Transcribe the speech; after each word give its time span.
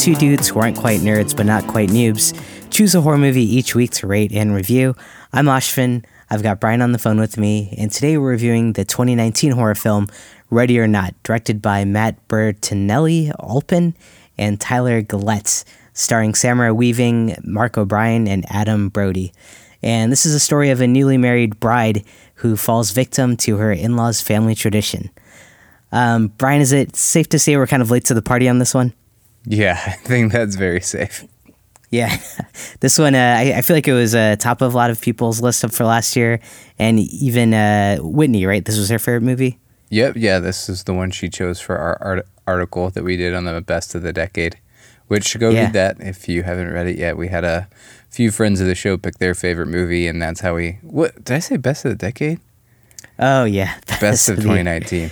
two 0.00 0.14
dudes 0.14 0.48
who 0.48 0.58
aren't 0.58 0.78
quite 0.78 1.00
nerds 1.00 1.36
but 1.36 1.44
not 1.44 1.66
quite 1.66 1.90
noobs 1.90 2.32
choose 2.70 2.94
a 2.94 3.02
horror 3.02 3.18
movie 3.18 3.44
each 3.44 3.74
week 3.74 3.90
to 3.90 4.06
rate 4.06 4.32
and 4.32 4.54
review. 4.54 4.96
I'm 5.30 5.44
Ashvin. 5.44 6.06
I've 6.30 6.42
got 6.42 6.58
Brian 6.58 6.80
on 6.80 6.92
the 6.92 6.98
phone 6.98 7.20
with 7.20 7.36
me, 7.36 7.74
and 7.76 7.92
today 7.92 8.16
we're 8.16 8.30
reviewing 8.30 8.72
the 8.72 8.84
2019 8.86 9.52
horror 9.52 9.74
film 9.74 10.06
Ready 10.48 10.78
or 10.78 10.88
Not, 10.88 11.14
directed 11.22 11.60
by 11.60 11.84
Matt 11.84 12.16
Bertinelli 12.28 13.30
Alpin 13.38 13.94
and 14.38 14.58
Tyler 14.58 15.02
Gillett, 15.02 15.64
starring 15.92 16.34
Samara 16.34 16.72
Weaving, 16.72 17.36
Mark 17.44 17.76
O'Brien, 17.76 18.26
and 18.26 18.46
Adam 18.48 18.88
Brody. 18.88 19.34
And 19.82 20.10
this 20.10 20.24
is 20.24 20.34
a 20.34 20.40
story 20.40 20.70
of 20.70 20.80
a 20.80 20.86
newly 20.86 21.18
married 21.18 21.60
bride 21.60 22.04
who 22.36 22.56
falls 22.56 22.92
victim 22.92 23.36
to 23.38 23.58
her 23.58 23.70
in 23.70 23.96
law's 23.96 24.22
family 24.22 24.54
tradition. 24.54 25.10
Um, 25.92 26.28
Brian, 26.38 26.62
is 26.62 26.72
it 26.72 26.96
safe 26.96 27.28
to 27.30 27.38
say 27.38 27.56
we're 27.56 27.66
kind 27.66 27.82
of 27.82 27.90
late 27.90 28.06
to 28.06 28.14
the 28.14 28.22
party 28.22 28.48
on 28.48 28.58
this 28.58 28.72
one? 28.72 28.94
Yeah, 29.44 29.80
I 29.86 29.92
think 29.92 30.32
that's 30.32 30.56
very 30.56 30.80
safe. 30.80 31.24
Yeah, 31.90 32.16
this 32.80 32.98
one 32.98 33.14
uh, 33.14 33.36
I, 33.38 33.54
I, 33.56 33.62
feel 33.62 33.76
like 33.76 33.88
it 33.88 33.92
was 33.92 34.14
uh, 34.14 34.36
top 34.38 34.62
of 34.62 34.74
a 34.74 34.76
lot 34.76 34.90
of 34.90 35.00
people's 35.00 35.42
list 35.42 35.68
for 35.70 35.84
last 35.84 36.14
year, 36.14 36.40
and 36.78 37.00
even 37.00 37.52
uh, 37.52 37.96
Whitney, 37.98 38.46
right? 38.46 38.64
This 38.64 38.78
was 38.78 38.88
her 38.90 38.98
favorite 38.98 39.22
movie. 39.22 39.58
Yep, 39.88 40.14
yeah, 40.16 40.38
this 40.38 40.68
is 40.68 40.84
the 40.84 40.94
one 40.94 41.10
she 41.10 41.28
chose 41.28 41.60
for 41.60 41.76
our 41.76 41.98
art- 42.00 42.28
article 42.46 42.90
that 42.90 43.02
we 43.02 43.16
did 43.16 43.34
on 43.34 43.44
the 43.44 43.60
best 43.60 43.94
of 43.94 44.02
the 44.02 44.12
decade. 44.12 44.58
Which 45.08 45.36
go 45.40 45.50
yeah. 45.50 45.64
read 45.64 45.72
that 45.72 45.96
if 45.98 46.28
you 46.28 46.44
haven't 46.44 46.72
read 46.72 46.86
it 46.86 46.96
yet. 46.96 47.16
We 47.16 47.26
had 47.26 47.44
a 47.44 47.68
few 48.10 48.30
friends 48.30 48.60
of 48.60 48.68
the 48.68 48.76
show 48.76 48.96
pick 48.96 49.18
their 49.18 49.34
favorite 49.34 49.66
movie, 49.66 50.06
and 50.06 50.22
that's 50.22 50.40
how 50.40 50.54
we. 50.54 50.78
What 50.82 51.24
did 51.24 51.34
I 51.34 51.38
say? 51.40 51.56
Best 51.56 51.84
of 51.84 51.90
the 51.90 51.96
decade. 51.96 52.38
Oh 53.18 53.42
yeah, 53.42 53.74
best, 53.88 54.00
best 54.00 54.28
of 54.28 54.36
2019. 54.36 55.10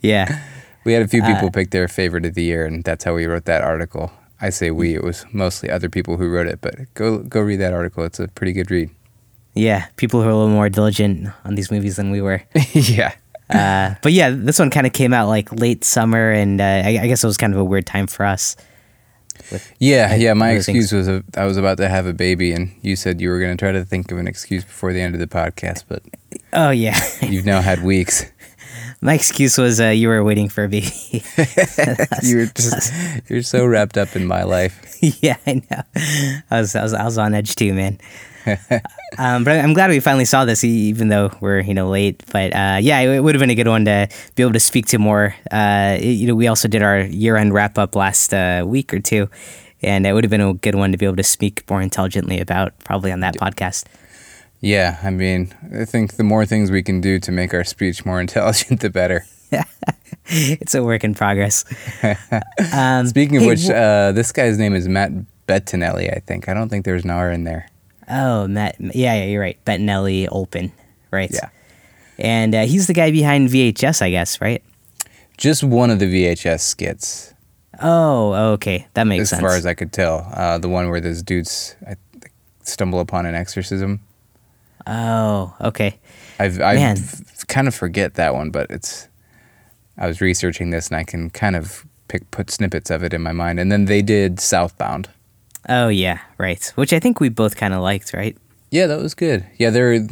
yeah, 0.00 0.42
we 0.84 0.92
had 0.92 1.02
a 1.02 1.08
few 1.08 1.22
people 1.22 1.48
uh, 1.48 1.50
pick 1.50 1.70
their 1.70 1.88
favorite 1.88 2.24
of 2.24 2.34
the 2.34 2.42
year, 2.42 2.66
and 2.66 2.84
that's 2.84 3.04
how 3.04 3.14
we 3.14 3.26
wrote 3.26 3.44
that 3.46 3.62
article. 3.62 4.12
I 4.40 4.50
say 4.50 4.70
we. 4.70 4.94
It 4.94 5.04
was 5.04 5.24
mostly 5.32 5.70
other 5.70 5.88
people 5.88 6.16
who 6.16 6.28
wrote 6.28 6.48
it, 6.48 6.60
but 6.60 6.74
go 6.94 7.18
go 7.18 7.40
read 7.40 7.60
that 7.60 7.72
article. 7.72 8.04
It's 8.04 8.18
a 8.18 8.28
pretty 8.28 8.52
good 8.52 8.70
read. 8.70 8.90
Yeah, 9.54 9.86
people 9.96 10.20
who 10.20 10.28
are 10.28 10.30
a 10.30 10.36
little 10.36 10.50
more 10.50 10.68
diligent 10.68 11.28
on 11.44 11.54
these 11.54 11.70
movies 11.70 11.96
than 11.96 12.10
we 12.10 12.20
were. 12.20 12.42
yeah. 12.72 13.12
Uh, 13.50 13.94
but 14.02 14.12
yeah, 14.12 14.30
this 14.30 14.58
one 14.58 14.70
kind 14.70 14.86
of 14.86 14.92
came 14.92 15.12
out 15.12 15.28
like 15.28 15.52
late 15.52 15.84
summer, 15.84 16.30
and 16.30 16.60
uh, 16.60 16.64
I, 16.64 17.00
I, 17.02 17.06
guess 17.06 17.22
it 17.22 17.26
was 17.26 17.36
kind 17.36 17.52
of 17.52 17.60
a 17.60 17.64
weird 17.64 17.86
time 17.86 18.06
for 18.06 18.24
us. 18.24 18.56
yeah, 19.78 20.14
yeah. 20.14 20.32
My 20.32 20.52
excuse 20.52 20.90
things. 20.90 21.06
was 21.06 21.08
a, 21.08 21.22
I 21.36 21.44
was 21.44 21.58
about 21.58 21.76
to 21.76 21.88
have 21.88 22.06
a 22.06 22.14
baby, 22.14 22.52
and 22.52 22.72
you 22.80 22.96
said 22.96 23.20
you 23.20 23.28
were 23.28 23.38
going 23.38 23.54
to 23.54 23.62
try 23.62 23.72
to 23.72 23.84
think 23.84 24.10
of 24.10 24.18
an 24.18 24.26
excuse 24.26 24.64
before 24.64 24.92
the 24.92 25.02
end 25.02 25.14
of 25.14 25.20
the 25.20 25.26
podcast, 25.26 25.84
but 25.86 26.02
oh 26.54 26.70
yeah, 26.70 26.98
you've 27.20 27.44
now 27.44 27.60
had 27.60 27.82
weeks. 27.82 28.24
My 29.04 29.14
excuse 29.14 29.58
was 29.58 29.80
uh, 29.80 29.88
you 29.88 30.06
were 30.06 30.22
waiting 30.22 30.48
for 30.48 30.62
a 30.62 30.68
baby. 30.70 31.24
you 32.22 32.36
were 32.36 32.46
just 32.46 32.92
you're 33.28 33.42
so 33.42 33.66
wrapped 33.66 33.98
up 33.98 34.14
in 34.14 34.26
my 34.26 34.44
life. 34.44 34.96
yeah, 35.22 35.36
I 35.44 35.60
know. 35.68 35.82
I 36.48 36.60
was 36.60 36.76
I 36.76 36.82
was 36.84 36.94
I 36.94 37.04
was 37.04 37.18
on 37.18 37.34
edge 37.34 37.56
too, 37.56 37.74
man. 37.74 37.98
um, 39.18 39.42
but 39.42 39.58
I'm 39.58 39.72
glad 39.74 39.90
we 39.90 39.98
finally 39.98 40.24
saw 40.24 40.44
this, 40.44 40.62
even 40.62 41.08
though 41.08 41.30
we're 41.40 41.60
you 41.60 41.74
know 41.74 41.88
late. 41.88 42.22
But 42.32 42.54
uh, 42.54 42.78
yeah, 42.80 43.00
it 43.00 43.20
would 43.20 43.34
have 43.34 43.40
been 43.40 43.50
a 43.50 43.56
good 43.56 43.66
one 43.66 43.84
to 43.86 44.08
be 44.36 44.42
able 44.44 44.52
to 44.52 44.60
speak 44.60 44.86
to 44.86 44.98
more. 44.98 45.34
Uh, 45.50 45.98
you 46.00 46.28
know, 46.28 46.36
we 46.36 46.46
also 46.46 46.68
did 46.68 46.82
our 46.82 47.00
year-end 47.00 47.52
wrap-up 47.52 47.96
last 47.96 48.32
uh, 48.32 48.64
week 48.64 48.94
or 48.94 49.00
two, 49.00 49.28
and 49.82 50.06
it 50.06 50.12
would 50.12 50.22
have 50.22 50.30
been 50.30 50.40
a 50.40 50.54
good 50.54 50.76
one 50.76 50.92
to 50.92 50.98
be 50.98 51.06
able 51.06 51.16
to 51.16 51.24
speak 51.24 51.68
more 51.68 51.82
intelligently 51.82 52.38
about, 52.38 52.78
probably 52.80 53.10
on 53.10 53.20
that 53.20 53.34
podcast. 53.34 53.84
Yeah, 54.62 54.98
I 55.02 55.10
mean, 55.10 55.52
I 55.76 55.84
think 55.84 56.16
the 56.16 56.22
more 56.24 56.46
things 56.46 56.70
we 56.70 56.84
can 56.84 57.00
do 57.00 57.18
to 57.18 57.32
make 57.32 57.52
our 57.52 57.64
speech 57.64 58.06
more 58.06 58.20
intelligent, 58.26 58.80
the 58.80 58.90
better. 58.90 59.26
it's 60.26 60.74
a 60.74 60.82
work 60.82 61.04
in 61.04 61.14
progress. 61.14 61.64
Um, 62.72 63.06
Speaking 63.06 63.36
of 63.36 63.42
hey, 63.42 63.48
which, 63.48 63.68
uh, 63.68 64.12
this 64.12 64.32
guy's 64.32 64.56
name 64.56 64.74
is 64.74 64.88
Matt 64.88 65.10
Bettinelli, 65.46 66.14
I 66.16 66.20
think. 66.20 66.48
I 66.48 66.54
don't 66.54 66.68
think 66.68 66.84
there's 66.84 67.04
an 67.04 67.10
R 67.10 67.30
in 67.30 67.44
there. 67.44 67.68
Oh, 68.08 68.46
Matt. 68.46 68.76
Yeah, 68.80 69.14
yeah, 69.16 69.24
you're 69.24 69.40
right. 69.40 69.62
Bettinelli 69.64 70.28
Olpin, 70.30 70.72
right? 71.10 71.30
Yeah. 71.30 71.50
And 72.18 72.54
uh, 72.54 72.62
he's 72.62 72.86
the 72.86 72.94
guy 72.94 73.10
behind 73.10 73.48
VHS, 73.48 74.00
I 74.00 74.10
guess, 74.10 74.40
right? 74.40 74.62
Just 75.36 75.64
one 75.64 75.90
of 75.90 75.98
the 75.98 76.06
VHS 76.06 76.60
skits. 76.60 77.34
Oh, 77.80 78.52
okay. 78.54 78.86
That 78.94 79.04
makes 79.04 79.22
as 79.22 79.30
sense. 79.30 79.42
As 79.42 79.42
far 79.42 79.56
as 79.56 79.66
I 79.66 79.74
could 79.74 79.92
tell. 79.92 80.30
Uh, 80.32 80.58
the 80.58 80.68
one 80.68 80.88
where 80.88 81.00
those 81.00 81.22
dudes 81.22 81.74
stumble 82.62 83.00
upon 83.00 83.26
an 83.26 83.34
exorcism. 83.34 84.00
Oh, 84.86 85.54
okay. 85.60 85.98
I've 86.38 86.60
I 86.60 86.96
kind 87.48 87.68
of 87.68 87.74
forget 87.74 88.14
that 88.14 88.34
one, 88.34 88.50
but 88.50 88.70
it's. 88.70 89.08
I 89.98 90.06
was 90.06 90.20
researching 90.20 90.70
this 90.70 90.88
and 90.88 90.96
I 90.96 91.04
can 91.04 91.28
kind 91.30 91.54
of 91.54 91.84
pick 92.08 92.30
put 92.30 92.50
snippets 92.50 92.90
of 92.90 93.02
it 93.04 93.12
in 93.14 93.22
my 93.22 93.32
mind, 93.32 93.60
and 93.60 93.70
then 93.70 93.84
they 93.84 94.02
did 94.02 94.40
Southbound. 94.40 95.08
Oh 95.68 95.88
yeah, 95.88 96.20
right. 96.38 96.72
Which 96.74 96.92
I 96.92 96.98
think 96.98 97.20
we 97.20 97.28
both 97.28 97.56
kind 97.56 97.74
of 97.74 97.82
liked, 97.82 98.12
right? 98.12 98.36
Yeah, 98.70 98.86
that 98.86 99.00
was 99.00 99.14
good. 99.14 99.46
Yeah, 99.58 99.70
they're 99.70 100.08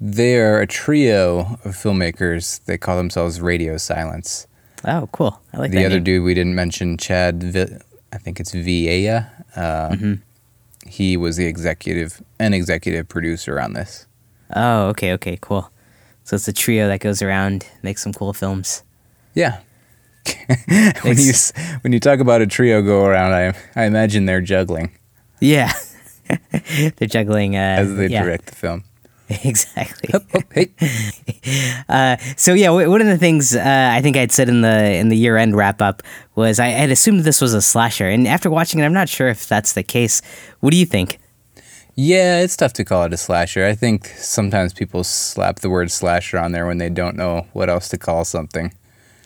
they're 0.00 0.60
a 0.60 0.66
trio 0.66 1.58
of 1.64 1.74
filmmakers. 1.74 2.64
They 2.64 2.78
call 2.78 2.96
themselves 2.96 3.40
Radio 3.40 3.76
Silence. 3.76 4.46
Oh, 4.84 5.08
cool. 5.12 5.40
I 5.52 5.58
like 5.58 5.72
that. 5.72 5.76
the 5.78 5.84
other 5.86 5.96
name. 5.96 6.04
dude 6.04 6.22
we 6.24 6.34
didn't 6.34 6.54
mention, 6.54 6.96
Chad. 6.96 7.42
Vi- 7.42 7.78
I 8.12 8.18
think 8.18 8.38
it's 8.40 8.52
Vieja. 8.52 9.30
Uh, 9.56 9.90
mm-hmm 9.90 10.14
he 10.86 11.16
was 11.16 11.36
the 11.36 11.46
executive 11.46 12.22
an 12.38 12.54
executive 12.54 13.08
producer 13.08 13.60
on 13.60 13.72
this. 13.72 14.06
Oh, 14.54 14.88
okay, 14.88 15.12
okay, 15.14 15.38
cool. 15.40 15.70
So 16.24 16.36
it's 16.36 16.48
a 16.48 16.52
trio 16.52 16.88
that 16.88 17.00
goes 17.00 17.22
around, 17.22 17.66
makes 17.82 18.02
some 18.02 18.12
cool 18.12 18.32
films. 18.32 18.82
Yeah. 19.34 19.60
when 21.02 21.18
you 21.18 21.32
when 21.82 21.92
you 21.92 22.00
talk 22.00 22.18
about 22.18 22.42
a 22.42 22.46
trio 22.46 22.82
go 22.82 23.04
around, 23.04 23.32
I 23.32 23.54
I 23.80 23.84
imagine 23.84 24.26
they're 24.26 24.40
juggling. 24.40 24.90
Yeah, 25.40 25.72
they're 26.96 27.06
juggling 27.08 27.56
uh, 27.56 27.76
as 27.78 27.94
they 27.94 28.08
yeah. 28.08 28.24
direct 28.24 28.46
the 28.46 28.54
film. 28.56 28.84
Exactly. 29.44 30.10
Oh, 30.14 30.20
oh, 30.34 30.40
hey. 30.52 30.70
uh, 31.88 32.16
so 32.36 32.54
yeah, 32.54 32.70
one 32.70 33.00
of 33.00 33.08
the 33.08 33.18
things 33.18 33.56
uh, 33.56 33.90
I 33.92 34.00
think 34.00 34.16
I'd 34.16 34.30
said 34.30 34.48
in 34.48 34.60
the 34.60 34.94
in 34.94 35.08
the 35.08 35.16
year 35.16 35.36
end 35.36 35.56
wrap 35.56 35.82
up 35.82 36.02
was 36.36 36.60
I 36.60 36.68
had 36.68 36.90
assumed 36.90 37.20
this 37.20 37.40
was 37.40 37.52
a 37.52 37.60
slasher, 37.60 38.08
and 38.08 38.28
after 38.28 38.48
watching 38.50 38.78
it, 38.78 38.84
I'm 38.84 38.92
not 38.92 39.08
sure 39.08 39.28
if 39.28 39.48
that's 39.48 39.72
the 39.72 39.82
case. 39.82 40.22
What 40.60 40.70
do 40.70 40.76
you 40.76 40.86
think? 40.86 41.18
Yeah, 41.96 42.40
it's 42.40 42.56
tough 42.56 42.74
to 42.74 42.84
call 42.84 43.04
it 43.04 43.12
a 43.14 43.16
slasher. 43.16 43.64
I 43.66 43.74
think 43.74 44.06
sometimes 44.16 44.72
people 44.72 45.02
slap 45.02 45.60
the 45.60 45.70
word 45.70 45.90
slasher 45.90 46.38
on 46.38 46.52
there 46.52 46.66
when 46.66 46.78
they 46.78 46.90
don't 46.90 47.16
know 47.16 47.46
what 47.52 47.68
else 47.70 47.88
to 47.88 47.98
call 47.98 48.24
something. 48.24 48.72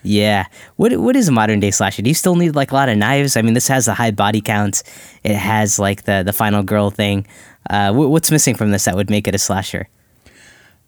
Yeah. 0.02 0.46
What 0.76 0.96
what 0.98 1.16
is 1.16 1.28
a 1.28 1.32
modern 1.32 1.60
day 1.60 1.70
slasher? 1.70 2.02
Do 2.02 2.08
you 2.08 2.14
still 2.14 2.36
need 2.36 2.54
like 2.54 2.70
a 2.70 2.74
lot 2.74 2.88
of 2.88 2.96
knives? 2.96 3.36
I 3.36 3.42
mean, 3.42 3.54
this 3.54 3.68
has 3.68 3.88
a 3.88 3.94
high 3.94 4.10
body 4.10 4.40
count. 4.40 4.82
It 5.24 5.36
has 5.36 5.78
like 5.78 6.04
the 6.04 6.22
the 6.24 6.32
final 6.32 6.62
girl 6.62 6.90
thing. 6.90 7.26
Uh, 7.68 7.92
what's 7.92 8.30
missing 8.30 8.54
from 8.54 8.70
this 8.70 8.86
that 8.86 8.96
would 8.96 9.10
make 9.10 9.28
it 9.28 9.34
a 9.34 9.38
slasher? 9.38 9.88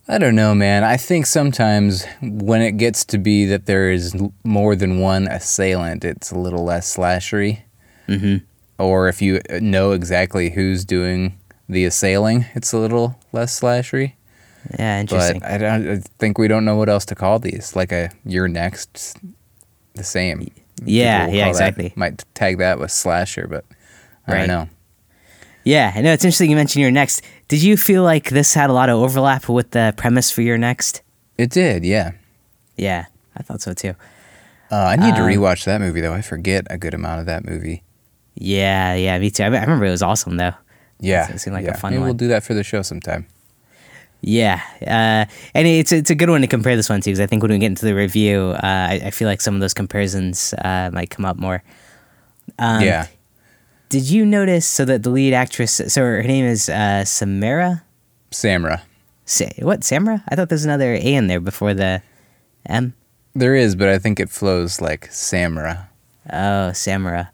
I 0.09 0.19
don't 0.19 0.35
know, 0.35 0.55
man. 0.55 0.83
I 0.83 0.97
think 0.97 1.27
sometimes 1.27 2.05
when 2.21 2.61
it 2.61 2.73
gets 2.73 3.05
to 3.07 3.19
be 3.19 3.47
that 3.47 3.67
there 3.67 3.91
is 3.91 4.17
more 4.43 4.75
than 4.75 4.99
one 4.99 5.29
assailant, 5.29 6.05
it's 6.05 6.33
a 6.33 6.39
little 6.39 6.65
less 6.65 6.97
slashery. 6.97 7.63
Mm-hmm. 8.09 8.45
Or 8.83 9.09
if 9.09 9.23
you 9.23 9.41
know 9.61 9.93
exactly 9.93 10.51
who's 10.51 10.85
doing 10.85 11.39
the 11.69 11.85
assailing, 11.85 12.47
it's 12.55 12.73
a 12.73 12.79
little 12.79 13.19
less 13.33 13.61
slashery. 13.61 14.15
Yeah, 14.79 15.01
interesting. 15.01 15.41
But 15.41 15.51
I, 15.51 15.59
don't, 15.59 15.89
I 15.89 15.97
think 16.19 16.39
we 16.39 16.49
don't 16.49 16.65
know 16.65 16.77
what 16.77 16.89
else 16.89 17.05
to 17.07 17.15
call 17.15 17.39
these. 17.39 17.75
Like 17.75 17.93
a 17.93 18.11
you're 18.25 18.49
next, 18.49 19.19
the 19.95 20.05
same. 20.05 20.49
Yeah, 20.85 21.29
yeah, 21.29 21.49
exactly. 21.49 21.89
That, 21.89 21.97
might 21.97 22.25
tag 22.35 22.59
that 22.59 22.79
with 22.79 22.91
slasher, 22.91 23.47
but 23.49 23.65
I 24.27 24.33
right. 24.33 24.39
don't 24.39 24.49
know. 24.49 24.69
Yeah, 25.65 25.93
I 25.95 26.01
know 26.01 26.13
it's 26.13 26.25
interesting 26.25 26.51
you 26.51 26.57
mentioned 26.57 26.83
You're 26.83 26.91
Next. 26.91 27.23
Did 27.47 27.63
you 27.63 27.77
feel 27.77 28.03
like 28.03 28.31
this 28.31 28.55
had 28.55 28.69
a 28.69 28.73
lot 28.73 28.89
of 28.89 28.99
overlap 28.99 29.49
with 29.49 29.71
the 29.71 29.95
premise 29.97 30.31
for 30.31 30.43
You're 30.43 30.59
Next? 30.59 31.03
It 31.39 31.51
did, 31.51 31.85
yeah. 31.85 32.13
Yeah, 32.77 33.07
I 33.37 33.43
thought 33.43 33.61
so 33.61 33.73
too. 33.73 33.95
Uh, 34.71 34.77
I 34.77 34.97
need 34.97 35.11
um, 35.11 35.17
to 35.17 35.21
rewatch 35.21 35.65
that 35.67 35.81
movie 35.81 36.01
though. 36.01 36.15
I 36.15 36.23
forget 36.23 36.67
a 36.71 36.79
good 36.79 36.95
amount 36.95 37.21
of 37.21 37.27
that 37.27 37.45
movie. 37.45 37.83
Yeah, 38.35 38.95
yeah, 38.95 39.19
me 39.19 39.31
too. 39.31 39.45
I, 39.45 39.47
I 39.47 39.61
remember 39.61 39.85
it 39.85 39.91
was 39.91 40.03
awesome 40.03 40.37
though. 40.37 40.55
Yeah, 40.99 41.31
it 41.31 41.39
seemed 41.39 41.55
like 41.55 41.65
yeah. 41.65 41.73
a 41.73 41.77
fun 41.77 41.93
Maybe 41.93 42.01
one. 42.01 42.09
We'll 42.09 42.17
do 42.17 42.29
that 42.29 42.43
for 42.43 42.55
the 42.55 42.65
show 42.65 42.83
sometime. 42.83 43.27
Yeah, 44.25 44.63
uh, 44.83 45.27
and 45.53 45.67
it's 45.67 45.91
it's 45.91 46.11
a 46.11 46.15
good 46.15 46.31
one 46.31 46.43
to 46.43 46.47
compare 46.47 46.77
this 46.77 46.89
one 46.89 47.01
to 47.01 47.11
because 47.11 47.19
I 47.19 47.27
think 47.27 47.43
when 47.43 47.51
we 47.51 47.59
get 47.59 47.67
into 47.67 47.85
the 47.85 47.95
review, 47.95 48.55
uh, 48.55 48.61
I, 48.63 49.01
I, 49.07 49.11
feel 49.11 49.27
like 49.27 49.41
some 49.41 49.57
of 49.57 49.61
those 49.61 49.75
comparisons 49.75 50.55
uh, 50.55 50.91
might 50.93 51.11
come 51.11 51.25
up 51.25 51.37
more. 51.37 51.65
Um, 52.57 52.83
yeah, 52.83 53.09
did 53.89 54.09
you 54.09 54.25
notice 54.25 54.65
so 54.65 54.85
that 54.85 55.03
the 55.03 55.11
lead 55.11 55.35
actress, 55.35 55.81
so 55.89 56.03
her 56.03 56.23
name 56.23 56.45
is 56.45 56.69
uh, 56.69 57.05
Samara? 57.05 57.83
Samra. 58.31 58.83
Sa- 59.27 59.45
what 59.59 59.83
Samara? 59.83 60.23
I 60.29 60.37
thought 60.37 60.49
there's 60.49 60.65
another 60.65 60.95
A 60.95 61.15
in 61.15 61.27
there 61.27 61.41
before 61.41 61.75
the 61.75 62.01
M. 62.65 62.95
There 63.35 63.57
is, 63.57 63.75
but 63.75 63.89
I 63.89 63.99
think 63.99 64.21
it 64.21 64.31
flows 64.31 64.81
like 64.81 65.11
Samara. 65.11 65.91
Oh, 66.33 66.73
Samara. 66.73 67.33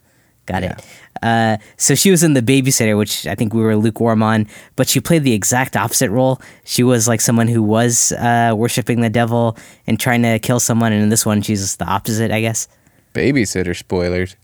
Got 0.48 0.62
yeah. 0.62 0.78
it. 0.78 0.84
Uh, 1.22 1.56
so 1.76 1.94
she 1.94 2.10
was 2.10 2.22
in 2.22 2.32
The 2.32 2.40
Babysitter, 2.40 2.96
which 2.96 3.26
I 3.26 3.34
think 3.34 3.52
we 3.52 3.60
were 3.60 3.76
lukewarm 3.76 4.22
on, 4.22 4.46
but 4.76 4.88
she 4.88 4.98
played 4.98 5.24
the 5.24 5.34
exact 5.34 5.76
opposite 5.76 6.10
role. 6.10 6.40
She 6.64 6.82
was 6.82 7.06
like 7.06 7.20
someone 7.20 7.48
who 7.48 7.62
was 7.62 8.12
uh, 8.12 8.54
worshiping 8.56 9.02
the 9.02 9.10
devil 9.10 9.58
and 9.86 10.00
trying 10.00 10.22
to 10.22 10.38
kill 10.38 10.58
someone, 10.58 10.92
and 10.92 11.02
in 11.02 11.10
this 11.10 11.26
one, 11.26 11.42
she's 11.42 11.76
the 11.76 11.84
opposite, 11.84 12.30
I 12.30 12.40
guess. 12.40 12.66
Babysitter 13.12 13.76
spoilers. 13.76 14.36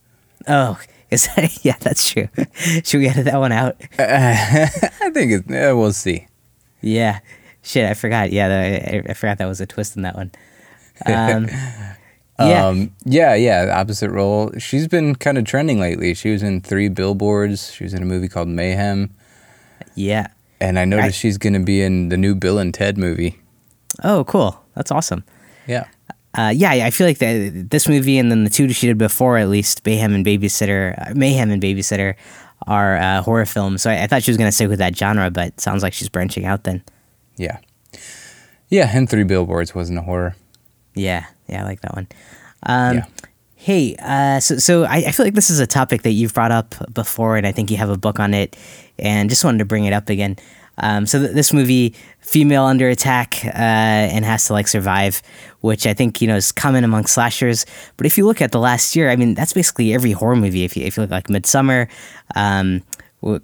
Oh, 0.46 0.78
Is 1.10 1.28
that 1.34 1.64
yeah? 1.64 1.76
That's 1.80 2.10
true. 2.10 2.28
Should 2.84 2.98
we 2.98 3.08
edit 3.08 3.24
that 3.24 3.38
one 3.38 3.52
out? 3.52 3.80
Uh, 3.98 4.66
I 5.00 5.10
think 5.10 5.32
it, 5.32 5.44
uh, 5.50 5.74
we'll 5.74 5.92
see. 5.92 6.26
Yeah. 6.82 7.20
Shit, 7.62 7.88
I 7.88 7.94
forgot. 7.94 8.30
Yeah, 8.30 8.48
the, 8.48 8.94
I, 8.94 9.10
I, 9.10 9.14
forgot 9.14 9.38
that 9.38 9.46
was 9.46 9.60
a 9.60 9.66
twist 9.66 9.96
in 9.96 10.02
that 10.02 10.16
one. 10.16 10.32
Um, 11.06 11.48
yeah. 12.38 12.66
Um, 12.66 12.92
yeah, 13.04 13.34
yeah. 13.34 13.72
Opposite 13.78 14.10
role. 14.10 14.52
She's 14.58 14.88
been 14.88 15.14
kind 15.14 15.38
of 15.38 15.44
trending 15.44 15.80
lately. 15.80 16.14
She 16.14 16.30
was 16.32 16.42
in 16.42 16.60
three 16.60 16.88
billboards. 16.88 17.72
She 17.72 17.84
was 17.84 17.94
in 17.94 18.02
a 18.02 18.06
movie 18.06 18.28
called 18.28 18.48
Mayhem. 18.48 19.10
Yeah. 19.94 20.28
And 20.60 20.78
I 20.78 20.84
noticed 20.84 21.08
I, 21.08 21.10
she's 21.12 21.38
going 21.38 21.52
to 21.52 21.60
be 21.60 21.82
in 21.82 22.08
the 22.08 22.16
new 22.16 22.34
Bill 22.34 22.58
and 22.58 22.72
Ted 22.72 22.96
movie. 22.98 23.38
Oh, 24.02 24.24
cool. 24.24 24.60
That's 24.74 24.90
awesome. 24.90 25.24
Yeah. 25.66 25.86
Uh, 26.36 26.52
yeah, 26.54 26.70
I 26.70 26.90
feel 26.90 27.06
like 27.06 27.18
the, 27.18 27.48
this 27.50 27.88
movie 27.88 28.18
and 28.18 28.28
then 28.28 28.42
the 28.42 28.50
two 28.50 28.68
she 28.72 28.88
did 28.88 28.98
before, 28.98 29.38
at 29.38 29.48
least 29.48 29.86
Mayhem 29.86 30.14
and 30.14 30.26
Babysitter, 30.26 31.10
uh, 31.10 31.14
Mayhem 31.14 31.52
and 31.52 31.62
Babysitter, 31.62 32.16
are 32.66 32.96
uh, 32.96 33.22
horror 33.22 33.46
films. 33.46 33.82
So 33.82 33.90
I, 33.90 34.02
I 34.02 34.06
thought 34.08 34.24
she 34.24 34.32
was 34.32 34.38
going 34.38 34.48
to 34.48 34.52
stick 34.52 34.68
with 34.68 34.80
that 34.80 34.96
genre, 34.96 35.30
but 35.30 35.60
sounds 35.60 35.84
like 35.84 35.92
she's 35.92 36.08
branching 36.08 36.44
out 36.44 36.64
then. 36.64 36.82
Yeah, 37.36 37.58
yeah, 38.68 38.90
and 38.92 39.08
Three 39.08 39.22
Billboards 39.22 39.74
wasn't 39.74 39.98
a 39.98 40.02
horror. 40.02 40.34
Yeah, 40.94 41.26
yeah, 41.48 41.62
I 41.62 41.64
like 41.64 41.80
that 41.82 41.94
one. 41.94 42.08
Um, 42.64 42.96
yeah. 42.96 43.06
Hey, 43.56 43.96
uh, 43.98 44.40
so 44.40 44.58
so 44.58 44.84
I, 44.84 44.96
I 44.96 45.12
feel 45.12 45.24
like 45.24 45.34
this 45.34 45.48
is 45.48 45.58
a 45.58 45.66
topic 45.66 46.02
that 46.02 46.12
you've 46.12 46.34
brought 46.34 46.52
up 46.52 46.74
before, 46.92 47.36
and 47.36 47.46
I 47.46 47.52
think 47.52 47.70
you 47.70 47.78
have 47.78 47.88
a 47.88 47.96
book 47.96 48.20
on 48.20 48.34
it, 48.34 48.56
and 48.98 49.30
just 49.30 49.44
wanted 49.44 49.58
to 49.58 49.64
bring 49.64 49.84
it 49.84 49.92
up 49.92 50.08
again. 50.10 50.36
Um, 50.78 51.06
so 51.06 51.20
th- 51.20 51.32
this 51.32 51.52
movie, 51.52 51.94
female 52.20 52.64
under 52.64 52.88
attack, 52.88 53.40
uh, 53.44 53.48
and 53.48 54.24
has 54.24 54.46
to 54.46 54.52
like 54.52 54.68
survive, 54.68 55.22
which 55.60 55.86
I 55.86 55.94
think 55.94 56.20
you 56.20 56.28
know 56.28 56.36
is 56.36 56.52
common 56.52 56.84
among 56.84 57.06
slashers. 57.06 57.64
But 57.96 58.06
if 58.06 58.18
you 58.18 58.26
look 58.26 58.42
at 58.42 58.52
the 58.52 58.58
last 58.58 58.96
year, 58.96 59.10
I 59.10 59.16
mean 59.16 59.34
that's 59.34 59.52
basically 59.52 59.94
every 59.94 60.12
horror 60.12 60.36
movie. 60.36 60.64
If 60.64 60.76
you 60.76 60.84
if 60.84 60.96
you 60.96 61.02
look 61.02 61.10
like 61.10 61.28
Midsommar, 61.28 61.88
um, 62.34 62.82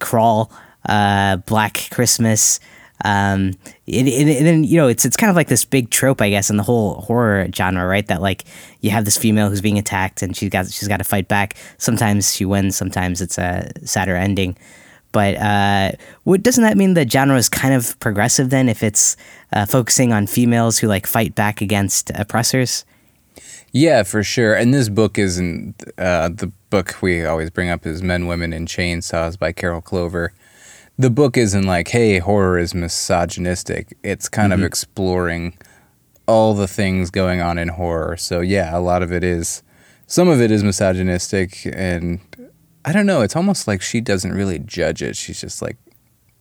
Crawl, 0.01 0.53
uh, 0.87 1.37
Black 1.37 1.89
Christmas. 1.91 2.61
Um, 3.05 3.55
and, 3.87 4.07
then 4.07 4.65
you 4.65 4.77
know 4.77 4.89
it's 4.89 5.05
it's 5.05 5.17
kind 5.17 5.31
of 5.31 5.37
like 5.37 5.49
this 5.49 5.65
big 5.65 5.91
trope, 5.91 6.21
I 6.21 6.31
guess, 6.31 6.51
in 6.51 6.57
the 6.57 6.63
whole 6.63 7.01
horror 7.03 7.49
genre, 7.55 7.87
right? 7.87 8.07
That 8.07 8.21
like 8.21 8.45
you 8.81 8.91
have 8.91 9.05
this 9.05 9.17
female 9.17 9.49
who's 9.49 9.61
being 9.61 9.79
attacked 9.79 10.23
and 10.23 10.37
she's 10.37 10.51
got 10.51 10.71
she's 10.71 10.89
got 10.89 10.99
to 10.99 11.05
fight 11.05 11.29
back. 11.29 11.57
Sometimes 11.79 12.35
she 12.35 12.45
wins, 12.45 12.77
sometimes 12.77 13.21
it's 13.21 13.39
a 13.39 13.71
sadder 13.85 14.17
ending. 14.17 14.57
But 15.13 15.37
uh, 15.39 15.93
what 16.23 16.43
doesn't 16.43 16.63
that 16.63 16.77
mean 16.77 16.95
the 16.95 17.09
genre 17.09 17.37
is 17.37 17.49
kind 17.49 17.75
of 17.75 17.99
progressive 18.01 18.51
then? 18.51 18.69
If 18.69 18.83
it's 18.83 19.17
uh, 19.53 19.67
focusing 19.67 20.13
on 20.13 20.27
females 20.27 20.79
who 20.79 20.87
like 20.87 21.07
fight 21.07 21.35
back 21.35 21.61
against 21.61 22.11
oppressors. 22.15 22.85
Yeah, 23.73 24.03
for 24.03 24.23
sure. 24.23 24.55
And 24.55 24.75
this 24.75 24.89
book 24.89 25.19
isn't 25.19 25.83
uh, 25.97 26.29
the 26.29 26.53
book 26.71 26.97
we 27.01 27.25
always 27.25 27.51
bring 27.51 27.71
up 27.71 27.87
is 27.87 28.03
Men, 28.03 28.27
Women, 28.27 28.53
and 28.53 28.67
Chainsaws 28.67 29.39
by 29.39 29.53
Carol 29.53 29.81
Clover. 29.81 30.33
The 31.01 31.09
book 31.09 31.39
isn't 31.39 31.65
like, 31.65 31.89
hey, 31.89 32.19
horror 32.19 32.59
is 32.59 32.75
misogynistic. 32.75 33.97
It's 34.03 34.29
kind 34.29 34.53
mm-hmm. 34.53 34.61
of 34.61 34.67
exploring 34.67 35.57
all 36.27 36.53
the 36.53 36.69
things 36.69 37.11
going 37.11 37.41
on 37.41 37.57
in 37.57 37.69
horror. 37.69 38.19
So 38.19 38.41
yeah, 38.41 38.77
a 38.77 38.81
lot 38.81 39.03
of 39.03 39.11
it 39.11 39.25
is. 39.25 39.63
Some 40.07 40.29
of 40.29 40.43
it 40.43 40.51
is 40.51 40.63
misogynistic 40.63 41.67
and 41.73 42.21
I 42.85 42.93
don't 42.93 43.07
know. 43.07 43.23
It's 43.23 43.35
almost 43.35 43.67
like 43.67 43.81
she 43.81 44.03
doesn't 44.03 44.33
really 44.33 44.59
judge 44.59 45.03
it. 45.03 45.17
She's 45.17 45.41
just 45.41 45.63
like 45.63 45.79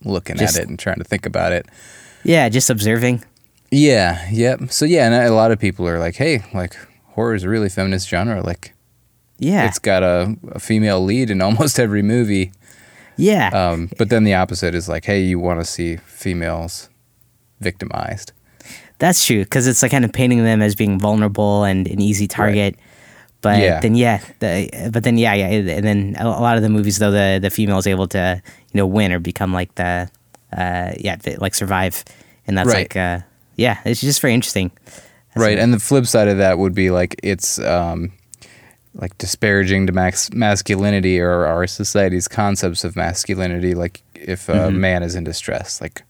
looking 0.04 0.36
just, 0.36 0.58
at 0.58 0.64
it 0.64 0.68
and 0.68 0.78
trying 0.78 0.98
to 0.98 1.04
think 1.04 1.24
about 1.24 1.52
it. 1.52 1.66
Yeah, 2.22 2.48
just 2.50 2.68
observing. 2.68 3.24
Yeah, 3.70 4.28
yep. 4.30 4.70
So 4.70 4.84
yeah, 4.84 5.06
and 5.06 5.14
a 5.14 5.32
lot 5.32 5.52
of 5.52 5.58
people 5.58 5.88
are 5.88 5.98
like, 5.98 6.16
"Hey, 6.16 6.44
like 6.52 6.76
horror 7.14 7.34
is 7.34 7.44
a 7.44 7.48
really 7.48 7.68
feminist 7.68 8.08
genre. 8.08 8.42
Like, 8.42 8.74
yeah, 9.38 9.66
it's 9.66 9.78
got 9.78 10.02
a, 10.02 10.36
a 10.48 10.58
female 10.58 11.02
lead 11.02 11.30
in 11.30 11.40
almost 11.40 11.78
every 11.78 12.02
movie." 12.02 12.52
Yeah. 13.20 13.48
Um, 13.48 13.90
but 13.98 14.08
then 14.08 14.24
the 14.24 14.34
opposite 14.34 14.74
is 14.74 14.88
like, 14.88 15.04
"Hey, 15.04 15.20
you 15.22 15.38
want 15.38 15.60
to 15.60 15.64
see 15.64 15.96
females 15.96 16.88
victimized?" 17.60 18.32
That's 18.98 19.24
true 19.24 19.44
because 19.44 19.66
it's 19.66 19.82
like 19.82 19.90
kind 19.90 20.04
of 20.04 20.12
painting 20.12 20.44
them 20.44 20.60
as 20.60 20.74
being 20.74 20.98
vulnerable 20.98 21.64
and 21.64 21.86
an 21.88 22.00
easy 22.00 22.28
target. 22.28 22.76
Right. 22.76 22.84
But 23.42 23.58
yeah. 23.58 23.80
then 23.80 23.94
yeah, 23.94 24.20
the, 24.40 24.90
but 24.92 25.02
then 25.02 25.16
yeah, 25.16 25.32
yeah, 25.32 25.46
and 25.46 25.84
then 25.84 26.16
a 26.18 26.28
lot 26.28 26.56
of 26.56 26.62
the 26.62 26.68
movies 26.68 26.98
though 26.98 27.10
the 27.10 27.38
the 27.40 27.48
female 27.48 27.78
is 27.78 27.86
able 27.86 28.06
to 28.08 28.42
you 28.72 28.78
know 28.78 28.86
win 28.86 29.12
or 29.12 29.18
become 29.18 29.54
like 29.54 29.74
the 29.76 30.10
uh, 30.52 30.92
yeah 30.98 31.16
like 31.38 31.54
survive, 31.54 32.04
and 32.46 32.58
that's 32.58 32.68
right. 32.68 32.94
like 32.94 32.96
uh, 32.96 33.20
yeah, 33.56 33.78
it's 33.86 34.02
just 34.02 34.20
very 34.20 34.34
interesting. 34.34 34.70
That's 34.84 35.46
right, 35.46 35.58
and 35.58 35.72
the 35.72 35.78
flip 35.78 36.06
side 36.06 36.28
of 36.28 36.36
that 36.36 36.58
would 36.58 36.74
be 36.74 36.90
like 36.90 37.18
it's 37.22 37.58
um, 37.60 38.12
like 38.94 39.16
disparaging 39.18 39.86
to 39.86 39.92
max 39.92 40.32
masculinity 40.32 41.20
or 41.20 41.46
our 41.46 41.66
society's 41.66 42.28
concepts 42.28 42.84
of 42.84 42.96
masculinity. 42.96 43.74
Like 43.74 44.02
if 44.14 44.48
a 44.48 44.52
mm-hmm. 44.54 44.80
man 44.80 45.02
is 45.02 45.14
in 45.14 45.24
distress, 45.24 45.80
like 45.80 46.02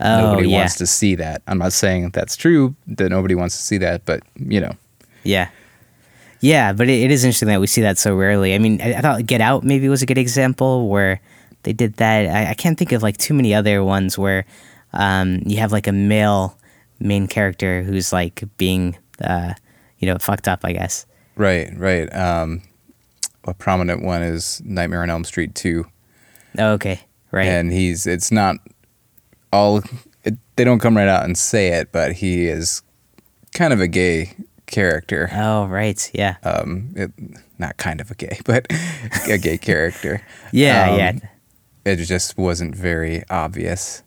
oh, 0.00 0.30
nobody 0.30 0.48
yeah. 0.48 0.58
wants 0.58 0.76
to 0.76 0.86
see 0.86 1.14
that. 1.16 1.42
I'm 1.46 1.58
not 1.58 1.72
saying 1.72 2.10
that's 2.10 2.36
true 2.36 2.74
that 2.86 3.10
nobody 3.10 3.34
wants 3.34 3.56
to 3.56 3.62
see 3.62 3.78
that, 3.78 4.04
but 4.04 4.22
you 4.36 4.60
know, 4.60 4.76
yeah. 5.22 5.48
Yeah, 6.40 6.72
but 6.72 6.88
it, 6.88 7.02
it 7.02 7.10
is 7.10 7.24
interesting 7.24 7.48
that 7.48 7.60
we 7.60 7.66
see 7.66 7.82
that 7.82 7.98
so 7.98 8.14
rarely. 8.14 8.54
I 8.54 8.58
mean, 8.58 8.80
I, 8.80 8.94
I, 8.94 9.00
thought 9.00 9.26
Get 9.26 9.40
Out 9.40 9.64
maybe 9.64 9.88
was 9.88 10.02
a 10.02 10.06
good 10.06 10.18
example 10.18 10.88
where 10.88 11.20
they 11.64 11.72
did 11.72 11.94
that. 11.94 12.28
I, 12.28 12.50
I 12.50 12.54
can't 12.54 12.78
think 12.78 12.92
of 12.92 13.02
like 13.02 13.16
too 13.16 13.34
many 13.34 13.54
other 13.54 13.82
ones 13.82 14.16
where 14.16 14.44
um, 14.92 15.42
you 15.44 15.58
have 15.58 15.72
like 15.72 15.88
a 15.88 15.92
male 15.92 16.56
main 17.00 17.26
character 17.26 17.82
who's 17.82 18.12
like 18.12 18.44
being, 18.56 18.96
uh, 19.20 19.54
you 19.98 20.06
know, 20.06 20.16
fucked 20.18 20.46
up. 20.46 20.60
I 20.64 20.72
guess. 20.72 21.06
Right, 21.38 21.70
right. 21.78 22.12
Um, 22.14 22.62
a 23.44 23.54
prominent 23.54 24.02
one 24.02 24.22
is 24.22 24.60
Nightmare 24.64 25.02
on 25.02 25.08
Elm 25.08 25.24
Street 25.24 25.54
two. 25.54 25.86
Oh, 26.58 26.72
okay, 26.72 27.00
right. 27.30 27.46
And 27.46 27.72
he's 27.72 28.06
it's 28.06 28.32
not 28.32 28.56
all. 29.52 29.82
It, 30.24 30.34
they 30.56 30.64
don't 30.64 30.80
come 30.80 30.96
right 30.96 31.08
out 31.08 31.24
and 31.24 31.38
say 31.38 31.68
it, 31.68 31.92
but 31.92 32.12
he 32.12 32.48
is 32.48 32.82
kind 33.54 33.72
of 33.72 33.80
a 33.80 33.86
gay 33.86 34.34
character. 34.66 35.30
Oh, 35.32 35.66
right. 35.66 36.10
Yeah. 36.12 36.36
Um, 36.42 36.92
it, 36.96 37.12
not 37.56 37.76
kind 37.76 38.00
of 38.00 38.10
a 38.10 38.14
gay, 38.16 38.40
but 38.44 38.66
a 39.28 39.38
gay 39.38 39.58
character. 39.58 40.20
yeah, 40.52 40.90
um, 40.90 40.98
yeah. 40.98 41.12
It 41.84 41.96
just 42.04 42.36
wasn't 42.36 42.74
very 42.74 43.22
obvious. 43.30 44.02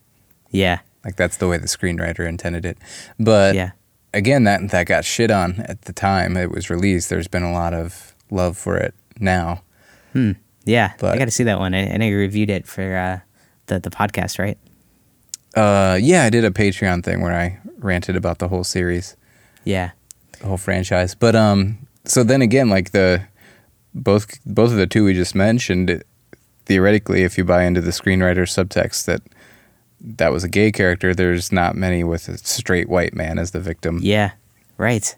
Yeah. 0.50 0.80
Like 1.06 1.16
that's 1.16 1.38
the 1.38 1.48
way 1.48 1.58
the 1.58 1.68
screenwriter 1.68 2.28
intended 2.28 2.66
it. 2.66 2.78
But 3.18 3.56
yeah. 3.56 3.72
Again, 4.14 4.44
that 4.46 4.70
that 4.70 4.88
got 4.88 5.06
shit 5.06 5.32
on 5.32 5.62
at 5.62 5.84
the 5.84 5.94
time 5.94 6.38
it 6.38 6.52
was 6.52 6.70
released. 6.70 7.10
There's 7.10 7.28
been 7.28 7.44
a 7.44 7.52
lot 7.52 7.74
of 7.74 8.16
love 8.30 8.58
for 8.58 8.78
it 8.78 8.94
now. 9.20 9.64
Hmm. 10.14 10.34
Yeah. 10.66 10.94
But, 11.00 11.16
I 11.16 11.18
got 11.18 11.26
to 11.26 11.32
see 11.32 11.46
that 11.46 11.60
one. 11.60 11.74
I, 11.74 11.94
I, 11.94 11.98
know 11.98 12.06
you 12.06 12.18
reviewed 12.18 12.50
it 12.50 12.68
for 12.68 12.96
uh, 12.96 13.20
the 13.68 13.80
the 13.80 13.90
podcast, 13.90 14.40
right? 14.40 14.58
Uh, 15.56 15.98
yeah, 16.02 16.24
I 16.24 16.30
did 16.30 16.46
a 16.46 16.52
Patreon 16.52 17.04
thing 17.04 17.22
where 17.22 17.34
I 17.34 17.60
ranted 17.78 18.16
about 18.16 18.40
the 18.40 18.48
whole 18.48 18.64
series. 18.64 19.18
Yeah 19.64 19.92
the 20.42 20.48
whole 20.48 20.58
franchise. 20.58 21.16
But 21.16 21.36
um, 21.36 21.88
so 22.06 22.24
then 22.24 22.42
again, 22.42 22.70
like 22.70 22.92
the 22.92 23.24
both 23.94 24.44
both 24.46 24.72
of 24.72 24.78
the 24.78 24.88
two 24.88 25.06
we 25.06 25.14
just 25.14 25.36
mentioned, 25.36 26.04
theoretically, 26.66 27.24
if 27.24 27.38
you 27.38 27.46
buy 27.46 27.64
into 27.64 27.82
the 27.82 27.92
screenwriter 27.92 28.44
subtext 28.44 29.06
that 29.06 29.22
that 30.04 30.32
was 30.32 30.44
a 30.44 30.50
gay 30.50 30.72
character, 30.72 31.14
there's 31.14 31.52
not 31.52 31.76
many 31.76 32.04
with 32.04 32.28
a 32.28 32.38
straight 32.38 32.90
white 32.90 33.14
man 33.14 33.40
as 33.40 33.52
the 33.52 33.60
victim. 33.60 34.00
Yeah, 34.02 34.32
right. 34.78 35.16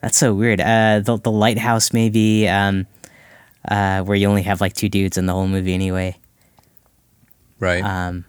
That's 0.00 0.16
so 0.16 0.32
weird. 0.32 0.60
Uh, 0.60 1.00
the 1.00 1.18
the 1.18 1.30
lighthouse 1.30 1.92
maybe, 1.92 2.48
um, 2.48 2.86
uh, 3.68 4.02
where 4.02 4.16
you 4.16 4.28
only 4.28 4.42
have 4.42 4.60
like 4.60 4.72
two 4.72 4.88
dudes 4.88 5.18
in 5.18 5.26
the 5.26 5.32
whole 5.32 5.48
movie 5.48 5.74
anyway. 5.74 6.16
Right. 7.58 7.84
Um, 7.84 8.24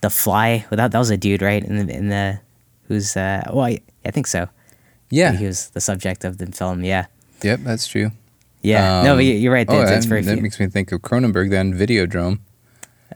the 0.00 0.10
fly. 0.10 0.64
Well, 0.70 0.76
that 0.76 0.92
that 0.92 0.98
was 0.98 1.10
a 1.10 1.16
dude, 1.16 1.42
right? 1.42 1.64
In 1.64 1.86
the 1.86 1.94
in 1.94 2.08
the 2.08 2.40
who's 2.88 3.16
uh, 3.16 3.42
well, 3.52 3.66
I, 3.66 3.80
I 4.04 4.10
think 4.10 4.26
so. 4.26 4.48
Yeah, 5.10 5.32
he 5.32 5.46
was 5.46 5.70
the 5.70 5.80
subject 5.80 6.24
of 6.24 6.38
the 6.38 6.46
film. 6.46 6.84
Yeah. 6.84 7.06
Yep, 7.42 7.60
that's 7.64 7.86
true. 7.88 8.12
Yeah, 8.62 8.98
um, 8.98 9.04
no, 9.04 9.18
you're 9.18 9.52
right. 9.52 9.66
oh, 9.68 9.84
that's 9.84 10.04
very. 10.06 10.20
That 10.20 10.34
few. 10.34 10.42
makes 10.42 10.60
me 10.60 10.66
think 10.66 10.92
of 10.92 11.00
Cronenberg 11.00 11.50
then, 11.50 11.72
Videodrome. 11.72 12.40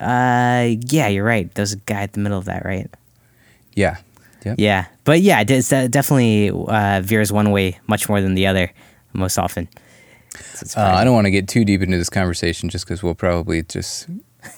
Uh, 0.01 0.77
yeah, 0.89 1.09
you're 1.09 1.25
right. 1.25 1.53
There's 1.55 1.73
a 1.73 1.77
guy 1.77 2.03
at 2.03 2.13
the 2.13 2.21
middle 2.21 2.39
of 2.39 2.47
that, 2.47 2.65
right? 2.65 2.91
Yeah. 3.75 3.99
Yep. 4.45 4.57
Yeah, 4.59 4.87
but 5.05 5.23
yeah, 5.23 5.43
it's 5.47 5.73
uh, 5.73 5.87
definitely 5.89 6.51
uh, 6.51 7.01
veers 7.03 7.33
one 7.33 7.51
way 7.51 7.79
much 7.87 8.09
more 8.11 8.21
than 8.21 8.35
the 8.35 8.47
other 8.47 8.71
most 9.15 9.39
often. 9.39 9.69
So 10.55 10.81
uh, 10.81 10.85
I 10.85 11.05
don't 11.05 11.15
want 11.15 11.27
to 11.27 11.31
get 11.31 11.49
too 11.49 11.65
deep 11.65 11.81
into 11.81 11.97
this 11.97 12.11
conversation 12.11 12.69
just 12.69 12.85
because 12.85 13.03
we'll 13.03 13.15
probably 13.15 13.63
just 13.63 14.09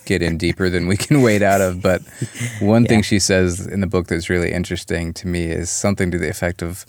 get 0.05 0.23
in 0.23 0.39
deeper 0.39 0.69
than 0.69 0.89
we 0.89 0.97
can 0.97 1.23
wade 1.23 1.43
out 1.43 1.61
of. 1.61 1.83
But 1.83 2.03
one 2.61 2.83
yeah. 2.83 2.89
thing 2.89 3.03
she 3.03 3.19
says 3.19 3.67
in 3.67 3.81
the 3.81 3.87
book 3.87 4.09
that's 4.09 4.29
really 4.29 4.53
interesting 4.53 5.13
to 5.15 5.29
me 5.29 5.45
is 5.45 5.71
something 5.71 6.11
to 6.11 6.19
the 6.19 6.29
effect 6.29 6.63
of 6.63 6.85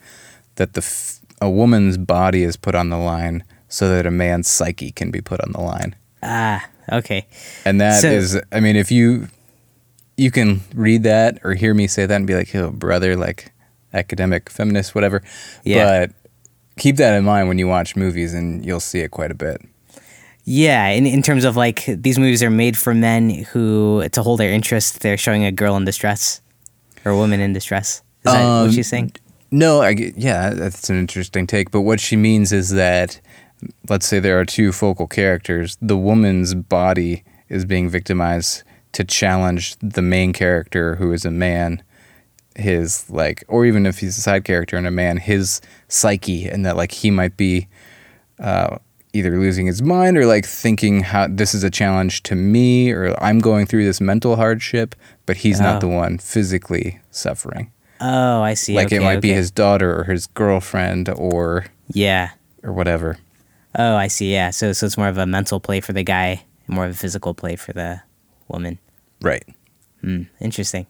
that 0.56 0.74
the 0.74 0.82
f- 0.82 1.20
a 1.40 1.50
woman's 1.50 1.98
body 1.98 2.44
is 2.44 2.58
put 2.58 2.74
on 2.74 2.90
the 2.90 2.98
line 2.98 3.44
so 3.70 3.90
that 3.90 4.06
a 4.06 4.12
man's 4.12 4.48
psyche 4.48 4.92
can 4.92 5.12
be 5.12 5.22
put 5.22 5.40
on 5.42 5.52
the 5.52 5.62
line. 5.62 5.96
Ah, 6.24 6.66
okay. 6.92 7.28
And 7.66 7.80
that 7.82 8.02
so, 8.02 8.10
is, 8.10 8.40
I 8.52 8.60
mean, 8.60 8.76
if 8.76 8.92
you 8.92 9.28
you 10.18 10.32
can 10.32 10.62
read 10.74 11.04
that 11.04 11.40
or 11.44 11.54
hear 11.54 11.74
me 11.74 11.88
say 11.88 12.06
that 12.06 12.16
and 12.16 12.28
be 12.28 12.36
like, 12.36 12.54
"Oh, 12.56 12.72
brother," 12.72 13.16
like 13.16 13.52
academic 13.94 14.50
feminist, 14.50 14.96
whatever. 14.96 15.22
Yeah. 15.64 16.08
But 16.08 16.12
keep 16.78 16.98
that 16.98 17.16
in 17.16 17.24
mind 17.24 17.48
when 17.48 17.58
you 17.60 17.68
watch 17.68 17.96
movies, 17.96 18.34
and 18.34 18.66
you'll 18.66 18.80
see 18.80 19.00
it 19.00 19.12
quite 19.12 19.32
a 19.32 19.36
bit. 19.36 19.62
Yeah, 20.44 20.88
in 20.88 21.06
in 21.06 21.22
terms 21.22 21.44
of 21.44 21.56
like 21.58 21.86
these 21.88 22.18
movies 22.18 22.42
are 22.42 22.50
made 22.50 22.78
for 22.78 22.94
men 22.94 23.30
who 23.52 24.08
to 24.10 24.24
hold 24.24 24.40
their 24.40 24.52
interest, 24.52 25.02
they're 25.02 25.18
showing 25.18 25.44
a 25.44 25.52
girl 25.52 25.76
in 25.76 25.86
distress 25.86 26.42
or 27.04 27.12
a 27.12 27.18
woman 27.18 27.40
in 27.40 27.54
distress. 27.54 28.02
Is 28.26 28.34
that 28.34 28.46
Um, 28.46 28.66
what 28.66 28.74
she's 28.74 28.88
saying? 28.88 29.12
No, 29.52 29.82
I, 29.82 29.90
yeah, 30.18 30.50
that's 30.50 30.90
an 30.90 30.98
interesting 30.98 31.48
take. 31.48 31.72
But 31.72 31.82
what 31.82 32.00
she 32.00 32.16
means 32.18 32.52
is 32.52 32.72
that, 32.72 33.22
let's 33.90 34.06
say 34.08 34.20
there 34.20 34.40
are 34.40 34.46
two 34.46 34.72
focal 34.72 35.08
characters. 35.08 35.78
The 35.82 35.98
woman's 35.98 36.54
body 36.54 37.24
is 37.50 37.66
being 37.66 37.90
victimized 37.90 38.64
to 38.94 39.04
challenge 39.04 39.76
the 39.80 40.02
main 40.02 40.34
character, 40.34 40.96
who 40.96 41.12
is 41.14 41.26
a 41.26 41.32
man, 41.32 41.84
his 42.56 43.10
like, 43.10 43.44
or 43.48 43.66
even 43.66 43.86
if 43.86 44.00
he's 44.00 44.18
a 44.18 44.22
side 44.22 44.44
character 44.44 44.78
and 44.78 44.88
a 44.88 44.92
man, 44.92 45.18
his 45.18 45.62
psyche, 45.88 46.48
and 46.48 46.66
that 46.66 46.76
like 46.78 46.92
he 46.92 47.12
might 47.12 47.38
be 47.38 47.68
uh, 48.40 48.78
either 49.14 49.40
losing 49.40 49.66
his 49.66 49.82
mind 49.82 50.18
or 50.18 50.26
like 50.26 50.46
thinking 50.46 51.02
how 51.02 51.28
this 51.28 51.54
is 51.54 51.64
a 51.64 51.70
challenge 51.70 52.24
to 52.24 52.36
me, 52.36 52.92
or 52.92 53.16
I'm 53.24 53.40
going 53.40 53.66
through 53.66 53.86
this 53.86 54.02
mental 54.02 54.36
hardship, 54.36 54.96
but 55.26 55.38
he's 55.38 55.60
Oh. 55.60 55.64
not 55.64 55.82
the 55.82 55.88
one 55.88 56.18
physically 56.18 57.00
suffering 57.12 57.72
Oh, 58.02 58.42
I 58.42 58.54
see. 58.54 58.76
like 58.76 58.92
it 58.92 58.98
Okay, 58.98 59.04
might 59.06 59.22
be 59.22 59.34
his 59.34 59.50
daughter 59.52 60.00
or 60.00 60.04
his 60.06 60.28
girlfriend 60.28 61.10
or 61.10 61.66
Yeah. 61.92 62.30
or 62.64 62.74
whatever. 62.74 63.18
Oh, 63.78 63.96
I 63.96 64.08
see. 64.08 64.34
Yeah. 64.34 64.50
So 64.50 64.74
so 64.74 64.86
it's 64.86 64.98
more 64.98 65.08
of 65.08 65.18
a 65.18 65.26
mental 65.28 65.60
play 65.60 65.80
for 65.82 65.94
the 65.94 66.04
guy, 66.04 66.44
more 66.68 66.86
of 66.86 66.92
a 66.92 66.96
physical 66.96 67.34
play 67.34 67.56
for 67.56 67.74
the 67.74 68.02
woman. 68.48 68.80
Right. 69.22 69.44
Hmm. 70.02 70.24
Interesting. 70.42 70.88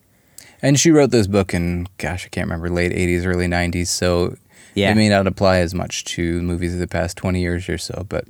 And 0.62 0.80
she 0.80 0.92
wrote 0.92 1.12
this 1.12 1.28
book 1.28 1.54
in 1.54 1.88
gosh, 1.98 2.26
I 2.26 2.30
can't 2.30 2.46
remember 2.48 2.70
late 2.70 2.92
80s, 2.92 3.26
early 3.26 3.48
90s, 3.48 3.88
so 3.88 4.36
Yeah. 4.74 4.92
it 4.92 4.96
may 4.96 5.10
not 5.10 5.28
apply 5.28 5.58
as 5.60 5.74
much 5.74 6.04
to 6.16 6.42
movies 6.42 6.74
of 6.74 6.80
the 6.80 6.88
past 6.88 7.18
20 7.18 7.40
years 7.42 7.68
or 7.70 7.78
so, 7.78 8.06
but 8.10 8.26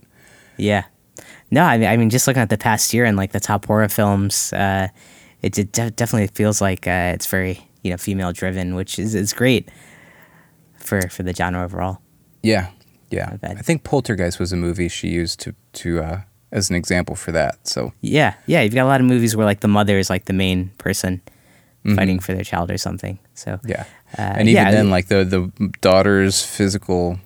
Yeah. 0.57 0.83
No, 1.51 1.63
I 1.63 1.77
mean, 1.77 1.87
I 1.87 1.95
mean, 1.97 2.09
just 2.09 2.27
looking 2.27 2.41
at 2.41 2.49
the 2.49 2.57
past 2.57 2.93
year 2.93 3.05
and 3.05 3.15
like 3.15 3.31
the 3.31 3.39
top 3.39 3.65
horror 3.65 3.87
films, 3.87 4.51
uh, 4.53 4.89
it, 5.41 5.57
it 5.57 5.71
de- 5.71 5.91
definitely 5.91 6.27
feels 6.27 6.59
like 6.61 6.85
uh, 6.87 7.11
it's 7.13 7.27
very 7.27 7.65
you 7.83 7.91
know 7.91 7.97
female 7.97 8.33
driven, 8.33 8.75
which 8.75 8.99
is 8.99 9.15
is 9.15 9.31
great 9.33 9.69
for 10.77 11.07
for 11.09 11.23
the 11.23 11.33
genre 11.33 11.63
overall. 11.63 12.01
yeah. 12.43 12.67
Yeah. 13.09 13.37
I 13.43 13.55
think 13.61 13.83
Poltergeist 13.83 14.39
was 14.39 14.51
a 14.51 14.57
movie 14.57 14.89
she 14.89 15.07
used 15.09 15.39
to 15.41 15.53
to 15.73 16.01
uh 16.03 16.21
as 16.51 16.69
an 16.69 16.75
example 16.75 17.15
for 17.15 17.31
that. 17.33 17.67
So, 17.67 17.91
Yeah, 18.01 18.33
yeah. 18.45 18.61
You've 18.61 18.73
got 18.73 18.83
a 18.85 18.87
lot 18.93 19.01
of 19.01 19.07
movies 19.07 19.35
where 19.35 19.45
like 19.45 19.59
the 19.59 19.67
mother 19.67 19.97
is 19.99 20.09
like 20.09 20.25
the 20.25 20.33
main 20.33 20.69
person 20.77 21.21
Mhm. 21.85 21.95
fighting 21.95 22.19
for 22.19 22.33
their 22.33 22.43
child 22.43 22.69
or 22.71 22.77
something. 22.77 23.19
So 23.33 23.59
yeah. 23.65 23.83
Uh, 24.17 24.21
and 24.39 24.49
even 24.49 24.63
yeah, 24.63 24.71
then 24.71 24.89
like 24.89 25.07
the 25.07 25.23
the 25.23 25.51
daughter's 25.81 26.43
physical 26.43 27.19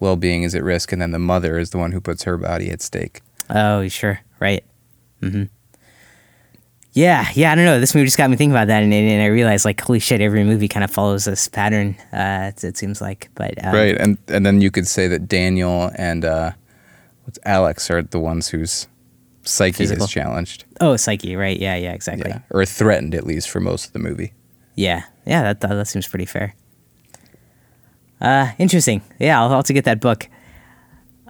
well-being 0.00 0.42
is 0.44 0.54
at 0.54 0.62
risk 0.62 0.92
and 0.92 1.00
then 1.00 1.10
the 1.12 1.18
mother 1.18 1.58
is 1.58 1.70
the 1.70 1.78
one 1.78 1.92
who 1.92 2.00
puts 2.00 2.24
her 2.24 2.36
body 2.36 2.70
at 2.70 2.82
stake. 2.82 3.20
Oh, 3.48 3.88
sure, 3.88 4.20
right. 4.40 4.62
hmm 5.22 5.44
Yeah, 6.96 7.28
yeah. 7.34 7.52
I 7.52 7.54
don't 7.54 7.66
know. 7.66 7.78
This 7.78 7.94
movie 7.94 8.06
just 8.06 8.16
got 8.16 8.30
me 8.30 8.36
thinking 8.36 8.52
about 8.52 8.68
that, 8.68 8.82
and, 8.82 8.90
and 8.94 9.20
I 9.22 9.26
realized 9.26 9.66
like, 9.66 9.78
holy 9.78 9.98
shit, 9.98 10.22
every 10.22 10.44
movie 10.44 10.66
kind 10.66 10.82
of 10.82 10.90
follows 10.90 11.26
this 11.26 11.46
pattern. 11.46 11.94
Uh, 12.10 12.52
it, 12.56 12.64
it 12.64 12.76
seems 12.78 13.02
like, 13.02 13.28
but 13.34 13.62
um, 13.62 13.74
right 13.74 13.94
and 13.98 14.16
and 14.28 14.46
then 14.46 14.62
you 14.62 14.70
could 14.70 14.86
say 14.86 15.06
that 15.06 15.28
daniel 15.28 15.90
and 15.96 16.24
uh 16.24 16.52
what's 17.24 17.38
alex 17.44 17.90
are 17.90 18.00
the 18.02 18.18
ones 18.18 18.48
whose 18.48 18.86
psyche 19.42 19.76
Physical. 19.76 20.04
is 20.06 20.10
challenged 20.10 20.64
Oh, 20.80 20.96
psyche, 20.96 21.36
right? 21.36 21.58
Yeah, 21.60 21.76
yeah, 21.76 21.92
exactly. 21.92 22.30
yeah 22.30 22.40
or 22.50 22.64
threatened 22.64 23.14
at 23.14 23.26
least 23.26 23.50
for 23.50 23.60
most 23.60 23.86
of 23.88 23.92
the 23.92 23.98
movie 23.98 24.32
Yeah, 24.74 25.02
yeah, 25.26 25.42
that 25.42 25.60
that, 25.60 25.74
that 25.74 25.88
seems 25.88 26.06
pretty 26.08 26.24
fair. 26.26 26.54
Uh, 28.22 28.52
interesting. 28.58 29.02
Yeah, 29.18 29.38
I'll, 29.40 29.50
I'll 29.50 29.56
have 29.56 29.66
to 29.66 29.74
get 29.74 29.84
that 29.84 30.00
book. 30.00 30.28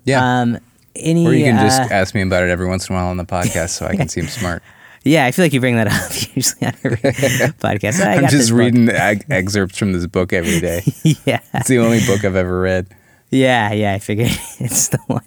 yeah 0.04 0.22
Um, 0.42 0.58
any? 0.94 1.26
or 1.26 1.32
you 1.34 1.44
can 1.44 1.56
uh, 1.58 1.62
just 1.62 1.90
ask 1.90 2.14
me 2.14 2.22
about 2.22 2.44
it 2.44 2.50
every 2.50 2.66
once 2.68 2.88
in 2.88 2.94
a 2.94 2.98
while 2.98 3.08
on 3.08 3.16
the 3.16 3.24
podcast 3.26 3.70
so 3.70 3.86
i 3.86 3.96
can 3.96 4.08
seem 4.16 4.28
smart 4.28 4.62
yeah, 5.06 5.24
I 5.24 5.30
feel 5.32 5.44
like 5.44 5.52
you 5.52 5.60
bring 5.60 5.76
that 5.76 5.86
up 5.92 6.36
usually 6.36 6.66
on 6.66 6.74
every 6.84 6.96
podcast. 7.62 8.04
I 8.04 8.14
i'm 8.16 8.20
got 8.22 8.30
just 8.30 8.50
reading 8.50 8.88
eg- 8.88 9.24
excerpts 9.30 9.78
from 9.78 9.92
this 9.92 10.06
book 10.06 10.32
every 10.32 10.60
day 10.60 10.82
yeah, 11.24 11.40
it's 11.54 11.68
the 11.68 11.78
only 11.78 12.00
book 12.06 12.24
i've 12.24 12.36
ever 12.36 12.60
read 12.60 12.88
yeah, 13.30 13.72
yeah. 13.72 13.92
I 13.92 13.98
figured 13.98 14.30
it's 14.60 14.88
the 14.88 14.98
one, 15.08 15.24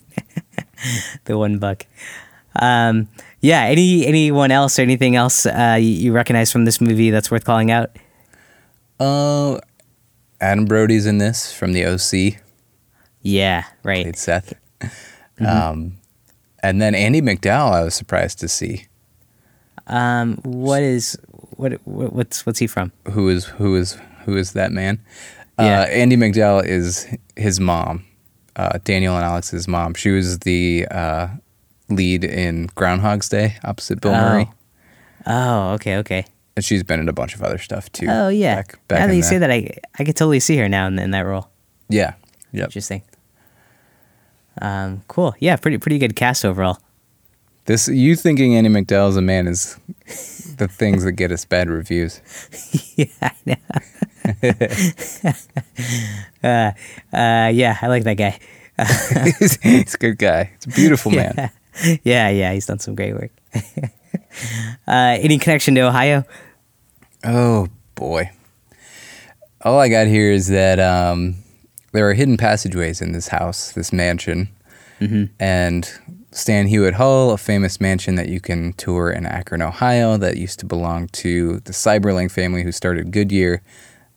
the 1.26 1.38
one 1.38 1.60
book. 1.60 1.86
Um, 2.56 3.10
yeah. 3.42 3.64
Any 3.64 4.06
anyone 4.08 4.52
else 4.52 4.80
or 4.80 4.84
anything 4.84 5.16
else 5.18 5.46
uh, 5.46 5.78
you, 5.80 5.88
you 5.90 6.12
recognize 6.14 6.50
from 6.52 6.64
this 6.66 6.80
movie 6.80 7.10
that's 7.10 7.30
worth 7.30 7.44
calling 7.46 7.72
out? 7.72 7.92
uh 9.00 9.60
adam 10.42 10.66
brody's 10.66 11.06
in 11.06 11.18
this 11.20 11.54
from 11.54 11.74
the 11.74 11.86
oc 11.86 12.40
Yeah, 13.22 13.64
right. 13.84 14.04
played 14.06 14.18
seth 14.18 14.54
um 15.46 15.98
and 16.64 16.82
then 16.82 16.94
andie 16.94 17.22
macdowell 17.22 17.72
i 17.74 17.84
was 17.84 17.96
surprised 17.96 18.40
to 18.40 18.48
see 18.50 18.86
Um, 19.90 20.38
what 20.44 20.82
is 20.84 21.18
what, 21.58 21.74
what 21.86 22.14
what's 22.14 22.46
what's 22.46 22.60
he 22.60 22.68
from? 22.68 22.92
who 23.12 23.28
is 23.30 23.46
who 23.46 23.76
is 23.76 23.98
who 24.26 24.38
is 24.38 24.54
that 24.54 24.72
man? 24.72 25.00
Yeah. 25.60 25.82
Uh, 25.82 25.86
Andie 25.88 26.16
MacDowell 26.16 26.66
is 26.66 27.08
his 27.36 27.60
mom, 27.60 28.06
uh, 28.56 28.78
Daniel 28.84 29.16
and 29.16 29.26
Alex's 29.26 29.68
mom. 29.68 29.94
She 29.96 30.12
was 30.12 30.40
the 30.40 30.88
uh, 30.90 31.28
lead 31.90 32.24
in 32.24 32.68
Groundhog's 32.76 33.28
Day 33.30 33.58
opposite 33.66 34.00
Bill 34.00 34.14
Oh. 34.14 34.22
Murray, 34.22 34.50
Oh, 35.26 35.72
okay, 35.74 35.98
okay. 35.98 36.26
and 36.56 36.64
she's 36.64 36.84
been 36.84 37.00
in 37.02 37.10
a 37.10 37.14
bunch 37.14 37.36
of 37.36 37.44
other 37.44 37.58
stuff 37.58 37.92
too. 37.92 38.08
Oh 38.10 38.30
yeah. 38.30 38.56
back, 38.58 38.80
back 38.88 39.00
now 39.00 39.08
that 39.08 39.16
you 39.16 39.22
the- 39.22 39.28
say 39.28 39.38
that, 39.40 39.52
I 39.52 39.70
I 39.98 40.04
could 40.06 40.16
totally 40.16 40.40
see 40.40 40.56
her 40.58 40.70
now 40.70 40.88
in, 40.88 40.98
in 41.00 41.12
that 41.12 41.22
role. 41.26 41.50
Yeah, 41.90 42.14
yep. 42.54 42.66
Interesting. 42.66 43.02
Um, 44.62 45.04
cool. 45.08 45.36
Yeah, 45.40 45.56
pretty 45.56 45.78
pretty 45.78 45.98
good 45.98 46.16
cast 46.16 46.46
overall. 46.46 46.80
This 47.70 47.88
you 47.88 48.16
thinking 48.16 48.56
Andie 48.56 48.72
MacDowell's 48.72 49.16
a 49.16 49.22
man 49.22 49.48
is 49.48 49.78
the 50.58 50.68
things 50.68 51.04
that 51.04 51.12
get 51.12 51.32
us 51.32 51.46
bad 51.46 51.70
reviews. 51.70 52.20
yeah, 52.96 53.06
I 53.22 53.32
know. 53.46 53.56
uh, 56.50 56.72
uh, 57.16 57.50
yeah, 57.50 57.78
I 57.80 57.88
like 57.88 58.06
that 58.06 58.16
guy. 58.16 58.40
he's, 59.38 59.62
he's 59.62 59.94
a 59.94 59.98
good 60.00 60.18
guy. 60.18 60.50
It's 60.56 60.66
a 60.66 60.70
beautiful 60.70 61.12
man. 61.12 61.36
Yeah, 61.36 62.00
yeah, 62.04 62.30
yeah. 62.30 62.54
He's 62.54 62.66
done 62.66 62.80
some 62.80 62.96
great 62.96 63.14
work. 63.14 63.30
uh, 63.54 65.20
any 65.22 65.38
connection 65.38 65.76
to 65.76 65.82
Ohio? 65.82 66.26
Oh 67.24 67.68
boy. 67.94 68.32
All 69.62 69.78
I 69.78 69.90
got 69.90 70.08
here 70.08 70.32
is 70.32 70.48
that 70.48 70.80
um, 70.80 71.36
there 71.92 72.10
are 72.10 72.16
hidden 72.16 72.36
passageways 72.36 73.00
in 73.00 73.12
this 73.12 73.28
house, 73.28 73.74
this 73.74 73.94
mansion, 73.94 74.50
and 75.40 75.88
Stan 76.32 76.68
Hywet 76.68 76.94
Hall, 76.94 77.32
a 77.32 77.38
famous 77.38 77.82
mansion 77.82 78.16
that 78.16 78.30
you 78.30 78.40
can 78.40 78.74
tour 78.74 79.10
in 79.10 79.26
Akron, 79.26 79.62
Ohio, 79.62 80.16
that 80.18 80.38
used 80.38 80.60
to 80.60 80.66
belong 80.66 81.08
to 81.10 81.60
the 81.62 81.72
Seiberling 81.72 82.32
family 82.32 82.64
who 82.64 82.72
started 82.72 83.12
Goodyear. 83.12 83.64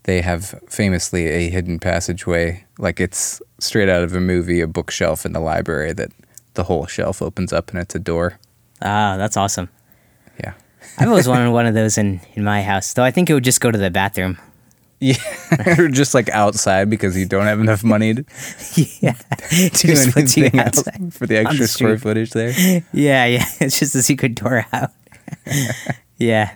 They 0.05 0.21
have 0.21 0.61
famously 0.69 1.29
a 1.29 1.49
hidden 1.49 1.79
passageway, 1.79 2.67
like 2.79 3.01
it's 3.01 3.41
straight 3.59 3.89
out 3.89 4.03
of 4.03 4.15
a 4.15 4.21
movie, 4.21 4.61
a 4.61 4.67
bookshelf 4.67 5.25
in 5.25 5.33
the 5.33 5.41
library 5.41 5.93
that 5.95 6.11
the 6.55 6.65
whole 6.65 6.87
shelf 6.87 7.23
opens 7.23 7.53
up 7.53 7.71
and 7.71 7.79
it's 7.79 7.95
a 7.95 7.99
door. 7.99 8.39
Ah, 8.83 9.17
that's 9.17 9.37
awesome. 9.37 9.71
Yeah. 10.39 10.55
I've 10.99 11.09
always 11.09 11.29
wanted 11.29 11.51
one 11.51 11.67
of 11.67 11.75
those 11.75 11.97
in, 11.97 12.21
in 12.35 12.45
my 12.45 12.63
house, 12.63 12.93
though 12.93 13.05
I 13.05 13.11
think 13.11 13.31
it 13.31 13.35
would 13.35 13.45
just 13.45 13.61
go 13.61 13.71
to 13.71 13.79
the 13.79 13.91
bathroom. 13.91 14.39
Yeah, 15.03 15.19
or 15.79 15.89
just 15.89 16.15
like 16.15 16.29
outside 16.31 16.89
because 16.89 17.17
you 17.19 17.27
don't 17.27 17.47
have 17.47 17.59
enough 17.59 17.83
money 17.83 18.15
to 18.15 18.23
yeah. 19.03 19.19
do 19.51 19.69
Just 19.91 20.17
anything 20.17 20.55
else 20.61 20.79
outside 20.87 21.13
for 21.13 21.27
the 21.27 21.39
extra 21.39 21.59
the 21.59 21.67
square 21.67 21.99
footage 21.99 22.31
there. 22.31 22.51
Yeah, 22.93 23.27
yeah. 23.27 23.45
It's 23.61 23.81
just 23.81 23.97
a 23.97 24.03
secret 24.03 24.37
door 24.37 24.65
out. 24.73 24.91
yeah. 26.19 26.55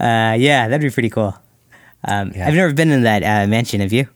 uh, 0.00 0.34
yeah, 0.38 0.66
that'd 0.68 0.80
be 0.80 0.90
pretty 0.90 1.10
cool. 1.10 1.38
Um, 2.02 2.32
Yeah. 2.34 2.48
I've 2.48 2.54
never 2.54 2.72
been 2.74 2.90
in 2.90 3.02
that 3.02 3.22
uh, 3.22 3.46
mansion. 3.46 3.80
Have 3.80 3.92
you? 3.92 4.08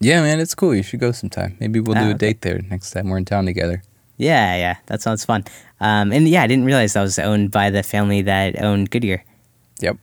Yeah, 0.00 0.22
man, 0.22 0.40
it's 0.40 0.54
cool. 0.54 0.74
You 0.74 0.82
should 0.82 1.00
go 1.00 1.12
sometime. 1.12 1.56
Maybe 1.60 1.78
we'll 1.80 1.96
Ah, 1.96 2.00
do 2.02 2.06
a 2.06 2.10
okay. 2.10 2.18
date 2.18 2.40
there 2.42 2.58
next 2.68 2.90
time 2.90 3.08
we're 3.08 3.18
in 3.18 3.24
town 3.24 3.46
together. 3.46 3.82
Yeah, 4.18 4.56
yeah. 4.56 4.76
That 4.86 5.02
sounds 5.02 5.24
fun. 5.24 5.44
Um, 5.80 6.10
and 6.12 6.26
yeah, 6.28 6.42
I 6.42 6.46
didn't 6.46 6.64
realize 6.64 6.94
that 6.94 7.02
was 7.02 7.18
owned 7.18 7.50
by 7.50 7.70
the 7.70 7.82
family 7.82 8.22
that 8.22 8.60
owned 8.60 8.90
Goodyear. 8.90 9.24
Yep. 9.80 9.96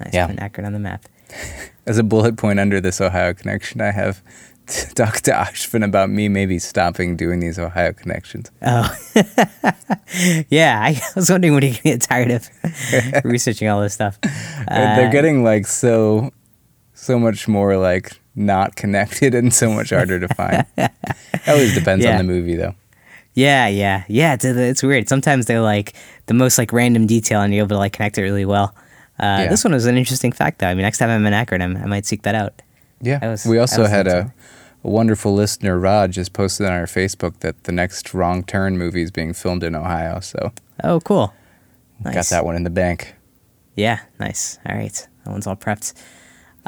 Nice. 0.00 0.14
Yeah. 0.14 0.26
Putting 0.26 0.40
Akron 0.40 0.66
on 0.66 0.72
the 0.72 0.78
map. 0.78 1.04
As 1.86 1.98
a 1.98 2.02
bullet 2.02 2.36
point 2.36 2.58
under 2.60 2.80
this 2.80 3.00
Ohio 3.00 3.32
connection, 3.34 3.80
I 3.80 3.90
have 3.92 4.20
talked 4.94 5.24
to 5.26 5.30
Ashvin 5.32 5.84
about 5.84 6.10
me 6.10 6.28
maybe 6.28 6.58
stopping 6.58 7.16
doing 7.16 7.40
these 7.40 7.58
Ohio 7.58 7.92
connections. 7.92 8.50
Oh. 8.62 8.94
yeah, 10.50 10.80
I 10.82 11.00
was 11.14 11.30
wondering 11.30 11.54
when 11.54 11.62
you 11.62 11.74
get 11.74 12.00
tired 12.02 12.30
of 12.30 12.48
researching 13.24 13.68
all 13.68 13.80
this 13.80 13.94
stuff. 13.94 14.18
And 14.22 14.98
They're 14.98 15.08
Uh, 15.08 15.12
getting 15.12 15.44
like 15.44 15.66
so, 15.66 16.32
so 16.94 17.18
much 17.18 17.46
more 17.48 17.76
like 17.76 18.12
not 18.34 18.76
connected 18.76 19.34
and 19.34 19.52
so 19.54 19.70
much 19.70 19.90
harder 19.90 20.18
to 20.20 20.28
find. 20.34 20.64
it 20.76 20.90
always 21.48 21.74
depends 21.74 22.04
Yeah. 22.04 22.12
on 22.12 22.18
the 22.18 22.24
movie, 22.32 22.56
though. 22.56 22.74
Yeah, 23.34 23.68
yeah, 23.68 24.04
yeah. 24.08 24.32
It's, 24.34 24.44
it's 24.44 24.82
weird. 24.82 25.08
Sometimes 25.08 25.46
they're 25.46 25.60
like 25.60 25.92
the 26.26 26.34
most 26.34 26.56
like 26.58 26.72
random 26.72 27.06
detail, 27.06 27.42
and 27.42 27.52
you're 27.54 27.64
able 27.64 27.76
to 27.76 27.78
like 27.78 27.92
connect 27.92 28.16
it 28.18 28.22
really 28.22 28.46
well. 28.46 28.74
Uh, 29.18 29.40
Yeah. 29.40 29.48
This 29.48 29.64
one 29.64 29.72
was 29.72 29.86
an 29.86 29.96
interesting 29.96 30.32
fact, 30.32 30.58
though. 30.58 30.68
I 30.68 30.74
mean, 30.74 30.82
next 30.82 30.98
time 30.98 31.10
I'm 31.10 31.24
in 31.24 31.32
Akron, 31.32 31.62
I'm, 31.62 31.88
might 31.88 32.06
seek 32.06 32.22
that 32.22 32.34
out. 32.34 32.60
Yeah. 33.00 33.18
I 33.22 33.28
was- 33.28 33.46
we 33.46 33.58
also 33.58 33.86
had 33.86 34.06
a 34.06 34.32
a 34.86 34.88
wonderful 34.88 35.34
listener, 35.34 35.78
Rod, 35.78 36.12
just 36.12 36.32
posted 36.32 36.64
on 36.64 36.72
our 36.72 36.86
Facebook 36.86 37.40
that 37.40 37.64
the 37.64 37.72
next 37.72 38.14
Wrong 38.14 38.44
Turn 38.44 38.78
movie 38.78 39.02
is 39.02 39.10
being 39.10 39.32
filmed 39.32 39.64
in 39.64 39.74
Ohio. 39.74 40.20
So, 40.20 40.52
oh, 40.84 41.00
cool. 41.00 41.34
Nice. 42.04 42.14
Got 42.14 42.26
that 42.26 42.44
one 42.44 42.54
in 42.54 42.62
the 42.62 42.70
bank. 42.70 43.14
Yeah, 43.74 44.00
nice. 44.20 44.58
All 44.64 44.76
right, 44.76 45.08
that 45.24 45.30
one's 45.30 45.46
all 45.46 45.56
prepped. 45.56 45.92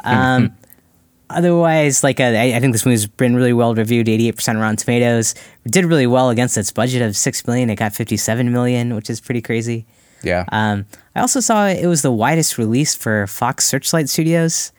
Um, 0.03 0.53
otherwise, 1.29 2.03
like 2.03 2.19
uh, 2.19 2.23
I, 2.23 2.55
I, 2.55 2.59
think 2.59 2.73
this 2.73 2.85
movie's 2.85 3.07
been 3.07 3.35
really 3.35 3.53
well 3.53 3.73
reviewed. 3.73 4.09
Eighty-eight 4.09 4.35
percent 4.35 4.59
Rotten 4.59 4.75
Tomatoes. 4.75 5.33
It 5.63 5.71
did 5.71 5.85
really 5.85 6.07
well 6.07 6.29
against 6.29 6.57
its 6.57 6.71
budget 6.71 7.01
of 7.01 7.15
six 7.15 7.47
million. 7.47 7.69
It 7.69 7.75
got 7.75 7.93
fifty-seven 7.93 8.51
million, 8.51 8.95
which 8.95 9.09
is 9.09 9.21
pretty 9.21 9.41
crazy. 9.41 9.85
Yeah. 10.23 10.45
Um, 10.51 10.85
I 11.15 11.21
also 11.21 11.39
saw 11.39 11.67
it 11.67 11.85
was 11.87 12.01
the 12.01 12.11
widest 12.11 12.57
release 12.57 12.95
for 12.95 13.27
Fox 13.27 13.65
Searchlight 13.65 14.09
Studios. 14.09 14.71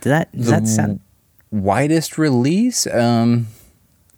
Did 0.00 0.10
that 0.10 0.32
does 0.32 0.46
the 0.46 0.50
that 0.52 0.68
sound 0.68 1.00
widest 1.50 2.18
release? 2.18 2.86
Um, 2.86 3.48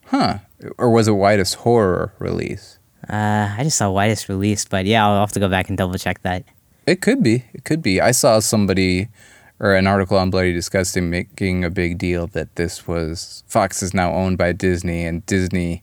huh? 0.07 0.39
Or 0.77 0.91
was 0.91 1.09
it 1.09 1.13
widest 1.13 1.57
horror 1.57 2.13
release? 2.19 2.79
Uh, 3.09 3.55
I 3.57 3.61
just 3.63 3.79
saw 3.79 3.91
widest 3.91 4.29
release, 4.29 4.65
but 4.65 4.85
yeah, 4.85 5.07
I'll 5.07 5.21
have 5.21 5.33
to 5.33 5.41
go 5.41 5.49
back 5.49 5.69
and 5.69 5.79
double 5.79 5.99
check 5.99 6.23
that. 6.23 6.45
It 6.87 7.01
could 7.01 7.23
be. 7.23 7.45
It 7.53 7.65
could 7.65 7.83
be. 7.83 8.01
I 8.01 8.11
saw 8.11 8.41
somebody 8.41 9.09
or 9.61 9.75
an 9.75 9.87
article 9.87 10.19
on 10.19 10.31
Bloody 10.31 10.53
Disgusting 10.53 11.11
making 11.11 11.65
a 11.65 11.71
big 11.71 11.99
deal 11.99 12.27
that 12.29 12.57
this 12.57 12.89
was 12.89 13.45
Fox 13.47 13.83
is 13.83 13.93
now 13.95 14.13
owned 14.13 14.39
by 14.39 14.53
Disney, 14.53 15.05
and 15.05 15.25
Disney 15.27 15.83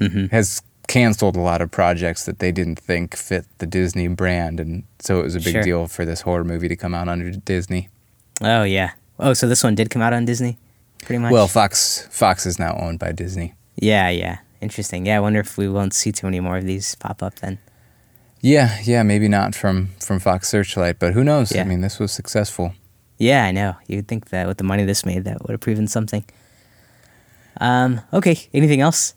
mm-hmm. 0.00 0.26
has 0.26 0.62
canceled 0.90 1.36
a 1.36 1.40
lot 1.40 1.62
of 1.62 1.70
projects 1.70 2.24
that 2.24 2.40
they 2.40 2.50
didn't 2.50 2.76
think 2.76 3.16
fit 3.16 3.46
the 3.58 3.66
Disney 3.66 4.08
brand, 4.08 4.58
and 4.58 4.82
so 4.98 5.20
it 5.20 5.22
was 5.22 5.36
a 5.36 5.40
big 5.40 5.52
sure. 5.52 5.62
deal 5.62 5.86
for 5.86 6.04
this 6.04 6.22
horror 6.22 6.42
movie 6.42 6.66
to 6.66 6.74
come 6.74 6.94
out 6.94 7.08
under 7.08 7.30
Disney. 7.30 7.88
Oh 8.42 8.64
yeah. 8.64 8.92
Oh, 9.18 9.32
so 9.32 9.46
this 9.46 9.62
one 9.62 9.76
did 9.76 9.88
come 9.88 10.02
out 10.02 10.12
on 10.12 10.24
Disney, 10.24 10.58
pretty 11.04 11.18
much. 11.18 11.32
Well, 11.32 11.46
Fox 11.46 12.08
Fox 12.10 12.44
is 12.44 12.58
now 12.58 12.76
owned 12.76 12.98
by 12.98 13.12
Disney. 13.12 13.54
Yeah, 13.76 14.08
yeah. 14.08 14.38
Interesting. 14.60 15.06
Yeah, 15.06 15.18
I 15.18 15.20
wonder 15.20 15.40
if 15.40 15.56
we 15.56 15.68
won't 15.68 15.94
see 15.94 16.10
too 16.10 16.26
many 16.26 16.40
more 16.40 16.56
of 16.56 16.64
these 16.64 16.96
pop 16.96 17.22
up 17.22 17.36
then. 17.36 17.58
Yeah, 18.40 18.78
yeah, 18.82 19.04
maybe 19.04 19.28
not 19.28 19.54
from 19.54 19.90
from 20.00 20.18
Fox 20.18 20.48
Searchlight, 20.48 20.98
but 20.98 21.12
who 21.12 21.22
knows? 21.22 21.54
Yeah. 21.54 21.62
I 21.62 21.64
mean, 21.64 21.82
this 21.82 22.00
was 22.00 22.10
successful. 22.10 22.74
Yeah, 23.16 23.44
I 23.44 23.52
know. 23.52 23.76
You'd 23.86 24.08
think 24.08 24.30
that 24.30 24.48
with 24.48 24.58
the 24.58 24.64
money 24.64 24.84
this 24.84 25.06
made, 25.06 25.24
that 25.24 25.42
would 25.42 25.52
have 25.52 25.60
proven 25.60 25.86
something. 25.86 26.24
Um, 27.60 28.00
okay, 28.12 28.48
anything 28.52 28.80
else? 28.80 29.14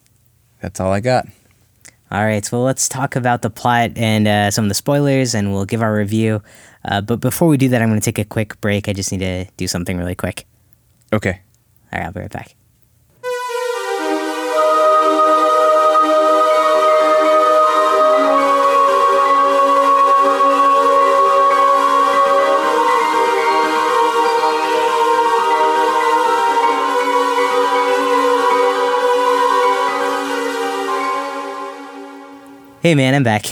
That's 0.62 0.80
all 0.80 0.92
I 0.92 1.00
got. 1.00 1.26
All 2.14 2.24
right, 2.24 2.48
well, 2.52 2.62
let's 2.62 2.88
talk 2.88 3.16
about 3.16 3.42
the 3.42 3.50
plot 3.50 3.94
and 3.96 4.28
uh, 4.28 4.52
some 4.52 4.66
of 4.66 4.70
the 4.70 4.76
spoilers, 4.76 5.34
and 5.34 5.52
we'll 5.52 5.66
give 5.66 5.82
our 5.82 5.96
review. 5.96 6.44
Uh, 6.86 7.02
but 7.02 7.20
before 7.20 7.48
we 7.48 7.58
do 7.58 7.70
that, 7.70 7.82
I'm 7.82 7.90
going 7.90 8.00
to 8.00 8.06
take 8.06 8.20
a 8.20 8.24
quick 8.24 8.62
break. 8.62 8.88
I 8.88 8.94
just 8.94 9.12
need 9.12 9.22
to 9.22 9.46
do 9.58 9.68
something 9.68 9.98
really 9.98 10.14
quick. 10.14 10.46
Okay. 11.12 11.42
All 11.92 12.00
right, 12.00 12.06
I'll 12.06 12.14
be 12.14 12.20
right 12.20 12.32
back. 12.32 12.54
Hey 32.84 32.96
man, 32.96 33.14
I'm 33.16 33.24
back. 33.24 33.46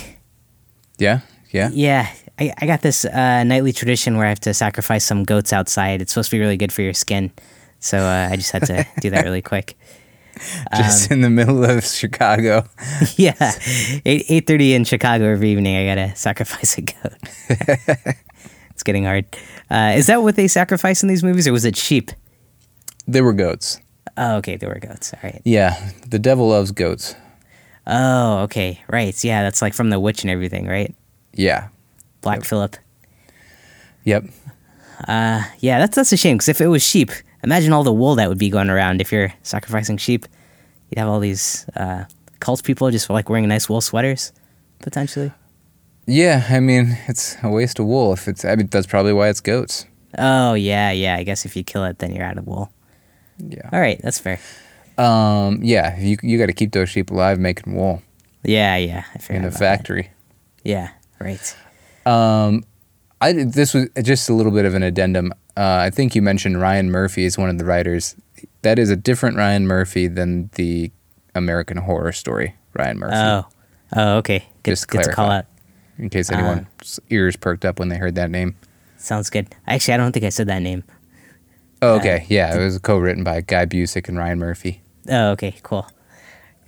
Yeah, 0.98 1.22
yeah, 1.52 1.70
yeah. 1.72 2.14
I, 2.38 2.54
I 2.58 2.66
got 2.66 2.82
this 2.82 3.06
uh, 3.06 3.46
nightly 3.46 3.72
tradition 3.72 4.18
where 4.18 4.26
I 4.26 4.30
have 4.30 4.42
to 4.42 4.54
sacrifice 4.54 5.06
some 5.06 5.24
goats 5.24 5.54
outside. 5.54 6.02
It's 6.02 6.12
supposed 6.12 6.32
to 6.32 6.36
be 6.36 6.42
really 6.42 6.58
good 6.58 6.74
for 6.74 6.82
your 6.82 6.92
skin, 6.92 7.32
so 7.80 8.00
uh, 8.00 8.28
I 8.30 8.36
just 8.36 8.52
had 8.52 8.66
to 8.66 8.86
do 9.00 9.10
that 9.12 9.24
really 9.24 9.42
quick. 9.42 9.78
Just 10.76 11.10
um, 11.10 11.16
in 11.16 11.22
the 11.22 11.30
middle 11.30 11.64
of 11.64 11.86
Chicago. 11.86 12.66
yeah, 13.16 13.54
eight 14.06 14.26
eight 14.28 14.48
thirty 14.48 14.74
in 14.74 14.84
Chicago 14.84 15.32
every 15.32 15.52
evening. 15.52 15.78
I 15.78 15.96
gotta 15.96 16.14
sacrifice 16.18 16.78
a 16.78 16.82
goat. 16.82 17.14
it's 18.72 18.84
getting 18.84 19.06
hard. 19.06 19.28
Uh, 19.70 19.94
is 19.96 20.08
that 20.08 20.24
what 20.24 20.36
they 20.36 20.50
sacrifice 20.50 21.04
in 21.04 21.08
these 21.08 21.24
movies, 21.24 21.48
or 21.48 21.54
was 21.54 21.64
it 21.64 21.78
sheep? 21.78 22.12
They 23.08 23.22
were 23.22 23.32
goats. 23.32 23.80
Oh, 24.18 24.36
okay, 24.38 24.58
they 24.58 24.68
were 24.68 24.80
goats. 24.80 25.14
All 25.14 25.22
right. 25.24 25.42
Yeah, 25.46 25.92
the 26.06 26.20
devil 26.20 26.50
loves 26.50 26.72
goats. 26.74 27.16
Oh, 27.88 28.40
okay, 28.44 28.82
right. 28.90 29.24
Yeah, 29.24 29.44
that's 29.44 29.62
like 29.62 29.74
from 29.74 29.90
the 29.90 30.00
witch 30.00 30.24
and 30.24 30.32
everything, 30.32 30.68
right? 30.68 30.94
Yeah. 31.34 31.70
Black 32.22 32.40
yep. 32.40 32.46
Phillip. 32.46 32.76
Yep. 34.04 34.26
Uh, 35.08 35.44
yeah, 35.60 35.80
that's 35.80 35.96
that's 35.96 36.12
a 36.12 36.18
shame 36.18 36.38
because 36.38 36.50
if 36.50 36.62
it 36.62 36.68
was 36.68 36.84
sheep, 36.84 37.12
imagine 37.44 37.74
all 37.74 37.84
the 37.84 37.94
wool 37.94 38.16
that 38.16 38.30
would 38.30 38.38
be 38.38 38.50
going 38.50 38.70
around 38.70 39.02
if 39.02 39.12
you're 39.12 39.34
sacrificing 39.44 39.98
sheep. 39.98 40.26
You'd 40.90 41.00
have 41.00 41.08
all 41.08 41.20
these 41.20 41.66
uh, 41.76 42.06
cult 42.40 42.64
people 42.64 42.92
just 42.92 43.10
like 43.10 43.30
wearing 43.30 43.48
nice 43.48 43.68
wool 43.70 43.82
sweaters, 43.82 44.32
potentially. 44.80 45.32
Yeah, 46.06 46.46
I 46.50 46.60
mean 46.60 46.98
it's 47.08 47.38
a 47.42 47.50
waste 47.50 47.80
of 47.80 47.86
wool. 47.86 48.14
If 48.14 48.28
it's, 48.28 48.46
I 48.46 48.56
mean 48.56 48.68
that's 48.68 48.88
probably 48.88 49.14
why 49.14 49.30
it's 49.30 49.42
goats. 49.42 49.86
Oh 50.18 50.54
yeah, 50.54 50.92
yeah. 50.92 51.16
I 51.16 51.24
guess 51.24 51.46
if 51.46 51.56
you 51.56 51.64
kill 51.64 51.86
it, 51.86 52.00
then 52.00 52.14
you're 52.14 52.26
out 52.26 52.38
of 52.38 52.46
wool. 52.46 52.72
Yeah. 53.38 53.70
All 53.72 53.80
right, 53.80 54.00
that's 54.04 54.20
fair. 54.20 54.40
Um, 54.98 55.60
yeah, 55.64 56.00
you 56.00 56.18
you 56.22 56.38
got 56.38 56.48
to 56.48 56.54
keep 56.54 56.72
those 56.72 56.90
sheep 56.90 57.12
alive 57.12 57.40
making 57.40 57.76
wool. 57.76 58.02
Yeah, 58.44 58.76
yeah. 58.78 59.06
I 59.14 59.34
in 59.34 59.44
the 59.44 59.52
factory. 59.52 60.04
That. 60.64 60.70
Yeah, 60.70 60.90
right. 61.20 61.58
Um, 62.06 62.64
I 63.20 63.34
this 63.34 63.74
was 63.74 63.88
just 64.02 64.30
a 64.30 64.34
little 64.34 64.52
bit 64.52 64.66
of 64.66 64.74
an 64.74 64.84
addendum. 64.84 65.34
Uh, 65.56 65.78
I 65.86 65.90
think 65.90 66.16
you 66.16 66.22
mentioned 66.22 66.60
Ryan 66.60 66.92
Murphy 66.92 67.26
is 67.26 67.38
one 67.38 67.50
of 67.50 67.58
the 67.58 67.66
writers. 67.66 68.16
That 68.62 68.80
is 68.80 68.90
a 68.90 68.96
different 68.96 69.38
Ryan 69.38 69.68
Murphy 69.68 70.08
than 70.08 70.50
the 70.56 70.92
American 71.36 71.78
Horror 71.78 72.12
Story 72.12 72.56
Ryan 72.74 73.00
Murphy. 73.00 73.16
Oh, 73.16 73.48
oh, 73.96 74.18
okay. 74.18 74.46
Good, 74.64 74.72
just 74.72 74.88
good 74.88 75.04
to 75.04 75.12
call 75.12 75.30
out. 75.30 75.46
In 75.98 76.10
case 76.10 76.32
anyone's 76.32 77.00
uh, 77.00 77.06
ears 77.10 77.36
perked 77.36 77.64
up 77.66 77.80
when 77.80 77.90
they 77.90 77.98
heard 77.98 78.16
that 78.16 78.32
name. 78.32 78.56
Sounds 78.98 79.30
good. 79.30 79.54
Actually, 79.68 79.96
I 79.96 79.98
don't 79.98 80.12
think 80.12 80.26
I 80.26 80.30
said 80.30 80.48
that 80.48 80.62
name. 80.62 80.84
Oh, 81.82 81.96
okay. 81.96 82.22
Uh, 82.22 82.26
yeah, 82.28 82.56
it 82.56 82.64
was 82.64 82.78
co-written 82.80 83.24
by 83.24 83.42
Guy 83.42 83.66
Busick 83.66 84.08
and 84.08 84.18
Ryan 84.18 84.40
Murphy. 84.40 84.82
Oh, 85.10 85.32
okay, 85.32 85.56
cool. 85.64 85.88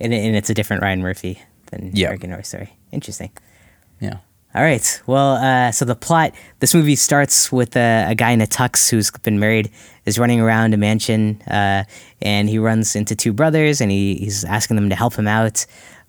And, 0.00 0.12
and 0.12 0.34
it's 0.34 0.50
a 0.50 0.54
different 0.54 0.82
Ryan 0.82 1.02
Murphy 1.02 1.40
than 1.70 1.90
yep. 1.94 2.08
American 2.08 2.30
Horror 2.30 2.42
Story. 2.42 2.72
Interesting. 2.90 3.30
Yeah. 4.00 4.18
All 4.54 4.62
right. 4.62 5.02
Well, 5.06 5.34
uh, 5.34 5.72
so 5.72 5.84
the 5.84 5.96
plot 5.96 6.32
this 6.60 6.74
movie 6.74 6.94
starts 6.94 7.50
with 7.50 7.76
a, 7.76 8.06
a, 8.10 8.14
guy 8.14 8.30
in 8.30 8.40
a 8.40 8.46
tux 8.46 8.88
who's 8.88 9.10
been 9.10 9.40
married, 9.40 9.70
is 10.04 10.16
running 10.16 10.40
around 10.40 10.74
a 10.74 10.76
mansion, 10.76 11.42
uh, 11.48 11.84
and 12.22 12.48
he 12.48 12.58
runs 12.58 12.94
into 12.94 13.16
two 13.16 13.32
brothers, 13.32 13.80
and 13.80 13.90
he, 13.90 14.14
he's 14.14 14.44
asking 14.44 14.76
them 14.76 14.88
to 14.90 14.94
help 14.94 15.14
him 15.14 15.26
out 15.26 15.66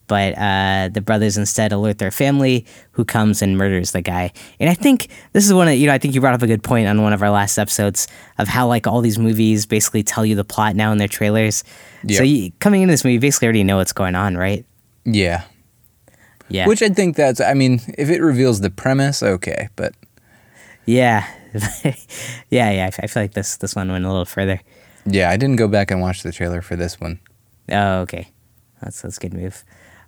but 0.08 0.38
uh, 0.38 0.90
the 0.92 1.02
brothers 1.02 1.38
instead 1.38 1.72
alert 1.72 1.98
their 1.98 2.12
family, 2.12 2.66
who 2.92 3.06
comes 3.06 3.42
and 3.42 3.58
murders 3.58 3.92
the 3.92 4.02
guy. 4.02 4.32
And 4.60 4.70
I 4.70 4.74
think 4.74 5.10
this 5.34 5.46
is 5.46 5.54
one 5.54 5.68
of 5.68 5.76
you 5.76 5.88
know 5.88 5.94
I 5.94 5.98
think 5.98 6.16
you 6.16 6.22
brought 6.22 6.34
up 6.34 6.42
a 6.42 6.48
good 6.48 6.64
point 6.64 6.88
on 6.88 7.02
one 7.02 7.14
of 7.14 7.22
our 7.22 7.30
last 7.30 7.58
episodes 7.58 8.08
of 8.38 8.48
how 8.48 8.68
like 8.68 8.88
all 8.88 9.02
these 9.02 9.20
movies 9.20 9.66
basically 9.66 10.04
tell 10.04 10.26
you 10.26 10.36
the 10.36 10.44
plot 10.44 10.76
now 10.76 10.92
in 10.92 10.98
their 10.98 11.08
trailers. 11.08 11.64
Yep. 12.04 12.18
So 12.18 12.24
you, 12.24 12.52
coming 12.60 12.82
into 12.82 12.94
this 12.94 13.04
movie, 13.04 13.16
you 13.16 13.20
basically 13.20 13.48
already 13.48 13.64
know 13.64 13.78
what's 13.78 13.94
going 13.94 14.16
on, 14.16 14.38
right? 14.38 14.66
Yeah. 15.06 15.44
Yeah. 16.50 16.68
Which 16.68 16.82
I 16.82 16.90
think 16.90 17.16
that's 17.16 17.42
I 17.42 17.54
mean, 17.54 17.82
if 17.98 18.10
it 18.10 18.22
reveals 18.22 18.62
the 18.62 18.70
premise, 18.70 19.24
okay, 19.24 19.70
but 19.76 19.94
yeah, 20.86 21.28
yeah, 22.50 22.72
yeah. 22.72 22.90
I 23.02 23.08
feel 23.08 23.24
like 23.24 23.34
this 23.34 23.58
this 23.58 23.76
one 23.76 23.92
went 23.92 24.06
a 24.06 24.08
little 24.08 24.26
further. 24.26 24.62
Yeah, 25.06 25.30
I 25.30 25.38
didn't 25.38 25.58
go 25.58 25.68
back 25.68 25.92
and 25.92 26.02
watch 26.02 26.24
the 26.24 26.32
trailer 26.32 26.62
for 26.62 26.76
this 26.76 27.00
one. 27.00 27.20
Oh, 27.70 28.02
okay. 28.02 28.32
That's 28.82 29.02
that's 29.02 29.18
a 29.18 29.20
good 29.20 29.34
move. 29.34 29.64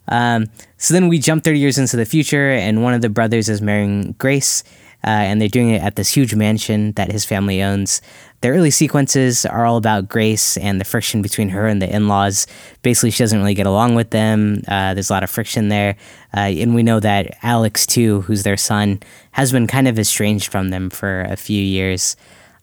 Um, 0.08 0.48
so 0.78 0.93
then 0.93 1.08
we 1.08 1.20
jump 1.20 1.43
30 1.43 1.60
years 1.60 1.78
into 1.78 1.98
the 1.98 2.06
future, 2.06 2.52
and 2.52 2.84
one 2.84 2.93
of 2.93 3.02
the 3.02 3.10
brothers 3.10 3.50
is 3.50 3.62
marrying 3.62 4.15
Grace, 4.17 4.63
uh, 5.04 5.10
and 5.10 5.39
they're 5.39 5.48
doing 5.48 5.70
it 5.70 5.82
at 5.82 5.96
this 5.96 6.15
huge 6.15 6.36
mansion 6.36 6.91
that 6.93 7.12
his 7.12 7.26
family 7.26 7.62
owns. 7.62 8.02
The 8.41 8.50
early 8.50 8.72
sequences 8.72 9.46
are 9.46 9.65
all 9.65 9.78
about 9.78 10.08
Grace 10.08 10.58
and 10.58 10.80
the 10.80 10.86
friction 10.86 11.22
between 11.22 11.50
her 11.50 11.65
and 11.65 11.82
the 11.82 11.93
in 11.93 12.08
laws. 12.08 12.46
Basically, 12.84 13.10
she 13.10 13.24
doesn't 13.24 13.39
really 13.39 13.56
get 13.56 13.65
along 13.65 13.96
with 13.96 14.12
them. 14.12 14.62
Uh, 14.67 14.93
there's 14.93 15.10
a 15.10 15.13
lot 15.13 15.24
of 15.24 15.30
friction 15.30 15.70
there. 15.70 15.96
Uh, 16.36 16.41
and 16.41 16.76
we 16.76 16.84
know 16.84 17.00
that 17.00 17.36
Alex, 17.41 17.88
too, 17.88 18.22
who's 18.22 18.43
their 18.43 18.58
son, 18.58 19.00
has 19.32 19.52
been 19.52 19.65
kind 19.65 19.88
of 19.88 19.98
estranged 19.98 20.52
from 20.52 20.70
them 20.70 20.91
for 20.91 21.22
a 21.22 21.36
few 21.36 21.62
years. 21.62 22.15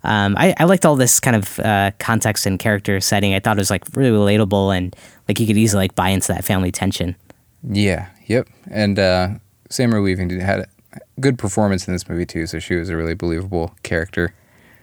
Um, 0.05 0.37
I, 0.39 0.55
I, 0.59 0.65
liked 0.65 0.85
all 0.85 0.97
this 0.97 1.19
kind 1.19 1.35
of 1.35 1.59
uh, 1.61 1.91
context 1.99 2.45
and 2.45 2.59
character 2.59 3.01
setting. 3.01 3.35
I 3.35 3.41
thought 3.41 3.57
it 3.57 3.61
was 3.61 3.71
like 3.71 3.85
really 3.97 4.11
relatable 4.11 4.77
and 4.77 4.95
like 5.27 5.41
you 5.41 5.47
could 5.47 5.57
easily 5.57 5.85
like 5.85 5.95
buy 5.95 6.11
into 6.11 6.29
that 6.29 6.45
family 6.45 6.71
tension. 6.71 7.17
Yeah. 7.69 8.09
Yep. 8.27 8.49
And 8.71 8.99
uh, 8.99 9.29
Samara 9.71 10.03
Weaving 10.03 10.29
did, 10.29 10.41
had 10.41 10.61
a 10.61 11.01
good 11.21 11.39
performance 11.39 11.87
in 11.87 11.93
this 11.93 12.09
movie 12.09 12.27
too, 12.27 12.47
so 12.47 12.59
she 12.59 12.75
was 12.75 12.89
a 12.89 12.97
really 12.97 13.15
believable 13.15 13.75
character. 13.83 14.35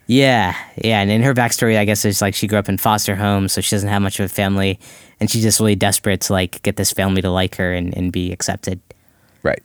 Yeah, 0.07 0.57
yeah, 0.75 0.99
and 0.99 1.09
in 1.09 1.21
her 1.21 1.33
backstory, 1.33 1.77
I 1.77 1.85
guess 1.85 2.03
it's 2.03 2.21
like 2.21 2.35
she 2.35 2.45
grew 2.45 2.57
up 2.57 2.67
in 2.67 2.77
foster 2.77 3.15
home, 3.15 3.47
so 3.47 3.61
she 3.61 3.75
doesn't 3.75 3.87
have 3.87 4.01
much 4.01 4.19
of 4.19 4.25
a 4.25 4.29
family, 4.29 4.77
and 5.21 5.29
she's 5.29 5.41
just 5.41 5.61
really 5.61 5.75
desperate 5.75 6.19
to 6.21 6.33
like 6.33 6.61
get 6.63 6.75
this 6.75 6.91
family 6.91 7.21
to 7.21 7.29
like 7.29 7.55
her 7.55 7.73
and, 7.73 7.95
and 7.95 8.11
be 8.11 8.33
accepted. 8.33 8.81
Right. 9.41 9.63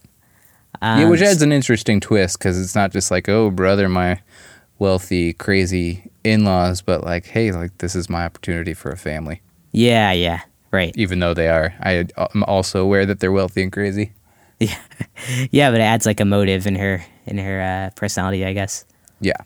Um, 0.81 1.01
yeah, 1.01 1.09
which 1.09 1.23
adds 1.23 1.43
an 1.43 1.51
interesting 1.51 1.99
twist 1.99 2.39
because 2.39 2.61
it's 2.61 2.77
not 2.77 2.93
just 2.93 3.11
like, 3.11 3.29
oh, 3.29 3.51
brother, 3.51 3.89
my 3.89 4.21
wealthy, 4.79 5.33
crazy 5.33 6.11
in-laws, 6.23 6.81
but 6.81 7.03
like, 7.03 7.27
hey, 7.27 7.51
like 7.51 7.77
this 7.79 7.97
is 7.97 8.09
my 8.09 8.25
opportunity 8.25 8.75
for 8.75 8.93
a 8.93 8.97
family. 8.97 9.41
Yeah, 9.73 10.13
yeah, 10.13 10.43
right. 10.77 10.95
Even 10.97 11.19
though 11.19 11.35
they 11.35 11.49
are, 11.49 11.75
I 11.81 12.07
am 12.35 12.45
also 12.45 12.83
aware 12.83 13.07
that 13.07 13.21
they're 13.21 13.33
wealthy 13.33 13.63
and 13.63 13.73
crazy. 13.73 14.13
Yeah, 14.59 14.79
yeah, 15.51 15.71
but 15.71 15.81
it 15.81 15.85
adds 15.85 16.07
like 16.07 16.19
a 16.19 16.25
motive 16.25 16.67
in 16.67 16.77
her 16.77 17.05
in 17.27 17.37
her 17.37 17.61
uh, 17.61 17.91
personality, 17.95 18.43
I 18.43 18.55
guess. 18.55 18.87
Yeah. 19.21 19.37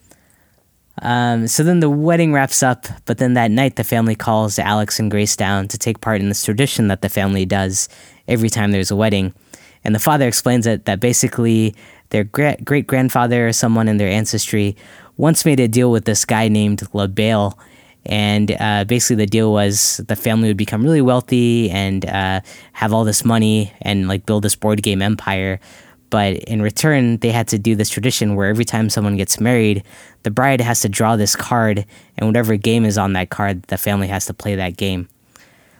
Um, 1.02 1.48
so 1.48 1.64
then 1.64 1.80
the 1.80 1.90
wedding 1.90 2.32
wraps 2.32 2.62
up, 2.62 2.86
but 3.06 3.18
then 3.18 3.34
that 3.34 3.50
night 3.50 3.74
the 3.74 3.82
family 3.82 4.14
calls 4.14 4.56
Alex 4.56 5.00
and 5.00 5.10
Grace 5.10 5.34
down 5.34 5.66
to 5.66 5.78
take 5.78 6.00
part 6.00 6.20
in 6.20 6.28
this 6.28 6.44
tradition 6.44 6.86
that 6.88 7.02
the 7.02 7.08
family 7.08 7.44
does 7.44 7.88
every 8.28 8.50
time 8.50 8.70
there's 8.70 8.92
a 8.92 8.96
wedding. 8.96 9.34
And 9.82 9.96
the 9.96 9.98
father 9.98 10.28
explains 10.28 10.64
it 10.66 10.84
that 10.84 11.00
basically 11.00 11.74
their 12.10 12.24
great 12.24 12.64
great 12.64 12.86
grandfather 12.86 13.48
or 13.48 13.52
someone 13.52 13.88
in 13.88 13.96
their 13.96 14.08
ancestry 14.08 14.76
once 15.16 15.44
made 15.44 15.60
a 15.60 15.68
deal 15.68 15.90
with 15.90 16.04
this 16.04 16.24
guy 16.24 16.48
named 16.48 16.82
Le 16.92 17.08
Bail. 17.08 17.58
And 18.06 18.56
uh, 18.58 18.84
basically, 18.84 19.16
the 19.16 19.26
deal 19.26 19.52
was 19.52 19.98
the 20.08 20.16
family 20.16 20.48
would 20.48 20.56
become 20.56 20.82
really 20.82 21.02
wealthy 21.02 21.70
and 21.70 22.06
uh, 22.06 22.40
have 22.72 22.92
all 22.92 23.04
this 23.04 23.24
money 23.24 23.72
and 23.82 24.08
like 24.08 24.26
build 24.26 24.42
this 24.44 24.56
board 24.56 24.82
game 24.82 25.02
empire. 25.02 25.60
But 26.08 26.38
in 26.44 26.60
return, 26.60 27.18
they 27.18 27.30
had 27.30 27.46
to 27.48 27.58
do 27.58 27.76
this 27.76 27.88
tradition 27.88 28.34
where 28.34 28.48
every 28.48 28.64
time 28.64 28.90
someone 28.90 29.16
gets 29.16 29.40
married, 29.40 29.84
the 30.24 30.30
bride 30.30 30.60
has 30.60 30.80
to 30.80 30.88
draw 30.88 31.14
this 31.16 31.36
card, 31.36 31.86
and 32.16 32.26
whatever 32.26 32.56
game 32.56 32.84
is 32.84 32.98
on 32.98 33.12
that 33.12 33.30
card, 33.30 33.62
the 33.64 33.78
family 33.78 34.08
has 34.08 34.26
to 34.26 34.34
play 34.34 34.56
that 34.56 34.76
game. 34.76 35.08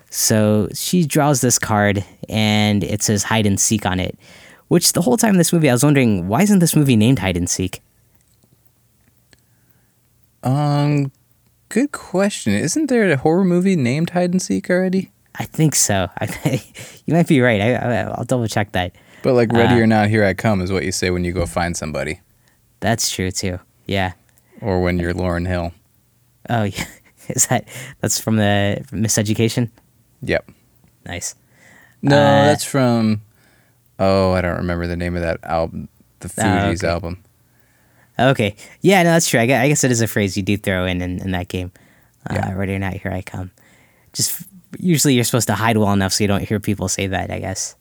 So 0.09 0.69
she 0.73 1.05
draws 1.05 1.41
this 1.41 1.59
card, 1.59 2.05
and 2.29 2.85
it 2.85 3.03
says 3.03 3.25
hide 3.25 3.47
and 3.47 3.59
seek 3.59 3.85
on 3.85 3.99
it. 3.99 4.17
Which 4.69 4.93
the 4.93 5.03
whole 5.03 5.17
time 5.17 5.37
this 5.37 5.53
movie, 5.53 5.69
I 5.69 5.73
was 5.73 5.83
wondering 5.83 6.29
why 6.29 6.43
isn't 6.43 6.61
this 6.61 6.77
movie 6.77 6.95
named 6.95 7.19
Hide 7.19 7.37
and 7.37 7.51
Seek? 7.51 7.83
Um, 10.45 11.11
good 11.71 11.93
question. 11.93 12.53
Isn't 12.53 12.89
there 12.89 13.11
a 13.11 13.17
horror 13.17 13.45
movie 13.45 13.77
named 13.77 14.11
Hide 14.11 14.33
and 14.33 14.43
Seek 14.43 14.69
already? 14.69 15.11
I 15.37 15.45
think 15.45 15.75
so. 15.75 16.11
I, 16.21 16.63
you 17.07 17.15
might 17.15 17.27
be 17.29 17.41
right. 17.41 17.61
I, 17.61 18.15
will 18.19 18.25
double 18.25 18.47
check 18.47 18.73
that. 18.73 18.95
But 19.23 19.35
like 19.35 19.53
"Ready 19.53 19.75
uh, 19.75 19.85
or 19.85 19.87
Not, 19.87 20.09
Here 20.09 20.25
I 20.25 20.35
Come" 20.35 20.61
is 20.61 20.73
what 20.73 20.85
you 20.85 20.93
say 20.93 21.11
when 21.11 21.25
you 21.25 21.33
go 21.33 21.47
find 21.47 21.77
somebody. 21.77 22.21
That's 22.81 23.11
true 23.11 23.31
too. 23.31 23.59
Yeah. 23.87 24.13
Or 24.61 24.83
when 24.83 24.99
you're 24.99 25.15
Lauryn 25.15 25.47
Hill. 25.47 25.73
Oh 26.49 26.63
yeah, 26.65 26.87
is 27.29 27.47
that 27.47 27.69
that's 28.01 28.19
from 28.19 28.37
the 28.37 28.85
Miseducation? 28.93 29.71
Yep. 30.23 30.51
Nice. 31.07 31.35
No, 32.03 32.17
uh, 32.17 32.45
that's 32.45 32.65
from. 32.65 33.23
Oh, 33.99 34.33
I 34.33 34.41
don't 34.41 34.57
remember 34.57 34.87
the 34.87 34.97
name 34.97 35.15
of 35.17 35.23
that 35.23 35.39
album. 35.45 35.89
The 36.21 36.33
oh, 36.39 36.43
Fugees 36.43 36.83
okay. 36.83 36.89
album. 36.89 37.23
Okay. 38.21 38.55
Yeah, 38.83 39.03
no, 39.03 39.11
that's 39.13 39.29
true. 39.29 39.41
I 39.41 39.47
guess, 39.47 39.63
I 39.63 39.69
guess 39.69 39.85
it 39.85 39.91
is 39.91 40.01
a 40.01 40.07
phrase 40.07 40.37
you 40.37 40.43
do 40.43 40.57
throw 40.57 40.85
in 40.85 41.01
in, 41.01 41.21
in 41.21 41.31
that 41.31 41.49
game. 41.49 41.73
Uh, 42.29 42.35
yeah. 42.35 42.55
Ready 42.55 42.75
or 42.75 42.79
not, 42.79 42.95
here 42.95 43.13
I 43.13 43.23
come. 43.23 43.51
Just 44.13 44.43
usually 44.79 45.15
you're 45.15 45.25
supposed 45.25 45.47
to 45.49 45.55
hide 45.55 45.77
well 45.77 45.93
enough 45.93 46.13
so 46.13 46.25
you 46.25 46.29
don't 46.29 46.47
hear 46.47 46.61
people 46.61 46.89
say 46.89 47.07
that. 47.07 47.31
I 47.31 47.39
guess, 47.39 47.77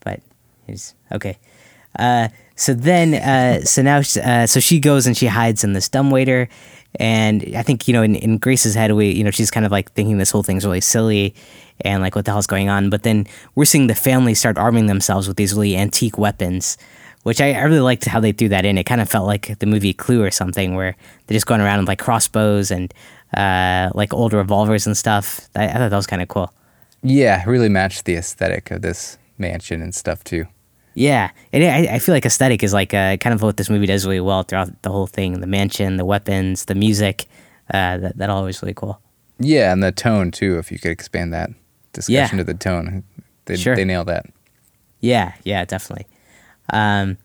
but 0.00 0.20
it's 0.66 0.94
okay. 1.12 1.38
Uh, 1.98 2.28
so 2.56 2.74
then, 2.74 3.14
uh, 3.14 3.64
so 3.64 3.82
now, 3.82 3.98
uh, 3.98 4.46
so 4.46 4.60
she 4.60 4.80
goes 4.80 5.06
and 5.06 5.16
she 5.16 5.26
hides 5.26 5.64
in 5.64 5.72
this 5.72 5.88
dumbwaiter, 5.88 6.48
and 6.98 7.44
I 7.56 7.62
think 7.62 7.88
you 7.88 7.94
know, 7.94 8.02
in, 8.02 8.14
in 8.16 8.38
Grace's 8.38 8.74
head, 8.74 8.92
we, 8.92 9.10
you 9.10 9.24
know, 9.24 9.30
she's 9.30 9.50
kind 9.50 9.64
of 9.64 9.72
like 9.72 9.92
thinking 9.92 10.18
this 10.18 10.30
whole 10.30 10.42
thing's 10.42 10.64
really 10.64 10.80
silly, 10.80 11.34
and 11.80 12.02
like 12.02 12.14
what 12.14 12.24
the 12.26 12.32
hell's 12.32 12.46
going 12.46 12.68
on. 12.68 12.90
But 12.90 13.02
then 13.02 13.26
we're 13.54 13.64
seeing 13.64 13.86
the 13.86 13.94
family 13.94 14.34
start 14.34 14.58
arming 14.58 14.86
themselves 14.86 15.26
with 15.26 15.36
these 15.36 15.54
really 15.54 15.76
antique 15.76 16.18
weapons, 16.18 16.76
which 17.22 17.40
I, 17.40 17.52
I 17.52 17.62
really 17.62 17.80
liked 17.80 18.04
how 18.04 18.20
they 18.20 18.32
threw 18.32 18.48
that 18.48 18.64
in. 18.64 18.78
It 18.78 18.84
kind 18.84 19.00
of 19.00 19.08
felt 19.08 19.26
like 19.26 19.58
the 19.58 19.66
movie 19.66 19.92
Clue 19.92 20.22
or 20.22 20.30
something, 20.30 20.74
where 20.74 20.96
they're 21.26 21.36
just 21.36 21.46
going 21.46 21.60
around 21.60 21.80
with 21.80 21.88
like 21.88 21.98
crossbows 21.98 22.70
and 22.70 22.92
uh, 23.36 23.90
like 23.94 24.14
old 24.14 24.32
revolvers 24.32 24.86
and 24.86 24.96
stuff. 24.96 25.48
I, 25.54 25.68
I 25.68 25.72
thought 25.72 25.90
that 25.90 25.96
was 25.96 26.06
kind 26.06 26.22
of 26.22 26.28
cool. 26.28 26.52
Yeah, 27.02 27.42
really 27.46 27.68
matched 27.68 28.04
the 28.04 28.16
aesthetic 28.16 28.70
of 28.70 28.82
this 28.82 29.18
mansion 29.38 29.82
and 29.82 29.94
stuff 29.94 30.22
too. 30.24 30.46
Yeah, 30.94 31.30
and 31.52 31.64
I, 31.64 31.94
I 31.94 31.98
feel 31.98 32.14
like 32.14 32.26
aesthetic 32.26 32.62
is 32.62 32.72
like 32.72 32.92
uh, 32.92 33.16
kind 33.16 33.32
of 33.32 33.42
what 33.42 33.56
this 33.56 33.70
movie 33.70 33.86
does 33.86 34.04
really 34.04 34.20
well 34.20 34.42
throughout 34.42 34.82
the 34.82 34.90
whole 34.90 35.06
thing. 35.06 35.40
The 35.40 35.46
mansion, 35.46 35.96
the 35.96 36.04
weapons, 36.04 36.64
the 36.66 36.74
music, 36.74 37.26
uh, 37.72 37.98
that 37.98 38.18
that 38.18 38.30
all 38.30 38.44
was 38.44 38.60
really 38.60 38.74
cool. 38.74 39.00
Yeah, 39.38 39.72
and 39.72 39.82
the 39.82 39.92
tone 39.92 40.30
too. 40.30 40.58
If 40.58 40.72
you 40.72 40.78
could 40.78 40.90
expand 40.90 41.32
that 41.32 41.50
discussion 41.92 42.38
yeah. 42.38 42.44
to 42.44 42.44
the 42.44 42.58
tone, 42.58 43.04
they 43.46 43.56
sure. 43.56 43.76
they 43.76 43.84
nail 43.84 44.04
that. 44.04 44.26
Yeah, 45.00 45.32
yeah, 45.44 45.64
definitely. 45.64 46.06
Um, 46.70 47.18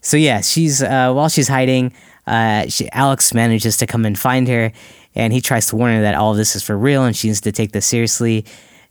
so 0.00 0.16
yeah, 0.16 0.40
she's 0.40 0.82
uh, 0.82 1.12
while 1.12 1.28
she's 1.28 1.48
hiding, 1.48 1.92
uh, 2.26 2.66
she, 2.68 2.90
Alex 2.90 3.34
manages 3.34 3.76
to 3.78 3.86
come 3.86 4.04
and 4.04 4.18
find 4.18 4.48
her, 4.48 4.72
and 5.14 5.32
he 5.32 5.40
tries 5.40 5.66
to 5.68 5.76
warn 5.76 5.92
her 5.92 6.02
that 6.02 6.14
all 6.14 6.32
of 6.32 6.36
this 6.36 6.56
is 6.56 6.62
for 6.62 6.76
real 6.76 7.04
and 7.04 7.16
she 7.16 7.28
needs 7.28 7.40
to 7.42 7.52
take 7.52 7.72
this 7.72 7.86
seriously. 7.86 8.44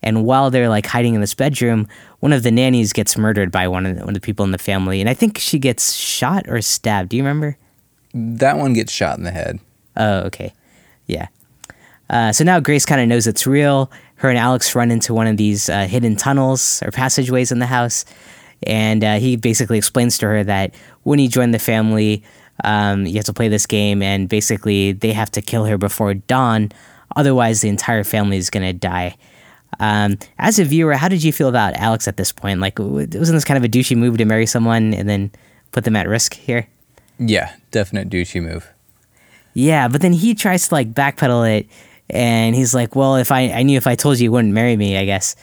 And 0.03 0.25
while 0.25 0.49
they're 0.49 0.69
like 0.69 0.87
hiding 0.87 1.13
in 1.13 1.21
this 1.21 1.35
bedroom, 1.35 1.87
one 2.21 2.33
of 2.33 2.43
the 2.43 2.51
nannies 2.51 2.91
gets 2.91 3.17
murdered 3.17 3.51
by 3.51 3.67
one 3.67 3.85
of 3.85 3.95
the, 3.95 4.01
one 4.01 4.09
of 4.09 4.15
the 4.15 4.25
people 4.25 4.43
in 4.45 4.51
the 4.51 4.57
family, 4.57 4.99
and 4.99 5.09
I 5.09 5.13
think 5.13 5.37
she 5.37 5.59
gets 5.59 5.93
shot 5.93 6.45
or 6.47 6.61
stabbed. 6.61 7.09
Do 7.09 7.17
you 7.17 7.23
remember? 7.23 7.57
That 8.13 8.57
one 8.57 8.73
gets 8.73 8.91
shot 8.91 9.17
in 9.17 9.23
the 9.23 9.31
head. 9.31 9.59
Oh, 9.95 10.19
okay, 10.21 10.53
yeah. 11.07 11.27
Uh, 12.09 12.31
so 12.31 12.43
now 12.43 12.59
Grace 12.59 12.85
kind 12.85 12.99
of 12.99 13.07
knows 13.07 13.25
it's 13.25 13.47
real. 13.47 13.89
Her 14.15 14.29
and 14.29 14.37
Alex 14.37 14.75
run 14.75 14.91
into 14.91 15.13
one 15.13 15.27
of 15.27 15.37
these 15.37 15.69
uh, 15.69 15.87
hidden 15.87 16.15
tunnels 16.15 16.83
or 16.83 16.91
passageways 16.91 17.51
in 17.51 17.59
the 17.59 17.67
house, 17.67 18.05
and 18.63 19.03
uh, 19.03 19.19
he 19.19 19.35
basically 19.35 19.77
explains 19.77 20.17
to 20.19 20.27
her 20.27 20.43
that 20.43 20.75
when 21.03 21.19
he 21.19 21.27
joined 21.27 21.53
the 21.53 21.59
family, 21.59 22.23
um, 22.63 23.05
you 23.05 23.15
have 23.15 23.25
to 23.25 23.33
play 23.33 23.47
this 23.47 23.65
game, 23.65 24.01
and 24.01 24.29
basically 24.29 24.91
they 24.91 25.13
have 25.13 25.31
to 25.31 25.41
kill 25.41 25.65
her 25.65 25.77
before 25.77 26.13
dawn, 26.13 26.71
otherwise 27.15 27.61
the 27.61 27.69
entire 27.69 28.03
family 28.03 28.37
is 28.37 28.49
gonna 28.49 28.73
die. 28.73 29.15
Um, 29.79 30.17
as 30.37 30.59
a 30.59 30.65
viewer, 30.65 30.93
how 30.93 31.07
did 31.07 31.23
you 31.23 31.31
feel 31.31 31.47
about 31.47 31.73
Alex 31.75 32.07
at 32.07 32.17
this 32.17 32.31
point? 32.31 32.59
Like, 32.59 32.77
wasn't 32.77 33.11
this 33.11 33.45
kind 33.45 33.57
of 33.57 33.63
a 33.63 33.69
douchey 33.69 33.97
move 33.97 34.17
to 34.17 34.25
marry 34.25 34.45
someone 34.45 34.93
and 34.93 35.09
then 35.09 35.31
put 35.71 35.85
them 35.85 35.95
at 35.95 36.07
risk 36.07 36.33
here? 36.33 36.67
Yeah, 37.17 37.53
definite 37.71 38.09
douchey 38.09 38.43
move. 38.43 38.69
Yeah, 39.53 39.87
but 39.87 40.01
then 40.01 40.13
he 40.13 40.35
tries 40.35 40.67
to 40.67 40.73
like 40.73 40.93
backpedal 40.93 41.57
it, 41.57 41.67
and 42.09 42.55
he's 42.55 42.73
like, 42.73 42.95
"Well, 42.95 43.15
if 43.15 43.31
I 43.31 43.51
I 43.51 43.63
knew 43.63 43.77
if 43.77 43.87
I 43.87 43.95
told 43.95 44.19
you 44.19 44.25
you 44.25 44.31
wouldn't 44.31 44.53
marry 44.53 44.77
me, 44.77 44.97
I 44.97 45.05
guess." 45.05 45.35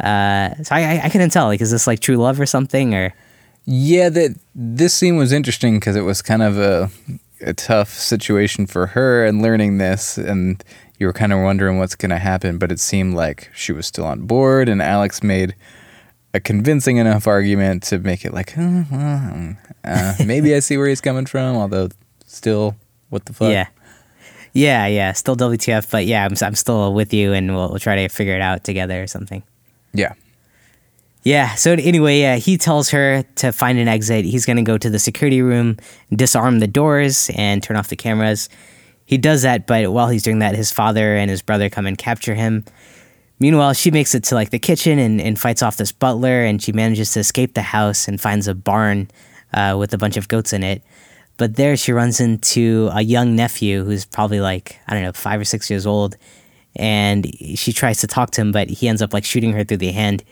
Uh, 0.00 0.54
so 0.62 0.74
I, 0.74 1.00
I 1.04 1.08
couldn't 1.08 1.30
tell. 1.30 1.46
Like, 1.46 1.60
is 1.60 1.70
this 1.70 1.86
like 1.86 2.00
true 2.00 2.16
love 2.16 2.40
or 2.40 2.46
something, 2.46 2.94
or? 2.94 3.14
Yeah, 3.64 4.08
that 4.10 4.38
this 4.54 4.94
scene 4.94 5.16
was 5.16 5.32
interesting 5.32 5.78
because 5.78 5.96
it 5.96 6.02
was 6.02 6.22
kind 6.22 6.42
of 6.42 6.58
a 6.58 6.90
a 7.40 7.52
tough 7.52 7.90
situation 7.90 8.66
for 8.66 8.88
her 8.88 9.24
and 9.24 9.42
learning 9.42 9.78
this, 9.78 10.16
and 10.18 10.62
you 10.98 11.06
were 11.06 11.12
kind 11.12 11.32
of 11.32 11.40
wondering 11.40 11.78
what's 11.78 11.94
going 11.94 12.10
to 12.10 12.18
happen, 12.18 12.58
but 12.58 12.72
it 12.72 12.80
seemed 12.80 13.14
like 13.14 13.50
she 13.54 13.72
was 13.72 13.86
still 13.86 14.06
on 14.06 14.26
board, 14.26 14.68
and 14.68 14.80
Alex 14.80 15.22
made 15.22 15.54
a 16.32 16.40
convincing 16.40 16.96
enough 16.96 17.26
argument 17.26 17.82
to 17.84 17.98
make 17.98 18.24
it 18.24 18.32
like, 18.32 18.56
uh, 18.56 20.14
maybe 20.24 20.54
I 20.54 20.60
see 20.60 20.76
where 20.76 20.88
he's 20.88 21.00
coming 21.00 21.26
from, 21.26 21.56
although 21.56 21.88
still, 22.24 22.76
what 23.10 23.24
the 23.26 23.32
fuck? 23.32 23.50
Yeah. 23.50 23.68
Yeah, 24.52 24.86
yeah, 24.86 25.12
still 25.12 25.36
WTF, 25.36 25.90
but 25.90 26.06
yeah, 26.06 26.24
I'm, 26.24 26.34
I'm 26.40 26.54
still 26.54 26.94
with 26.94 27.12
you, 27.12 27.34
and 27.34 27.54
we'll, 27.54 27.68
we'll 27.68 27.78
try 27.78 27.96
to 27.96 28.08
figure 28.08 28.34
it 28.34 28.40
out 28.40 28.64
together 28.64 29.02
or 29.02 29.06
something. 29.06 29.42
Yeah. 29.96 30.12
Yeah. 31.22 31.54
So 31.54 31.72
anyway, 31.72 32.22
uh, 32.22 32.38
he 32.38 32.56
tells 32.56 32.90
her 32.90 33.24
to 33.36 33.50
find 33.50 33.78
an 33.78 33.88
exit. 33.88 34.24
He's 34.24 34.46
gonna 34.46 34.62
go 34.62 34.78
to 34.78 34.88
the 34.88 34.98
security 34.98 35.42
room, 35.42 35.76
disarm 36.14 36.60
the 36.60 36.68
doors, 36.68 37.30
and 37.34 37.62
turn 37.62 37.76
off 37.76 37.88
the 37.88 37.96
cameras. 37.96 38.48
He 39.06 39.18
does 39.18 39.42
that, 39.42 39.66
but 39.66 39.92
while 39.92 40.08
he's 40.08 40.22
doing 40.22 40.40
that, 40.40 40.54
his 40.54 40.70
father 40.70 41.16
and 41.16 41.30
his 41.30 41.42
brother 41.42 41.70
come 41.70 41.86
and 41.86 41.96
capture 41.96 42.34
him. 42.34 42.64
Meanwhile, 43.38 43.74
she 43.74 43.90
makes 43.90 44.14
it 44.14 44.24
to 44.24 44.34
like 44.34 44.50
the 44.50 44.58
kitchen 44.58 44.98
and, 44.98 45.20
and 45.20 45.38
fights 45.38 45.62
off 45.62 45.76
this 45.76 45.92
butler, 45.92 46.44
and 46.44 46.62
she 46.62 46.72
manages 46.72 47.12
to 47.12 47.20
escape 47.20 47.54
the 47.54 47.62
house 47.62 48.08
and 48.08 48.20
finds 48.20 48.48
a 48.48 48.54
barn 48.54 49.08
uh, 49.52 49.76
with 49.78 49.92
a 49.94 49.98
bunch 49.98 50.16
of 50.16 50.28
goats 50.28 50.52
in 50.52 50.62
it. 50.62 50.82
But 51.36 51.56
there, 51.56 51.76
she 51.76 51.92
runs 51.92 52.18
into 52.18 52.88
a 52.92 53.02
young 53.02 53.36
nephew 53.36 53.84
who's 53.84 54.04
probably 54.06 54.40
like 54.40 54.78
I 54.88 54.94
don't 54.94 55.02
know 55.02 55.12
five 55.12 55.40
or 55.40 55.44
six 55.44 55.68
years 55.70 55.86
old, 55.86 56.16
and 56.76 57.26
she 57.54 57.72
tries 57.72 58.00
to 58.00 58.06
talk 58.06 58.30
to 58.32 58.40
him, 58.40 58.52
but 58.52 58.68
he 58.68 58.88
ends 58.88 59.02
up 59.02 59.12
like 59.12 59.24
shooting 59.24 59.52
her 59.52 59.64
through 59.64 59.78
the 59.78 59.92
hand, 59.92 60.22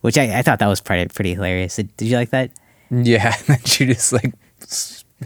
which 0.00 0.18
I, 0.18 0.38
I 0.38 0.42
thought 0.42 0.58
that 0.58 0.66
was 0.66 0.80
pretty 0.80 1.08
pretty 1.12 1.34
hilarious. 1.34 1.76
Did, 1.76 1.96
did 1.96 2.08
you 2.08 2.16
like 2.16 2.30
that? 2.30 2.50
Yeah, 2.90 3.32
she 3.64 3.86
just 3.86 4.12
like 4.12 4.34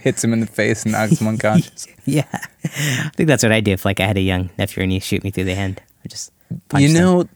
hits 0.01 0.23
him 0.23 0.33
in 0.33 0.41
the 0.41 0.47
face 0.47 0.85
and 0.85 0.93
knocks 0.93 1.21
him 1.21 1.29
unconscious. 1.29 1.87
yeah, 2.05 2.27
I 2.33 3.11
think 3.15 3.27
that's 3.27 3.43
what 3.43 3.53
I 3.53 3.61
do 3.61 3.73
if 3.73 3.85
like 3.85 4.01
I 4.01 4.07
had 4.07 4.17
a 4.17 4.23
young 4.23 4.51
nephew 4.59 4.83
and 4.83 4.93
he 4.93 5.01
shoot 5.01 5.25
me 5.25 5.31
through 5.31 5.45
the 5.45 5.55
hand. 5.55 5.83
I 6.05 6.09
just 6.09 6.33
you 6.77 6.93
know. 6.93 7.25
Them. 7.25 7.33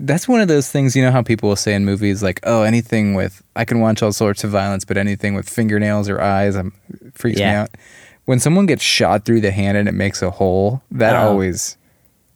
That's 0.00 0.26
one 0.26 0.40
of 0.40 0.48
those 0.48 0.68
things, 0.68 0.96
you 0.96 1.04
know 1.04 1.12
how 1.12 1.22
people 1.22 1.48
will 1.48 1.54
say 1.54 1.74
in 1.74 1.84
movies, 1.84 2.24
like, 2.24 2.40
"Oh, 2.42 2.62
anything 2.62 3.14
with 3.14 3.42
I 3.54 3.64
can 3.64 3.78
watch 3.78 4.02
all 4.02 4.10
sorts 4.10 4.42
of 4.42 4.50
violence, 4.50 4.84
but 4.84 4.96
anything 4.96 5.34
with 5.34 5.48
fingernails 5.48 6.08
or 6.08 6.20
eyes, 6.20 6.56
I'm 6.56 6.72
freaks 7.14 7.38
yeah. 7.38 7.52
me 7.52 7.56
out." 7.58 7.70
When 8.24 8.40
someone 8.40 8.66
gets 8.66 8.82
shot 8.82 9.24
through 9.24 9.42
the 9.42 9.50
hand 9.50 9.76
and 9.76 9.88
it 9.88 9.92
makes 9.92 10.22
a 10.22 10.30
hole, 10.30 10.82
that 10.90 11.14
oh. 11.14 11.28
always 11.28 11.76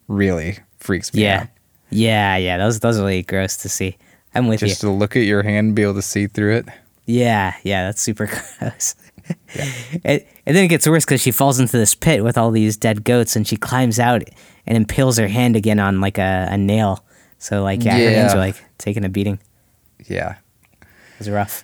really 0.07 0.59
freaks 0.77 1.13
me 1.13 1.23
yeah. 1.23 1.41
out. 1.41 1.47
Yeah, 1.89 2.37
yeah, 2.37 2.57
those 2.57 2.79
those 2.79 2.97
are 2.97 3.03
really 3.03 3.23
gross 3.23 3.57
to 3.57 3.69
see. 3.69 3.97
I'm 4.33 4.47
with 4.47 4.59
Just 4.59 4.69
you. 4.69 4.73
Just 4.73 4.81
to 4.81 4.89
look 4.89 5.15
at 5.15 5.23
your 5.23 5.43
hand, 5.43 5.67
and 5.67 5.75
be 5.75 5.83
able 5.83 5.93
to 5.95 6.01
see 6.01 6.27
through 6.27 6.57
it. 6.57 6.65
Yeah, 7.05 7.55
yeah, 7.63 7.85
that's 7.85 8.01
super 8.01 8.25
gross. 8.59 8.95
yeah. 9.55 9.71
and, 10.03 10.25
and, 10.45 10.55
then 10.55 10.65
it 10.65 10.67
gets 10.67 10.87
worse 10.87 11.05
because 11.05 11.21
she 11.21 11.31
falls 11.31 11.59
into 11.59 11.77
this 11.77 11.95
pit 11.95 12.23
with 12.23 12.37
all 12.37 12.51
these 12.51 12.75
dead 12.75 13.03
goats, 13.03 13.35
and 13.35 13.47
she 13.47 13.55
climbs 13.55 13.99
out 13.99 14.23
and 14.65 14.77
impales 14.77 15.17
her 15.17 15.27
hand 15.27 15.55
again 15.55 15.79
on 15.79 16.01
like 16.01 16.17
a, 16.17 16.47
a 16.51 16.57
nail. 16.57 17.05
So 17.37 17.63
like 17.63 17.83
yeah, 17.83 17.97
yeah, 17.97 18.09
her 18.09 18.15
hands 18.15 18.33
are 18.33 18.39
like 18.39 18.63
taking 18.77 19.05
a 19.05 19.09
beating. 19.09 19.39
Yeah, 20.07 20.35
it 20.81 21.19
was 21.19 21.29
rough. 21.29 21.63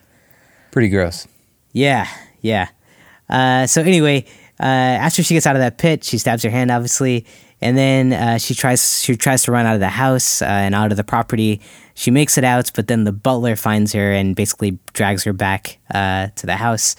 Pretty 0.71 0.89
gross. 0.89 1.27
Yeah, 1.73 2.07
yeah. 2.41 2.69
Uh, 3.29 3.65
so 3.67 3.81
anyway, 3.81 4.25
uh, 4.59 4.63
after 4.63 5.23
she 5.23 5.33
gets 5.33 5.47
out 5.47 5.55
of 5.55 5.61
that 5.61 5.77
pit, 5.77 6.03
she 6.03 6.17
stabs 6.17 6.43
her 6.43 6.49
hand, 6.49 6.69
obviously, 6.69 7.25
and 7.61 7.77
then 7.77 8.13
uh, 8.13 8.37
she 8.37 8.55
tries 8.55 9.01
she 9.01 9.15
tries 9.15 9.43
to 9.43 9.51
run 9.51 9.65
out 9.65 9.75
of 9.75 9.79
the 9.79 9.89
house 9.89 10.41
uh, 10.41 10.45
and 10.45 10.73
out 10.73 10.91
of 10.91 10.97
the 10.97 11.03
property. 11.03 11.61
She 11.93 12.09
makes 12.09 12.37
it 12.37 12.43
out, 12.43 12.71
but 12.73 12.87
then 12.87 13.03
the 13.03 13.11
butler 13.11 13.55
finds 13.55 13.93
her 13.93 14.11
and 14.11 14.35
basically 14.35 14.79
drags 14.93 15.23
her 15.23 15.33
back 15.33 15.77
uh, 15.93 16.27
to 16.35 16.45
the 16.45 16.55
house. 16.55 16.95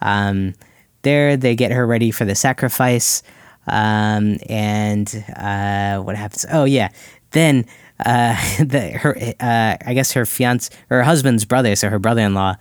Um, 0.00 0.54
there, 1.02 1.36
they 1.36 1.56
get 1.56 1.72
her 1.72 1.86
ready 1.86 2.10
for 2.10 2.24
the 2.24 2.34
sacrifice. 2.34 3.22
Um, 3.66 4.38
and 4.48 5.24
uh, 5.36 6.00
what 6.00 6.14
happens? 6.14 6.46
Oh 6.52 6.64
yeah, 6.64 6.90
then 7.32 7.66
uh, 8.04 8.36
the, 8.64 8.92
her 8.92 9.18
uh, 9.40 9.76
I 9.84 9.94
guess 9.94 10.12
her 10.12 10.24
fiance, 10.24 10.72
her 10.88 11.02
husband's 11.02 11.44
brother, 11.44 11.74
so 11.74 11.88
her 11.88 11.98
brother-in-law, 11.98 12.54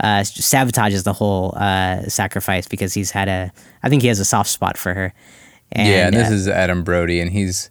uh, 0.00 0.20
sabotages 0.20 1.04
the 1.04 1.14
whole 1.14 1.52
sacrifice 2.08 2.68
because 2.68 2.92
he's 2.92 3.10
had 3.10 3.28
a, 3.28 3.52
I 3.82 3.88
think 3.88 4.02
he 4.02 4.08
has 4.08 4.20
a 4.20 4.24
soft 4.24 4.50
spot 4.50 4.76
for 4.76 4.92
her. 4.92 5.14
And, 5.72 5.88
yeah, 5.88 6.06
and 6.06 6.16
this 6.16 6.30
uh, 6.30 6.34
is 6.34 6.48
Adam 6.48 6.82
Brody, 6.82 7.20
and 7.20 7.30
he's 7.30 7.70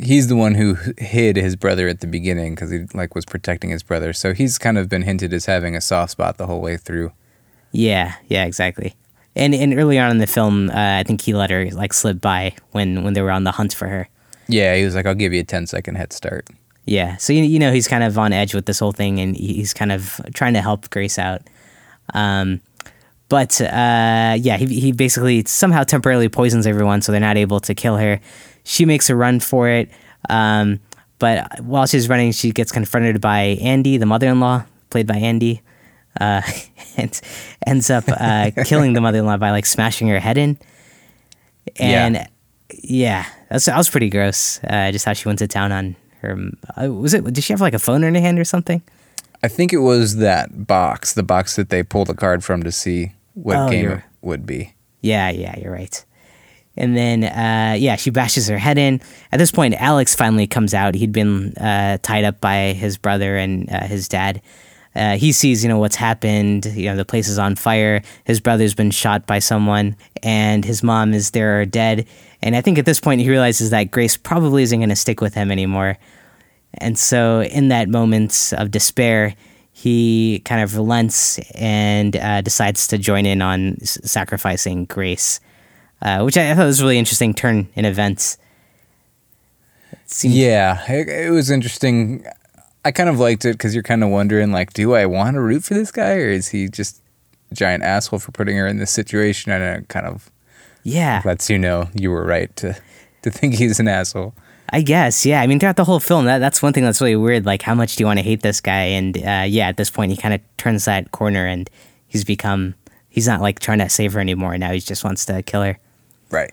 he's 0.00 0.28
the 0.28 0.36
one 0.36 0.54
who 0.54 0.76
hid 0.98 1.36
his 1.36 1.56
brother 1.56 1.88
at 1.88 2.00
the 2.00 2.06
beginning 2.06 2.54
because 2.54 2.70
he 2.70 2.86
like 2.94 3.14
was 3.14 3.24
protecting 3.24 3.70
his 3.70 3.82
brother. 3.82 4.12
So 4.12 4.32
he's 4.32 4.58
kind 4.58 4.78
of 4.78 4.88
been 4.88 5.02
hinted 5.02 5.32
as 5.32 5.46
having 5.46 5.76
a 5.76 5.80
soft 5.80 6.12
spot 6.12 6.38
the 6.38 6.46
whole 6.46 6.60
way 6.60 6.76
through. 6.76 7.12
Yeah, 7.72 8.14
yeah, 8.28 8.44
exactly. 8.44 8.94
And 9.34 9.54
and 9.54 9.74
early 9.78 9.98
on 9.98 10.10
in 10.10 10.18
the 10.18 10.26
film, 10.26 10.70
uh, 10.70 10.74
I 10.98 11.02
think 11.04 11.22
he 11.22 11.32
let 11.32 11.50
her 11.50 11.70
like 11.70 11.92
slip 11.92 12.20
by 12.20 12.54
when 12.72 13.02
when 13.02 13.14
they 13.14 13.22
were 13.22 13.30
on 13.30 13.44
the 13.44 13.52
hunt 13.52 13.74
for 13.74 13.88
her. 13.88 14.08
Yeah, 14.48 14.76
he 14.76 14.84
was 14.84 14.94
like, 14.94 15.06
"I'll 15.06 15.14
give 15.14 15.32
you 15.32 15.40
a 15.40 15.44
10 15.44 15.66
second 15.66 15.94
head 15.94 16.12
start." 16.12 16.48
Yeah, 16.84 17.16
so 17.16 17.32
you, 17.32 17.44
you 17.44 17.58
know 17.58 17.72
he's 17.72 17.88
kind 17.88 18.04
of 18.04 18.18
on 18.18 18.32
edge 18.32 18.54
with 18.54 18.66
this 18.66 18.78
whole 18.78 18.92
thing, 18.92 19.20
and 19.20 19.36
he's 19.36 19.72
kind 19.72 19.92
of 19.92 20.20
trying 20.34 20.54
to 20.54 20.60
help 20.60 20.90
Grace 20.90 21.18
out. 21.18 21.42
Um, 22.12 22.60
but 23.32 23.58
uh, 23.62 24.36
yeah, 24.38 24.58
he 24.58 24.66
he 24.78 24.92
basically 24.92 25.42
somehow 25.46 25.84
temporarily 25.84 26.28
poisons 26.28 26.66
everyone, 26.66 27.00
so 27.00 27.12
they're 27.12 27.20
not 27.22 27.38
able 27.38 27.60
to 27.60 27.74
kill 27.74 27.96
her. 27.96 28.20
She 28.62 28.84
makes 28.84 29.08
a 29.08 29.16
run 29.16 29.40
for 29.40 29.70
it, 29.70 29.88
um, 30.28 30.80
but 31.18 31.58
while 31.62 31.86
she's 31.86 32.10
running, 32.10 32.32
she 32.32 32.50
gets 32.52 32.70
confronted 32.70 33.22
by 33.22 33.56
Andie, 33.62 33.96
the 33.96 34.04
mother-in-law, 34.04 34.66
played 34.90 35.06
by 35.06 35.16
Andie, 35.16 35.62
uh, 36.20 36.42
and 36.98 37.18
ends 37.66 37.88
up 37.88 38.04
uh, 38.06 38.50
killing 38.66 38.92
the 38.92 39.00
mother-in-law 39.00 39.38
by 39.38 39.50
like 39.50 39.64
smashing 39.64 40.08
her 40.08 40.20
head 40.20 40.36
in. 40.36 40.58
And 41.78 42.16
yeah, 42.16 42.26
yeah 42.70 43.26
that, 43.48 43.74
was, 43.78 43.88
pretty 43.88 44.10
gross. 44.10 44.62
Uh, 44.62 44.92
just 44.92 45.06
how 45.06 45.14
she 45.14 45.26
went 45.26 45.38
to 45.38 45.48
town 45.48 45.72
on 45.72 45.96
her 46.18 46.38
uh, 46.76 46.92
was 46.92 47.14
it 47.14 47.24
did 47.32 47.42
she 47.42 47.54
have 47.54 47.62
like 47.62 47.72
a 47.72 47.78
phone 47.78 48.04
in 48.04 48.14
her 48.14 48.20
hand 48.20 48.38
or 48.38 48.44
something 48.44 48.80
i 49.42 49.48
think 49.48 49.72
it 49.72 49.78
was 49.78 50.18
that 50.18 50.68
box 50.68 51.14
the 51.14 51.22
box 51.24 51.56
that 51.56 51.68
they 51.68 51.82
pulled 51.82 52.06
the 52.06 52.14
card 52.14 52.44
from 52.44 52.62
to 52.62 52.70
see 52.70 53.10
what 53.34 53.56
oh, 53.56 53.70
game 53.70 53.90
it 53.90 54.02
would 54.20 54.46
be 54.46 54.74
yeah 55.00 55.30
yeah 55.30 55.58
you're 55.58 55.72
right 55.72 56.04
and 56.76 56.96
then 56.96 57.24
uh, 57.24 57.74
yeah 57.74 57.96
she 57.96 58.10
bashes 58.10 58.48
her 58.48 58.58
head 58.58 58.78
in 58.78 59.00
at 59.30 59.38
this 59.38 59.50
point 59.50 59.74
alex 59.74 60.14
finally 60.14 60.46
comes 60.46 60.74
out 60.74 60.94
he'd 60.94 61.12
been 61.12 61.52
uh, 61.56 61.98
tied 62.02 62.24
up 62.24 62.40
by 62.40 62.72
his 62.72 62.96
brother 62.98 63.36
and 63.36 63.70
uh, 63.70 63.84
his 63.84 64.08
dad 64.08 64.40
uh, 64.94 65.16
he 65.16 65.32
sees, 65.32 65.62
you 65.62 65.68
know, 65.68 65.78
what's 65.78 65.96
happened. 65.96 66.66
You 66.66 66.90
know, 66.90 66.96
the 66.96 67.04
place 67.04 67.28
is 67.28 67.38
on 67.38 67.56
fire. 67.56 68.02
His 68.24 68.40
brother's 68.40 68.74
been 68.74 68.90
shot 68.90 69.26
by 69.26 69.38
someone, 69.38 69.96
and 70.22 70.64
his 70.64 70.82
mom 70.82 71.14
is 71.14 71.30
there 71.30 71.64
dead. 71.64 72.06
And 72.42 72.54
I 72.54 72.60
think 72.60 72.78
at 72.78 72.84
this 72.84 73.00
point 73.00 73.20
he 73.20 73.30
realizes 73.30 73.70
that 73.70 73.90
Grace 73.90 74.16
probably 74.16 74.62
isn't 74.64 74.78
going 74.78 74.90
to 74.90 74.96
stick 74.96 75.20
with 75.20 75.34
him 75.34 75.50
anymore. 75.50 75.96
And 76.74 76.98
so, 76.98 77.42
in 77.42 77.68
that 77.68 77.88
moment 77.88 78.52
of 78.56 78.70
despair, 78.70 79.34
he 79.72 80.40
kind 80.44 80.60
of 80.62 80.76
relents 80.76 81.38
and 81.54 82.14
uh, 82.16 82.40
decides 82.42 82.86
to 82.88 82.98
join 82.98 83.26
in 83.26 83.40
on 83.42 83.78
s- 83.80 83.98
sacrificing 84.04 84.84
Grace, 84.84 85.40
uh, 86.02 86.20
which 86.22 86.36
I 86.36 86.54
thought 86.54 86.66
was 86.66 86.80
a 86.80 86.84
really 86.84 86.98
interesting 86.98 87.32
turn 87.34 87.68
in 87.74 87.84
events. 87.84 88.38
Seemed- 90.06 90.34
yeah, 90.34 90.82
it, 90.90 91.08
it 91.08 91.30
was 91.30 91.50
interesting. 91.50 92.24
I 92.84 92.90
kind 92.92 93.08
of 93.08 93.18
liked 93.18 93.44
it 93.44 93.52
because 93.52 93.74
you're 93.74 93.82
kind 93.82 94.02
of 94.02 94.10
wondering, 94.10 94.52
like, 94.52 94.72
do 94.72 94.94
I 94.94 95.06
want 95.06 95.34
to 95.34 95.40
root 95.40 95.64
for 95.64 95.74
this 95.74 95.90
guy 95.90 96.14
or 96.16 96.28
is 96.28 96.48
he 96.48 96.68
just 96.68 97.00
a 97.50 97.54
giant 97.54 97.82
asshole 97.84 98.18
for 98.18 98.32
putting 98.32 98.56
her 98.56 98.66
in 98.66 98.78
this 98.78 98.90
situation? 98.90 99.52
And 99.52 99.62
it 99.82 99.88
kind 99.88 100.06
of 100.06 100.30
yeah 100.84 101.22
lets 101.24 101.48
you 101.48 101.56
know 101.58 101.88
you 101.94 102.10
were 102.10 102.24
right 102.26 102.54
to 102.56 102.76
to 103.22 103.30
think 103.30 103.54
he's 103.54 103.78
an 103.78 103.86
asshole. 103.88 104.34
I 104.74 104.80
guess, 104.80 105.26
yeah. 105.26 105.42
I 105.42 105.46
mean, 105.46 105.60
throughout 105.60 105.76
the 105.76 105.84
whole 105.84 106.00
film, 106.00 106.24
that 106.24 106.38
that's 106.38 106.62
one 106.62 106.72
thing 106.72 106.82
that's 106.82 107.00
really 107.00 107.14
weird. 107.14 107.44
Like, 107.44 107.60
how 107.60 107.74
much 107.74 107.96
do 107.96 108.02
you 108.02 108.06
want 108.06 108.18
to 108.18 108.24
hate 108.24 108.40
this 108.40 108.62
guy? 108.62 108.84
And 108.84 109.16
uh, 109.18 109.44
yeah, 109.46 109.68
at 109.68 109.76
this 109.76 109.90
point, 109.90 110.12
he 110.12 110.16
kind 110.16 110.32
of 110.32 110.40
turns 110.56 110.86
that 110.86 111.12
corner, 111.12 111.46
and 111.46 111.68
he's 112.06 112.24
become 112.24 112.74
he's 113.10 113.28
not 113.28 113.42
like 113.42 113.60
trying 113.60 113.78
to 113.80 113.88
save 113.90 114.14
her 114.14 114.20
anymore. 114.20 114.56
Now 114.56 114.72
he 114.72 114.80
just 114.80 115.04
wants 115.04 115.26
to 115.26 115.42
kill 115.42 115.62
her. 115.62 115.78
Right. 116.30 116.52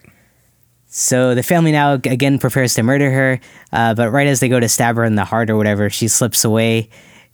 So 0.88 1.34
the 1.34 1.44
family 1.44 1.72
now 1.72 1.94
again 1.94 2.40
prepares 2.40 2.74
to 2.74 2.84
murder 2.84 3.10
her, 3.10 3.40
uh, 3.72 3.94
but 3.94 4.12
right 4.12 4.28
as 4.28 4.42
they 4.42 4.50
go 4.50 4.60
to 4.60 4.68
stab 4.68 4.98
her 4.98 5.06
in 5.06 5.16
the 5.16 5.24
heart 5.24 5.50
or 5.50 5.56
whatever, 5.56 5.90
she 5.90 6.10
slips 6.10 6.44
away, 6.44 6.90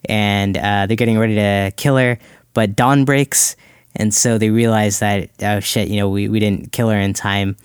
and 0.07 0.55
uh, 0.55 0.85
they're 0.85 0.97
getting 0.97 1.17
ready 1.17 1.35
to 1.35 1.71
kill 1.77 1.97
her. 1.97 2.19
But 2.53 2.75
dawn 2.75 3.05
breaks, 3.05 3.55
and 3.95 4.13
so 4.13 4.37
they 4.37 4.51
realize 4.51 4.99
that 4.99 5.31
oh 5.41 5.61
shit, 5.61 5.87
you 5.87 5.97
know, 5.97 6.09
we, 6.09 6.27
we 6.27 6.39
didn't 6.39 6.71
kill 6.73 6.89
her 6.89 6.99
in 6.99 7.13
time. 7.13 7.57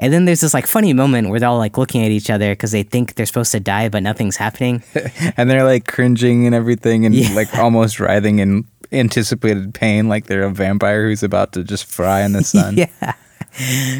And 0.00 0.12
then 0.12 0.24
there's 0.24 0.40
this 0.40 0.54
like 0.54 0.66
funny 0.66 0.92
moment 0.92 1.28
where 1.28 1.38
they're 1.38 1.48
all 1.48 1.58
like 1.58 1.78
looking 1.78 2.02
at 2.04 2.10
each 2.10 2.30
other 2.30 2.52
because 2.52 2.72
they 2.72 2.82
think 2.82 3.14
they're 3.14 3.26
supposed 3.26 3.52
to 3.52 3.60
die, 3.60 3.88
but 3.88 4.02
nothing's 4.02 4.36
happening. 4.36 4.82
and 5.36 5.48
they're 5.48 5.64
like 5.64 5.86
cringing 5.86 6.46
and 6.46 6.54
everything, 6.54 7.06
and 7.06 7.14
yeah. 7.14 7.34
like 7.34 7.54
almost 7.56 8.00
writhing 8.00 8.38
in 8.38 8.64
anticipated 8.92 9.74
pain, 9.74 10.08
like 10.08 10.26
they're 10.26 10.42
a 10.42 10.50
vampire 10.50 11.08
who's 11.08 11.22
about 11.22 11.52
to 11.52 11.62
just 11.62 11.84
fry 11.84 12.22
in 12.22 12.32
the 12.32 12.42
sun. 12.44 12.76
yeah 12.76 13.14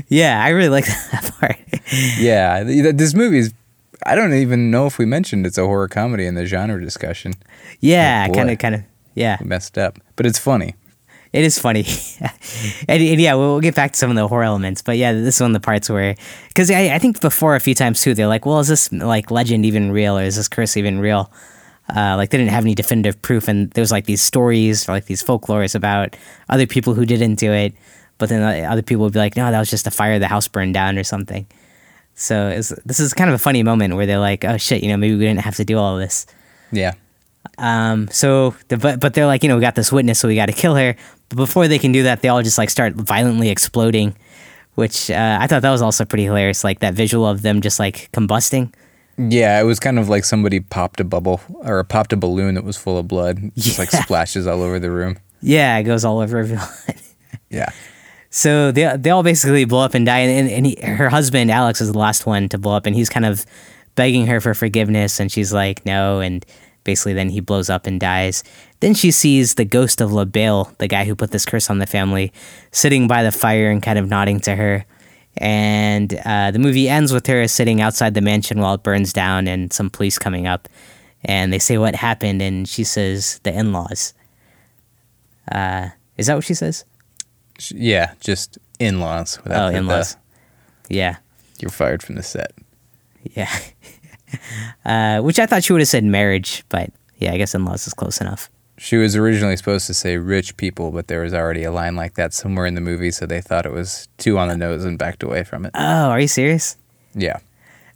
yeah, 0.08 0.42
I 0.42 0.50
really 0.50 0.68
like 0.68 0.86
that 1.12 1.32
part. 1.38 1.56
yeah, 2.18 2.62
this 2.64 3.14
movie 3.14 3.38
is. 3.38 3.54
I 4.06 4.14
don't 4.14 4.32
even 4.32 4.70
know 4.70 4.86
if 4.86 4.96
we 4.96 5.04
mentioned 5.04 5.44
it's 5.44 5.58
a 5.58 5.66
horror 5.66 5.88
comedy 5.88 6.24
in 6.24 6.34
the 6.34 6.46
genre 6.46 6.80
discussion. 6.80 7.34
Yeah, 7.80 8.28
kind 8.28 8.50
of, 8.50 8.58
kind 8.58 8.74
of. 8.76 8.82
Yeah, 9.14 9.38
messed 9.42 9.76
up, 9.76 9.98
but 10.16 10.24
it's 10.26 10.38
funny. 10.38 10.74
It 11.32 11.44
is 11.44 11.60
funny, 11.60 11.86
and, 12.88 13.02
and, 13.02 13.20
yeah, 13.20 13.34
we'll, 13.34 13.52
we'll, 13.52 13.60
get 13.60 13.76
back 13.76 13.92
to 13.92 13.98
some 13.98 14.10
of 14.10 14.16
the 14.16 14.26
horror 14.26 14.42
elements. 14.42 14.82
But 14.82 14.96
yeah, 14.96 15.12
this 15.12 15.36
is 15.36 15.40
one 15.40 15.54
of 15.54 15.62
the 15.62 15.64
parts 15.64 15.88
where, 15.88 16.16
because 16.48 16.72
I, 16.72 16.94
I 16.94 16.98
think 16.98 17.20
before 17.20 17.54
a 17.54 17.60
few 17.60 17.74
times 17.74 18.00
too, 18.00 18.14
they're 18.14 18.26
like, 18.26 18.44
"Well, 18.46 18.58
is 18.58 18.66
this 18.66 18.92
like 18.92 19.30
legend 19.30 19.64
even 19.64 19.92
real, 19.92 20.18
or 20.18 20.24
is 20.24 20.34
this 20.34 20.48
curse 20.48 20.76
even 20.76 20.98
real?" 20.98 21.30
Uh, 21.88 22.16
like 22.16 22.30
they 22.30 22.38
didn't 22.38 22.50
have 22.50 22.64
any 22.64 22.74
definitive 22.74 23.22
proof, 23.22 23.46
and 23.46 23.70
there 23.72 23.82
was 23.82 23.92
like 23.92 24.06
these 24.06 24.20
stories, 24.20 24.88
or 24.88 24.92
like 24.92 25.06
these 25.06 25.22
folklores 25.22 25.76
about 25.76 26.16
other 26.48 26.66
people 26.66 26.94
who 26.94 27.06
didn't 27.06 27.36
do 27.36 27.52
it. 27.52 27.74
But 28.18 28.28
then 28.28 28.64
other 28.64 28.82
people 28.82 29.04
would 29.04 29.12
be 29.12 29.18
like, 29.18 29.36
no, 29.36 29.50
that 29.50 29.58
was 29.58 29.70
just 29.70 29.86
a 29.86 29.90
fire, 29.90 30.18
the 30.18 30.26
house 30.26 30.46
burned 30.48 30.74
down 30.74 30.98
or 30.98 31.04
something. 31.04 31.46
So 32.14 32.50
this 32.50 33.00
is 33.00 33.14
kind 33.14 33.30
of 33.30 33.34
a 33.34 33.38
funny 33.38 33.62
moment 33.62 33.96
where 33.96 34.04
they're 34.04 34.18
like, 34.18 34.44
oh 34.44 34.58
shit, 34.58 34.82
you 34.82 34.90
know, 34.90 34.98
maybe 34.98 35.14
we 35.14 35.24
didn't 35.24 35.40
have 35.40 35.56
to 35.56 35.64
do 35.64 35.78
all 35.78 35.96
this. 35.96 36.26
Yeah. 36.70 36.94
Um, 37.58 38.08
so, 38.08 38.54
the, 38.68 38.76
but, 38.76 39.00
but 39.00 39.14
they're 39.14 39.26
like, 39.26 39.42
you 39.42 39.48
know, 39.48 39.56
we 39.56 39.60
got 39.60 39.74
this 39.74 39.92
witness, 39.92 40.18
so 40.18 40.28
we 40.28 40.34
got 40.34 40.46
to 40.46 40.52
kill 40.52 40.74
her. 40.74 40.96
But 41.28 41.36
before 41.36 41.68
they 41.68 41.78
can 41.78 41.92
do 41.92 42.02
that, 42.04 42.22
they 42.22 42.28
all 42.28 42.42
just 42.42 42.58
like 42.58 42.70
start 42.70 42.94
violently 42.94 43.48
exploding, 43.48 44.16
which 44.74 45.10
uh, 45.10 45.38
I 45.40 45.46
thought 45.46 45.62
that 45.62 45.70
was 45.70 45.82
also 45.82 46.04
pretty 46.04 46.24
hilarious. 46.24 46.64
Like 46.64 46.80
that 46.80 46.94
visual 46.94 47.26
of 47.26 47.42
them 47.42 47.60
just 47.60 47.78
like 47.78 48.10
combusting. 48.12 48.72
Yeah, 49.16 49.60
it 49.60 49.64
was 49.64 49.78
kind 49.78 49.98
of 49.98 50.08
like 50.08 50.24
somebody 50.24 50.60
popped 50.60 51.00
a 51.00 51.04
bubble 51.04 51.40
or 51.62 51.84
popped 51.84 52.12
a 52.12 52.16
balloon 52.16 52.54
that 52.54 52.64
was 52.64 52.76
full 52.76 52.96
of 52.96 53.06
blood. 53.06 53.52
Just 53.54 53.76
yeah. 53.76 53.82
like 53.82 53.90
splashes 53.90 54.46
all 54.46 54.62
over 54.62 54.78
the 54.78 54.90
room. 54.90 55.18
Yeah, 55.42 55.76
it 55.78 55.84
goes 55.84 56.04
all 56.04 56.20
over 56.20 56.38
everyone. 56.38 56.68
yeah. 57.50 57.70
So 58.30 58.70
they 58.72 58.96
they 58.96 59.10
all 59.10 59.22
basically 59.22 59.64
blow 59.64 59.84
up 59.84 59.94
and 59.94 60.06
die, 60.06 60.20
and, 60.20 60.48
and 60.48 60.66
he, 60.66 60.78
her 60.82 61.08
husband 61.08 61.50
Alex 61.50 61.80
is 61.80 61.92
the 61.92 61.98
last 61.98 62.26
one 62.26 62.48
to 62.50 62.58
blow 62.58 62.76
up, 62.76 62.86
and 62.86 62.94
he's 62.94 63.08
kind 63.08 63.26
of 63.26 63.44
begging 63.96 64.26
her 64.26 64.40
for 64.40 64.54
forgiveness, 64.54 65.20
and 65.20 65.30
she's 65.30 65.52
like 65.52 65.84
no, 65.84 66.20
and 66.20 66.46
basically 66.84 67.12
then 67.12 67.30
he 67.30 67.40
blows 67.40 67.70
up 67.70 67.86
and 67.86 68.00
dies. 68.00 68.42
Then 68.80 68.94
she 68.94 69.10
sees 69.10 69.54
the 69.54 69.64
ghost 69.64 70.00
of 70.00 70.12
Le 70.12 70.26
Bail, 70.26 70.72
the 70.78 70.88
guy 70.88 71.04
who 71.04 71.14
put 71.14 71.30
this 71.30 71.44
curse 71.44 71.70
on 71.70 71.78
the 71.78 71.86
family, 71.86 72.32
sitting 72.72 73.06
by 73.06 73.22
the 73.22 73.32
fire 73.32 73.70
and 73.70 73.82
kind 73.82 73.98
of 73.98 74.08
nodding 74.08 74.40
to 74.40 74.56
her. 74.56 74.84
And 75.36 76.18
uh, 76.24 76.50
the 76.50 76.58
movie 76.58 76.88
ends 76.88 77.12
with 77.12 77.26
her 77.26 77.46
sitting 77.46 77.80
outside 77.80 78.14
the 78.14 78.20
mansion 78.20 78.60
while 78.60 78.74
it 78.74 78.82
burns 78.82 79.12
down, 79.12 79.46
and 79.46 79.72
some 79.72 79.88
police 79.88 80.18
coming 80.18 80.46
up, 80.46 80.68
and 81.24 81.52
they 81.52 81.58
say 81.58 81.78
what 81.78 81.94
happened, 81.94 82.42
and 82.42 82.68
she 82.68 82.84
says 82.84 83.40
the 83.44 83.56
in-laws. 83.56 84.12
Uh, 85.50 85.90
is 86.16 86.26
that 86.26 86.34
what 86.34 86.44
she 86.44 86.54
says? 86.54 86.84
Yeah, 87.70 88.14
just 88.20 88.58
in 88.78 89.00
laws. 89.00 89.38
Oh, 89.46 89.68
in 89.68 89.86
laws. 89.86 90.16
Yeah. 90.88 91.16
You're 91.60 91.70
fired 91.70 92.02
from 92.02 92.16
the 92.16 92.22
set. 92.22 92.52
Yeah. 93.22 93.50
uh, 94.84 95.20
which 95.20 95.38
I 95.38 95.46
thought 95.46 95.64
she 95.64 95.72
would 95.72 95.80
have 95.80 95.88
said 95.88 96.04
marriage, 96.04 96.64
but 96.68 96.90
yeah, 97.18 97.32
I 97.32 97.36
guess 97.36 97.54
in 97.54 97.64
laws 97.64 97.86
is 97.86 97.94
close 97.94 98.20
enough. 98.20 98.50
She 98.78 98.96
was 98.96 99.14
originally 99.14 99.56
supposed 99.56 99.86
to 99.88 99.94
say 99.94 100.16
rich 100.16 100.56
people, 100.56 100.90
but 100.90 101.08
there 101.08 101.20
was 101.20 101.34
already 101.34 101.64
a 101.64 101.70
line 101.70 101.96
like 101.96 102.14
that 102.14 102.32
somewhere 102.32 102.64
in 102.64 102.74
the 102.74 102.80
movie, 102.80 103.10
so 103.10 103.26
they 103.26 103.42
thought 103.42 103.66
it 103.66 103.72
was 103.72 104.08
too 104.16 104.38
on 104.38 104.48
the 104.48 104.56
nose 104.56 104.84
and 104.84 104.98
backed 104.98 105.22
away 105.22 105.44
from 105.44 105.66
it. 105.66 105.72
Oh, 105.74 106.08
are 106.08 106.18
you 106.18 106.28
serious? 106.28 106.78
Yeah. 107.14 107.40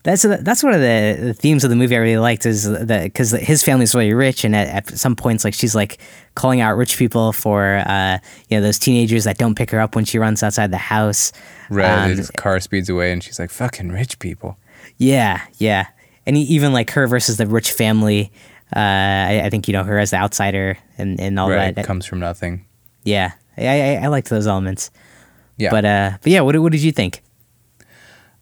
That's 0.05 0.23
that's 0.23 0.63
one 0.63 0.75
of 0.75 0.83
the, 0.83 1.17
the 1.19 1.33
themes 1.33 1.65
of 1.65 1.71
the 1.71 1.77
movie 1.77 1.97
I 1.97 1.99
really 1.99 2.19
liked 2.19 2.45
is 2.45 2.71
that 2.71 3.05
because 3.05 3.31
his 3.31 3.63
family's 3.63 3.95
really 3.95 4.13
rich 4.13 4.45
and 4.45 4.55
at, 4.55 4.69
at, 4.69 4.99
some 4.99 5.17
points 5.17 5.45
like 5.45 5.55
she's 5.55 5.75
like 5.75 5.99
calling 6.35 6.61
out 6.61 6.77
rich 6.77 6.99
people 6.99 7.33
for 7.33 7.83
uh, 7.87 8.19
you 8.51 8.59
know 8.59 8.63
those 8.63 8.79
teenagers 8.79 9.25
that 9.25 9.39
don't 9.39 9.55
pick 9.55 9.71
her 9.71 9.81
up 9.81 9.97
when 9.97 10.05
she 10.05 10.19
runs 10.19 10.43
outside 10.43 10.71
the 10.71 10.77
house. 10.77 11.33
Right, 11.71 12.11
um, 12.11 12.17
the 12.17 12.31
car 12.37 12.61
speeds 12.61 12.91
away 12.91 13.13
and 13.13 13.25
she's 13.25 13.39
like 13.39 13.49
fucking 13.49 13.93
rich 13.93 14.19
people. 14.19 14.59
Yeah, 14.99 15.41
yeah, 15.57 15.87
and 16.27 16.37
even 16.37 16.73
like 16.73 16.91
her 16.91 17.07
versus 17.07 17.37
the 17.37 17.47
rich 17.47 17.73
family. 17.73 18.33
Uh, 18.75 18.81
I, 18.81 19.43
I, 19.45 19.51
think 19.51 19.69
you 19.69 19.73
know 19.73 19.85
her 19.85 19.99
as 19.99 20.11
the 20.11 20.17
outsider 20.17 20.79
and, 20.99 21.21
and 21.21 21.39
all 21.39 21.51
right, 21.51 21.75
that 21.75 21.85
comes 21.85 22.07
from 22.07 22.19
nothing. 22.19 22.65
Yeah, 23.05 23.33
I, 23.57 23.67
I, 23.67 23.95
I 24.05 24.07
liked 24.09 24.31
those 24.31 24.47
elements. 24.47 24.91
Yeah, 25.59 25.71
but 25.71 25.85
uh, 25.85 26.19
but 26.23 26.33
yeah, 26.33 26.41
what 26.41 26.59
what 26.61 26.73
did 26.73 26.83
you 26.83 26.93
think? 26.93 27.23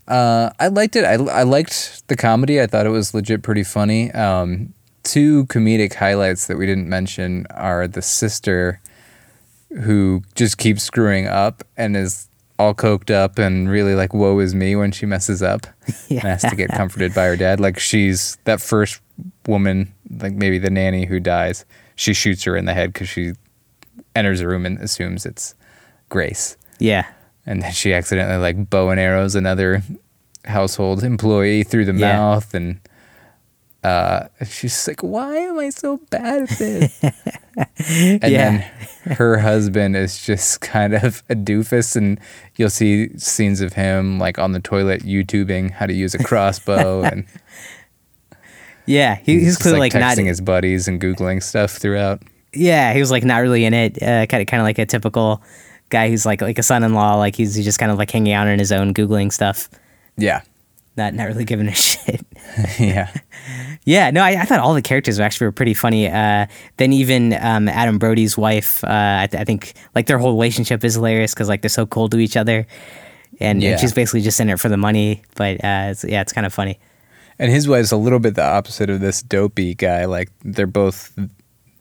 Uh, 0.09 0.51
I 0.59 0.69
liked 0.69 0.97
it. 0.97 1.05
I, 1.05 1.15
I 1.15 1.43
liked 1.43 2.07
the 2.09 2.17
comedy. 2.17 2.61
I 2.61 2.67
thought 2.67 2.87
it 2.87 2.91
was 2.91 3.15
legit 3.15 3.43
pretty 3.43 3.65
funny. 3.65 4.11
Um, 4.13 4.75
two 5.03 5.47
comedic 5.47 5.95
highlights 5.95 6.47
that 6.47 6.57
we 6.57 6.67
didn't 6.67 6.89
mention 6.89 7.47
are 7.51 7.87
the 7.87 8.03
sister 8.03 8.81
who 9.83 10.23
just 10.35 10.59
keeps 10.59 10.83
screwing 10.83 11.27
up 11.27 11.65
and 11.77 11.97
is 11.97 12.29
all 12.59 12.75
coked 12.75 13.11
up 13.11 13.39
and 13.39 13.69
really 13.69 13.95
like 13.95 14.15
woe 14.15 14.39
is 14.39 14.55
me 14.55 14.77
when 14.77 14.93
she 14.93 15.07
messes 15.07 15.43
up 15.43 15.67
yeah. 16.09 16.21
and 16.21 16.29
has 16.29 16.43
to 16.43 16.57
get 16.57 16.71
comforted 16.71 17.15
by 17.15 17.25
her 17.25 17.37
dad. 17.37 17.61
Like 17.61 17.79
she's 17.79 18.39
that 18.45 18.61
first 18.61 19.01
woman, 19.47 19.93
like 20.11 20.35
maybe 20.35 20.59
the 20.59 20.71
nanny 20.71 21.07
who 21.07 21.21
dies. 21.21 21.65
She 21.97 22.15
shoots 22.15 22.45
her 22.45 22.57
in 22.57 22.65
the 22.65 22.75
head 22.75 22.93
because 22.93 23.09
she 23.09 23.33
enters 24.15 24.41
the 24.41 24.49
room 24.49 24.67
and 24.67 24.79
assumes 24.79 25.27
it's 25.27 25.55
Grace. 26.09 26.57
Yeah 26.79 27.07
and 27.47 27.63
then 27.63 27.73
she 27.73 27.93
accidentally 27.93 28.39
like 28.39 28.71
bow 28.71 28.91
and 28.91 29.01
arrows 29.01 29.35
another 29.35 29.83
household 30.45 31.03
employee 31.03 31.63
through 31.63 31.85
the 31.85 31.95
yeah. 31.95 32.17
mouth 32.17 32.55
and 32.55 32.81
uh, 33.83 34.29
she's 34.47 34.87
like, 34.87 35.03
"Why 35.03 35.37
am 35.39 35.59
I 35.59 35.71
so 35.71 35.99
bad 36.11 36.45
at 36.45 36.59
this?" 36.59 37.03
and 37.03 38.23
yeah. 38.23 38.29
then 38.29 38.61
her 39.17 39.39
husband 39.39 39.97
is 39.97 40.25
just 40.25 40.61
kind 40.61 40.95
of 40.95 41.23
a 41.29 41.35
doofus, 41.35 41.97
and 41.97 42.21
you'll 42.57 42.71
see 42.71 43.17
scenes 43.19 43.61
of 43.61 43.73
him 43.73 44.19
like 44.19 44.39
on 44.39 44.53
the 44.53 44.61
toilet 44.61 45.03
YouTubing 45.03 45.73
how 45.73 45.87
to 45.87 45.93
use 45.93 46.15
a 46.15 46.23
crossbow, 46.23 47.03
and 47.11 47.27
yeah, 48.87 49.17
he, 49.17 49.35
he's, 49.35 49.43
he's 49.43 49.59
clearly 49.59 49.81
like, 49.81 49.95
like 49.95 50.03
texting 50.03 50.25
not, 50.25 50.29
his 50.29 50.41
buddies 50.41 50.87
and 50.87 51.01
googling 51.01 51.43
stuff 51.43 51.73
throughout. 51.73 52.23
Yeah, 52.53 52.93
he 52.93 53.01
was 53.01 53.11
like 53.11 53.25
not 53.25 53.39
really 53.39 53.65
in 53.65 53.75
it, 53.75 54.01
uh, 54.01 54.27
kind 54.27 54.43
of 54.43 54.47
kind 54.47 54.61
of 54.61 54.65
like 54.65 54.79
a 54.79 54.87
typical 54.87 55.43
guy 55.89 56.09
who's 56.09 56.25
like 56.25 56.41
like 56.41 56.59
a 56.59 56.63
son-in-law, 56.63 57.17
like 57.17 57.35
he's, 57.35 57.57
he's 57.57 57.65
just 57.65 57.81
kind 57.81 57.91
of 57.91 57.99
like 57.99 58.11
hanging 58.13 58.33
out 58.33 58.47
on 58.47 58.61
his 58.61 58.71
own, 58.71 58.95
googling 58.95 59.33
stuff. 59.33 59.69
Yeah. 60.17 60.43
Not 60.97 61.15
not 61.15 61.25
really 61.27 61.45
giving 61.45 61.69
a 61.69 61.75
shit. 61.75 62.25
yeah. 62.79 63.11
Yeah, 63.85 64.11
no, 64.11 64.23
I, 64.23 64.43
I, 64.43 64.45
thought 64.45 64.61
all 64.61 64.75
the 64.75 64.83
characters 64.83 65.19
actually 65.19 65.47
were 65.47 65.53
pretty 65.53 65.75
funny. 65.75 66.09
Uh, 66.09 66.47
then 66.77 66.93
even 66.93 67.33
um, 67.33 67.69
Adam 67.69 67.99
Brody's 67.99 68.39
wife, 68.39 68.85
uh, 68.85 68.89
I, 69.23 69.27
th- 69.29 69.41
I, 69.41 69.45
think 69.45 69.75
like 69.97 70.07
their 70.07 70.19
whole 70.19 70.33
relationship 70.33 70.85
is 70.85 70.95
hilarious 70.95 71.35
because 71.35 71.49
like 71.49 71.63
they're 71.63 71.69
so 71.69 71.85
cold 71.85 72.13
to 72.13 72.19
each 72.19 72.37
other, 72.37 72.67
and, 73.41 73.61
yeah. 73.61 73.71
and, 73.71 73.81
she's 73.81 73.93
basically 73.93 74.21
just 74.21 74.39
in 74.39 74.49
it 74.51 74.61
for 74.61 74.69
the 74.69 74.77
money. 74.77 75.23
But 75.35 75.65
uh, 75.65 75.89
it's, 75.91 76.05
yeah, 76.05 76.21
it's 76.21 76.33
kind 76.33 76.47
of 76.47 76.53
funny. 76.53 76.79
And 77.41 77.51
his 77.51 77.67
wife's 77.67 77.91
a 77.91 77.97
little 77.97 78.21
bit 78.21 78.37
the 78.37 78.45
opposite 78.45 78.89
of 78.89 79.01
this 79.01 79.21
dopey 79.21 79.75
guy. 79.75 80.05
Like 80.05 80.31
they're 80.45 80.69
both 80.69 81.19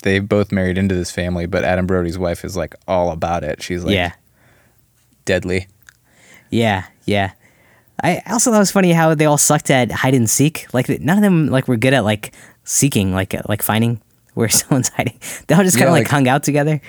they 0.01 0.17
both 0.19 0.51
married 0.51 0.77
into 0.79 0.95
this 0.95 1.11
family, 1.11 1.45
but 1.45 1.63
Adam 1.63 1.85
Brody's 1.85 2.17
wife 2.17 2.43
is 2.43 2.57
like 2.57 2.73
all 2.87 3.11
about 3.11 3.43
it. 3.43 3.61
She's 3.61 3.83
like 3.83 3.93
yeah. 3.93 4.13
deadly. 5.25 5.67
Yeah, 6.49 6.85
yeah. 7.05 7.33
I 8.01 8.21
also 8.29 8.51
thought 8.51 8.57
it 8.57 8.59
was 8.59 8.71
funny 8.71 8.91
how 8.91 9.13
they 9.13 9.25
all 9.25 9.37
sucked 9.37 9.69
at 9.69 9.91
hide 9.91 10.15
and 10.15 10.29
seek. 10.29 10.67
Like 10.73 10.89
none 11.01 11.17
of 11.17 11.21
them 11.21 11.47
like 11.47 11.67
were 11.67 11.77
good 11.77 11.93
at 11.93 12.03
like 12.03 12.33
seeking, 12.63 13.13
like 13.13 13.35
like 13.47 13.61
finding 13.61 14.01
where 14.33 14.49
someone's 14.49 14.89
hiding. 14.89 15.19
They 15.47 15.55
all 15.55 15.63
just 15.63 15.77
kind 15.77 15.87
of 15.87 15.91
yeah, 15.91 15.99
like, 15.99 16.03
like, 16.05 16.11
hung 16.11 16.27
out 16.27 16.43
together. 16.43 16.81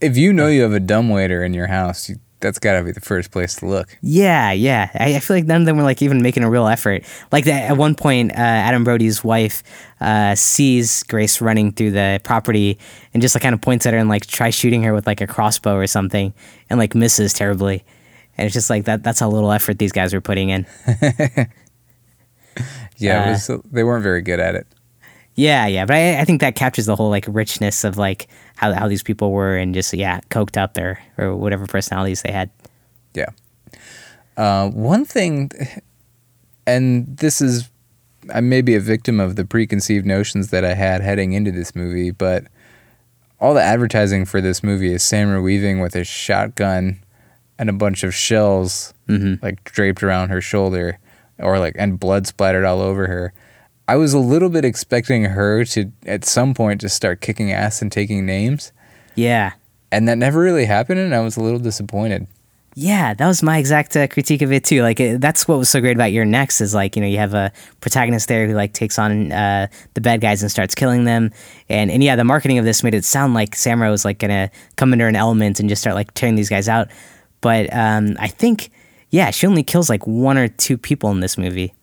If 0.00 0.16
you 0.16 0.32
know 0.32 0.48
you 0.48 0.62
have 0.62 0.72
a 0.72 0.80
dumb 0.80 1.08
waiter 1.08 1.44
in 1.44 1.54
your 1.54 1.66
house, 1.66 2.08
you 2.08 2.16
that's 2.40 2.58
got 2.58 2.78
to 2.78 2.84
be 2.84 2.92
the 2.92 3.00
first 3.00 3.30
place 3.30 3.56
to 3.56 3.66
look. 3.66 3.96
Yeah, 4.00 4.52
yeah. 4.52 4.90
I, 4.94 5.16
I, 5.16 5.20
feel 5.20 5.36
like 5.36 5.46
none 5.46 5.62
of 5.62 5.66
them 5.66 5.76
were 5.76 5.82
like 5.82 6.02
even 6.02 6.22
making 6.22 6.44
a 6.44 6.50
real 6.50 6.66
effort. 6.66 7.04
Like 7.32 7.44
that, 7.46 7.70
at 7.70 7.76
one 7.76 7.94
point, 7.94 8.32
uh, 8.32 8.36
Adam 8.36 8.84
Brody's 8.84 9.24
wife 9.24 9.62
uh, 10.00 10.34
sees 10.34 11.02
Grace 11.04 11.40
running 11.40 11.72
through 11.72 11.92
the 11.92 12.20
property 12.22 12.78
and 13.12 13.20
just 13.20 13.34
like 13.34 13.42
kind 13.42 13.54
of 13.54 13.60
points 13.60 13.86
at 13.86 13.92
her 13.92 13.98
and 13.98 14.08
like 14.08 14.26
tries 14.26 14.54
shooting 14.54 14.82
her 14.84 14.94
with 14.94 15.06
like 15.06 15.20
a 15.20 15.26
crossbow 15.26 15.74
or 15.74 15.86
something 15.86 16.32
and 16.70 16.78
like 16.78 16.94
misses 16.94 17.32
terribly. 17.32 17.84
And 18.38 18.46
it's 18.46 18.54
just 18.54 18.70
like 18.70 18.84
that. 18.84 19.02
That's 19.02 19.20
how 19.20 19.28
little 19.28 19.50
effort 19.50 19.78
these 19.78 19.92
guys 19.92 20.14
were 20.14 20.20
putting 20.20 20.48
in. 20.50 20.64
yeah, 22.96 23.24
uh, 23.24 23.30
was, 23.30 23.50
they 23.70 23.82
weren't 23.84 24.04
very 24.04 24.22
good 24.22 24.40
at 24.40 24.54
it. 24.54 24.66
Yeah, 25.34 25.66
yeah, 25.66 25.84
but 25.84 25.96
I, 25.96 26.20
I 26.20 26.24
think 26.24 26.40
that 26.40 26.56
captures 26.56 26.86
the 26.86 26.96
whole 26.96 27.10
like 27.10 27.24
richness 27.28 27.84
of 27.84 27.96
like 27.96 28.28
how 28.56 28.72
how 28.72 28.88
these 28.88 29.02
people 29.02 29.32
were 29.32 29.56
and 29.56 29.74
just 29.74 29.92
yeah, 29.92 30.20
coked 30.30 30.56
up 30.56 30.76
or 30.78 30.98
or 31.16 31.36
whatever 31.36 31.66
personalities 31.66 32.22
they 32.22 32.32
had. 32.32 32.50
Yeah. 33.14 33.28
Uh, 34.36 34.68
one 34.70 35.04
thing, 35.04 35.50
and 36.64 37.16
this 37.16 37.40
is, 37.40 37.68
I 38.32 38.40
may 38.40 38.62
be 38.62 38.76
a 38.76 38.80
victim 38.80 39.18
of 39.18 39.34
the 39.34 39.44
preconceived 39.44 40.06
notions 40.06 40.50
that 40.50 40.64
I 40.64 40.74
had 40.74 41.00
heading 41.00 41.32
into 41.32 41.50
this 41.50 41.74
movie, 41.74 42.12
but 42.12 42.44
all 43.40 43.52
the 43.52 43.62
advertising 43.62 44.24
for 44.24 44.40
this 44.40 44.62
movie 44.62 44.92
is 44.92 45.02
Samara 45.02 45.42
Weaving 45.42 45.80
with 45.80 45.96
a 45.96 46.04
shotgun 46.04 47.00
and 47.58 47.68
a 47.68 47.72
bunch 47.72 48.02
of 48.02 48.14
shells 48.14 48.94
mm-hmm. 49.08 49.42
like 49.44 49.64
draped 49.64 50.02
around 50.02 50.30
her 50.30 50.40
shoulder, 50.40 50.98
or 51.38 51.58
like 51.58 51.74
and 51.78 51.98
blood 51.98 52.26
splattered 52.26 52.64
all 52.64 52.80
over 52.80 53.06
her. 53.06 53.32
I 53.86 53.96
was 53.96 54.12
a 54.12 54.18
little 54.18 54.50
bit 54.50 54.64
expecting 54.64 55.24
her 55.24 55.64
to 55.66 55.90
at 56.06 56.24
some 56.24 56.52
point 56.54 56.82
just 56.82 56.94
start 56.94 57.20
kicking 57.20 57.52
ass 57.52 57.80
and 57.80 57.90
taking 57.90 58.26
names. 58.26 58.72
Yeah. 59.14 59.52
And 59.90 60.06
that 60.08 60.18
never 60.18 60.40
really 60.40 60.66
happened, 60.66 61.00
and 61.00 61.14
I 61.14 61.20
was 61.20 61.38
a 61.38 61.40
little 61.42 61.58
disappointed. 61.58 62.26
Yeah, 62.80 63.12
that 63.12 63.26
was 63.26 63.42
my 63.42 63.58
exact 63.58 63.96
uh, 63.96 64.06
critique 64.06 64.40
of 64.40 64.52
it 64.52 64.62
too. 64.62 64.82
Like 64.82 65.00
it, 65.00 65.20
that's 65.20 65.48
what 65.48 65.58
was 65.58 65.68
so 65.68 65.80
great 65.80 65.96
about 65.96 66.12
You're 66.12 66.24
Next 66.24 66.60
is 66.60 66.74
like 66.74 66.94
you 66.94 67.02
know 67.02 67.08
you 67.08 67.18
have 67.18 67.34
a 67.34 67.50
protagonist 67.80 68.28
there 68.28 68.46
who 68.46 68.54
like 68.54 68.72
takes 68.72 69.00
on 69.00 69.32
uh, 69.32 69.66
the 69.94 70.00
bad 70.00 70.20
guys 70.20 70.42
and 70.42 70.50
starts 70.50 70.76
killing 70.76 71.02
them, 71.02 71.32
and 71.68 71.90
and 71.90 72.04
yeah, 72.04 72.14
the 72.14 72.22
marketing 72.22 72.56
of 72.58 72.64
this 72.64 72.84
made 72.84 72.94
it 72.94 73.04
sound 73.04 73.34
like 73.34 73.56
Samara 73.56 73.90
was 73.90 74.04
like 74.04 74.20
gonna 74.20 74.48
come 74.76 74.92
under 74.92 75.08
an 75.08 75.16
element 75.16 75.58
and 75.58 75.68
just 75.68 75.82
start 75.82 75.96
like 75.96 76.14
tearing 76.14 76.36
these 76.36 76.48
guys 76.48 76.68
out, 76.68 76.88
but 77.40 77.72
um, 77.72 78.16
I 78.18 78.28
think 78.28 78.70
yeah, 79.10 79.30
she 79.30 79.46
only 79.46 79.62
kills 79.62 79.88
like 79.88 80.06
one 80.06 80.36
or 80.36 80.48
two 80.48 80.76
people 80.76 81.10
in 81.10 81.20
this 81.20 81.38
movie. 81.38 81.74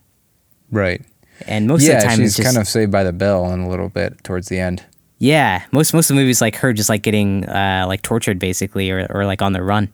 Right. 0.72 1.02
And 1.48 1.68
most 1.68 1.84
yeah, 1.84 1.94
of 1.94 2.02
the 2.02 2.08
time, 2.08 2.18
she's 2.20 2.36
just, 2.36 2.46
kind 2.46 2.58
of 2.58 2.68
saved 2.68 2.91
by 2.91 3.04
the 3.04 3.13
bell 3.13 3.52
in 3.52 3.60
a 3.62 3.70
little 3.70 3.89
bit 3.89 4.24
towards 4.24 4.48
the 4.48 4.60
end. 4.60 4.86
Yeah, 5.18 5.63
most 5.72 5.94
most 5.94 6.10
of 6.10 6.15
the 6.15 6.22
movies 6.22 6.41
like 6.41 6.56
her 6.58 6.74
just 6.74 6.89
like 6.89 7.02
getting 7.02 7.46
uh, 7.46 7.86
like 7.88 8.02
tortured 8.02 8.39
basically, 8.39 8.91
or 8.91 9.08
or 9.10 9.26
like 9.26 9.41
on 9.41 9.54
the 9.54 9.63
run. 9.63 9.94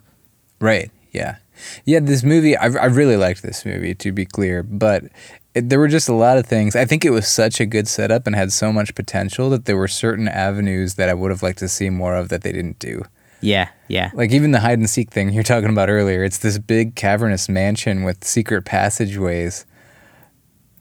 Right. 0.60 0.92
Yeah. 1.12 1.38
Yeah. 1.86 2.00
This 2.00 2.24
movie, 2.24 2.58
I 2.58 2.66
I 2.66 2.86
really 2.86 3.18
liked 3.18 3.42
this 3.44 3.66
movie 3.66 3.96
to 3.96 4.12
be 4.12 4.26
clear, 4.26 4.64
but 4.64 5.06
it, 5.54 5.70
there 5.70 5.80
were 5.80 5.88
just 5.88 6.10
a 6.10 6.14
lot 6.14 6.38
of 6.38 6.46
things. 6.46 6.76
I 6.76 6.86
think 6.86 7.06
it 7.06 7.12
was 7.12 7.28
such 7.28 7.60
a 7.60 7.66
good 7.66 7.88
setup 7.88 8.28
and 8.28 8.36
had 8.36 8.52
so 8.52 8.72
much 8.72 8.96
potential 8.96 9.50
that 9.52 9.66
there 9.66 9.78
were 9.78 9.88
certain 9.88 10.28
avenues 10.28 10.96
that 10.96 11.10
I 11.10 11.14
would 11.14 11.32
have 11.32 11.44
liked 11.44 11.60
to 11.60 11.68
see 11.68 11.90
more 11.90 12.16
of 12.16 12.30
that 12.30 12.42
they 12.44 12.52
didn't 12.52 12.80
do. 12.80 13.04
Yeah, 13.42 13.70
yeah. 13.88 14.12
Like 14.14 14.32
even 14.32 14.52
the 14.52 14.60
hide 14.60 14.80
and 14.80 14.90
seek 14.90 15.10
thing 15.12 15.34
you're 15.34 15.44
talking 15.44 15.70
about 15.70 15.90
earlier. 15.90 16.24
It's 16.24 16.38
this 16.38 16.58
big 16.58 16.96
cavernous 16.96 17.50
mansion 17.50 18.04
with 18.04 18.24
secret 18.24 18.66
passageways 18.66 19.66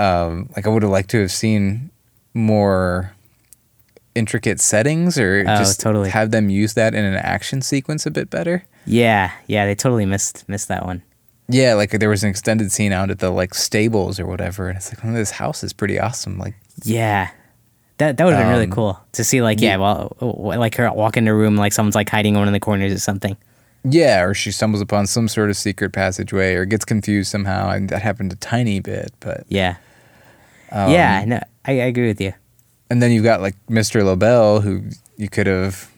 um, 0.00 0.48
like 0.56 0.66
I 0.66 0.70
would 0.70 0.82
have 0.82 0.90
liked 0.90 1.10
to 1.10 1.20
have 1.20 1.30
seen 1.30 1.90
more 2.32 3.14
intricate 4.14 4.60
settings 4.60 5.18
or 5.18 5.44
oh, 5.46 5.56
just 5.56 5.80
totally. 5.80 6.08
have 6.10 6.30
them 6.30 6.48
use 6.48 6.74
that 6.74 6.94
in 6.94 7.04
an 7.04 7.16
action 7.16 7.60
sequence 7.60 8.06
a 8.06 8.10
bit 8.10 8.30
better. 8.30 8.64
Yeah, 8.86 9.30
yeah, 9.46 9.66
they 9.66 9.74
totally 9.74 10.06
missed 10.06 10.48
missed 10.48 10.68
that 10.68 10.86
one. 10.86 11.02
Yeah, 11.48 11.74
like 11.74 11.90
there 11.90 12.08
was 12.08 12.24
an 12.24 12.30
extended 12.30 12.72
scene 12.72 12.92
out 12.92 13.10
at 13.10 13.18
the 13.18 13.30
like 13.30 13.52
stables 13.52 14.18
or 14.18 14.26
whatever, 14.26 14.68
and 14.68 14.78
it's 14.78 14.90
like, 14.90 15.04
oh, 15.04 15.12
this 15.12 15.32
house 15.32 15.62
is 15.62 15.72
pretty 15.74 15.98
awesome. 15.98 16.38
Like, 16.38 16.54
yeah, 16.82 17.30
that 18.00 18.16
that 18.16 18.24
would 18.24 18.34
have 18.34 18.40
been 18.40 18.48
um, 18.48 18.58
really 18.58 18.66
cool 18.66 18.98
to 19.12 19.22
see. 19.22 19.42
Like, 19.42 19.60
yeah, 19.60 19.72
yeah, 19.72 19.76
well, 19.76 20.16
like 20.20 20.74
her 20.76 20.90
walk 20.92 21.16
in 21.16 21.26
the 21.26 21.34
room, 21.34 21.56
like 21.56 21.72
someone's 21.72 21.94
like 21.94 22.08
hiding 22.08 22.34
one 22.34 22.46
in 22.48 22.52
the 22.52 22.60
corners 22.60 22.92
or 22.92 22.98
something. 22.98 23.36
Yeah, 23.84 24.22
or 24.22 24.34
she 24.34 24.50
stumbles 24.52 24.82
upon 24.82 25.06
some 25.06 25.28
sort 25.28 25.50
of 25.50 25.56
secret 25.56 25.92
passageway 25.92 26.54
or 26.54 26.64
gets 26.64 26.84
confused 26.84 27.30
somehow, 27.30 27.70
and 27.70 27.88
that 27.90 28.02
happened 28.02 28.32
a 28.32 28.36
tiny 28.36 28.80
bit, 28.80 29.12
but 29.20 29.44
yeah, 29.48 29.76
um, 30.72 30.90
yeah, 30.90 31.24
no, 31.26 31.40
I, 31.64 31.72
I 31.72 31.84
agree 31.84 32.08
with 32.08 32.20
you. 32.20 32.32
And 32.90 33.02
then 33.02 33.12
you've 33.12 33.24
got 33.24 33.40
like 33.40 33.54
Mr. 33.68 34.04
Le 34.04 34.16
Bail, 34.16 34.60
who 34.60 34.82
you 35.16 35.28
could 35.28 35.46
have 35.46 35.90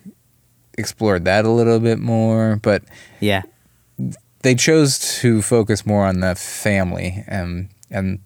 explored 0.76 1.24
that 1.24 1.44
a 1.44 1.50
little 1.50 1.80
bit 1.80 1.98
more, 1.98 2.56
but 2.62 2.82
yeah, 3.20 3.42
they 4.42 4.54
chose 4.54 4.98
to 5.20 5.40
focus 5.40 5.86
more 5.86 6.04
on 6.04 6.20
the 6.20 6.34
family 6.34 7.24
and 7.26 7.68
and 7.90 8.18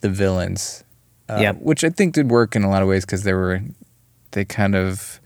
the 0.00 0.10
villains. 0.10 0.84
Uh, 1.32 1.38
yeah, 1.40 1.52
which 1.52 1.84
I 1.84 1.90
think 1.90 2.14
did 2.14 2.30
work 2.30 2.54
in 2.56 2.62
a 2.62 2.70
lot 2.70 2.82
of 2.82 2.88
ways 2.88 3.04
because 3.04 3.22
they 3.22 3.32
were 3.32 3.60
they 4.32 4.44
kind 4.44 4.74
of 4.74 5.20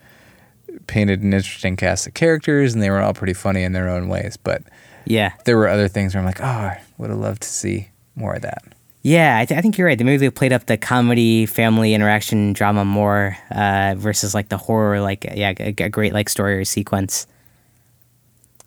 painted 0.87 1.23
an 1.23 1.33
interesting 1.33 1.77
cast 1.77 2.07
of 2.07 2.15
characters, 2.15 2.75
and 2.75 2.83
they 2.83 2.91
were 2.91 3.01
all 3.01 3.15
pretty 3.15 3.35
funny 3.35 3.63
in 3.63 3.73
their 3.73 3.89
own 3.89 4.09
ways. 4.09 4.37
But 4.37 4.63
yeah, 5.05 5.33
there 5.45 5.57
were 5.57 5.69
other 5.69 5.89
things 5.89 6.15
where 6.15 6.21
I'm 6.21 6.27
like, 6.27 6.41
oh, 6.41 6.45
I 6.45 6.83
would 6.99 7.11
have 7.11 7.19
loved 7.19 7.43
to 7.43 7.49
see 7.49 7.91
more 8.15 8.35
of 8.35 8.43
that. 8.43 8.63
Yeah, 9.03 9.39
I, 9.39 9.45
th- 9.45 9.57
I, 9.57 9.63
think 9.63 9.79
you're 9.79 9.87
right. 9.87 9.97
The 9.97 10.03
movie 10.03 10.29
played 10.31 10.53
up 10.53 10.67
the 10.67 10.77
comedy, 10.77 11.47
family 11.47 11.95
interaction, 11.95 12.53
drama 12.53 12.85
more 12.85 13.39
uh, 13.53 13.95
versus 13.97 14.35
like 14.35 14.49
the 14.49 14.57
horror, 14.57 15.01
like 15.01 15.25
yeah, 15.33 15.55
a, 15.61 15.73
a 15.79 15.89
great 15.89 16.13
like 16.13 16.29
story 16.29 16.59
or 16.59 16.65
sequence. 16.65 17.29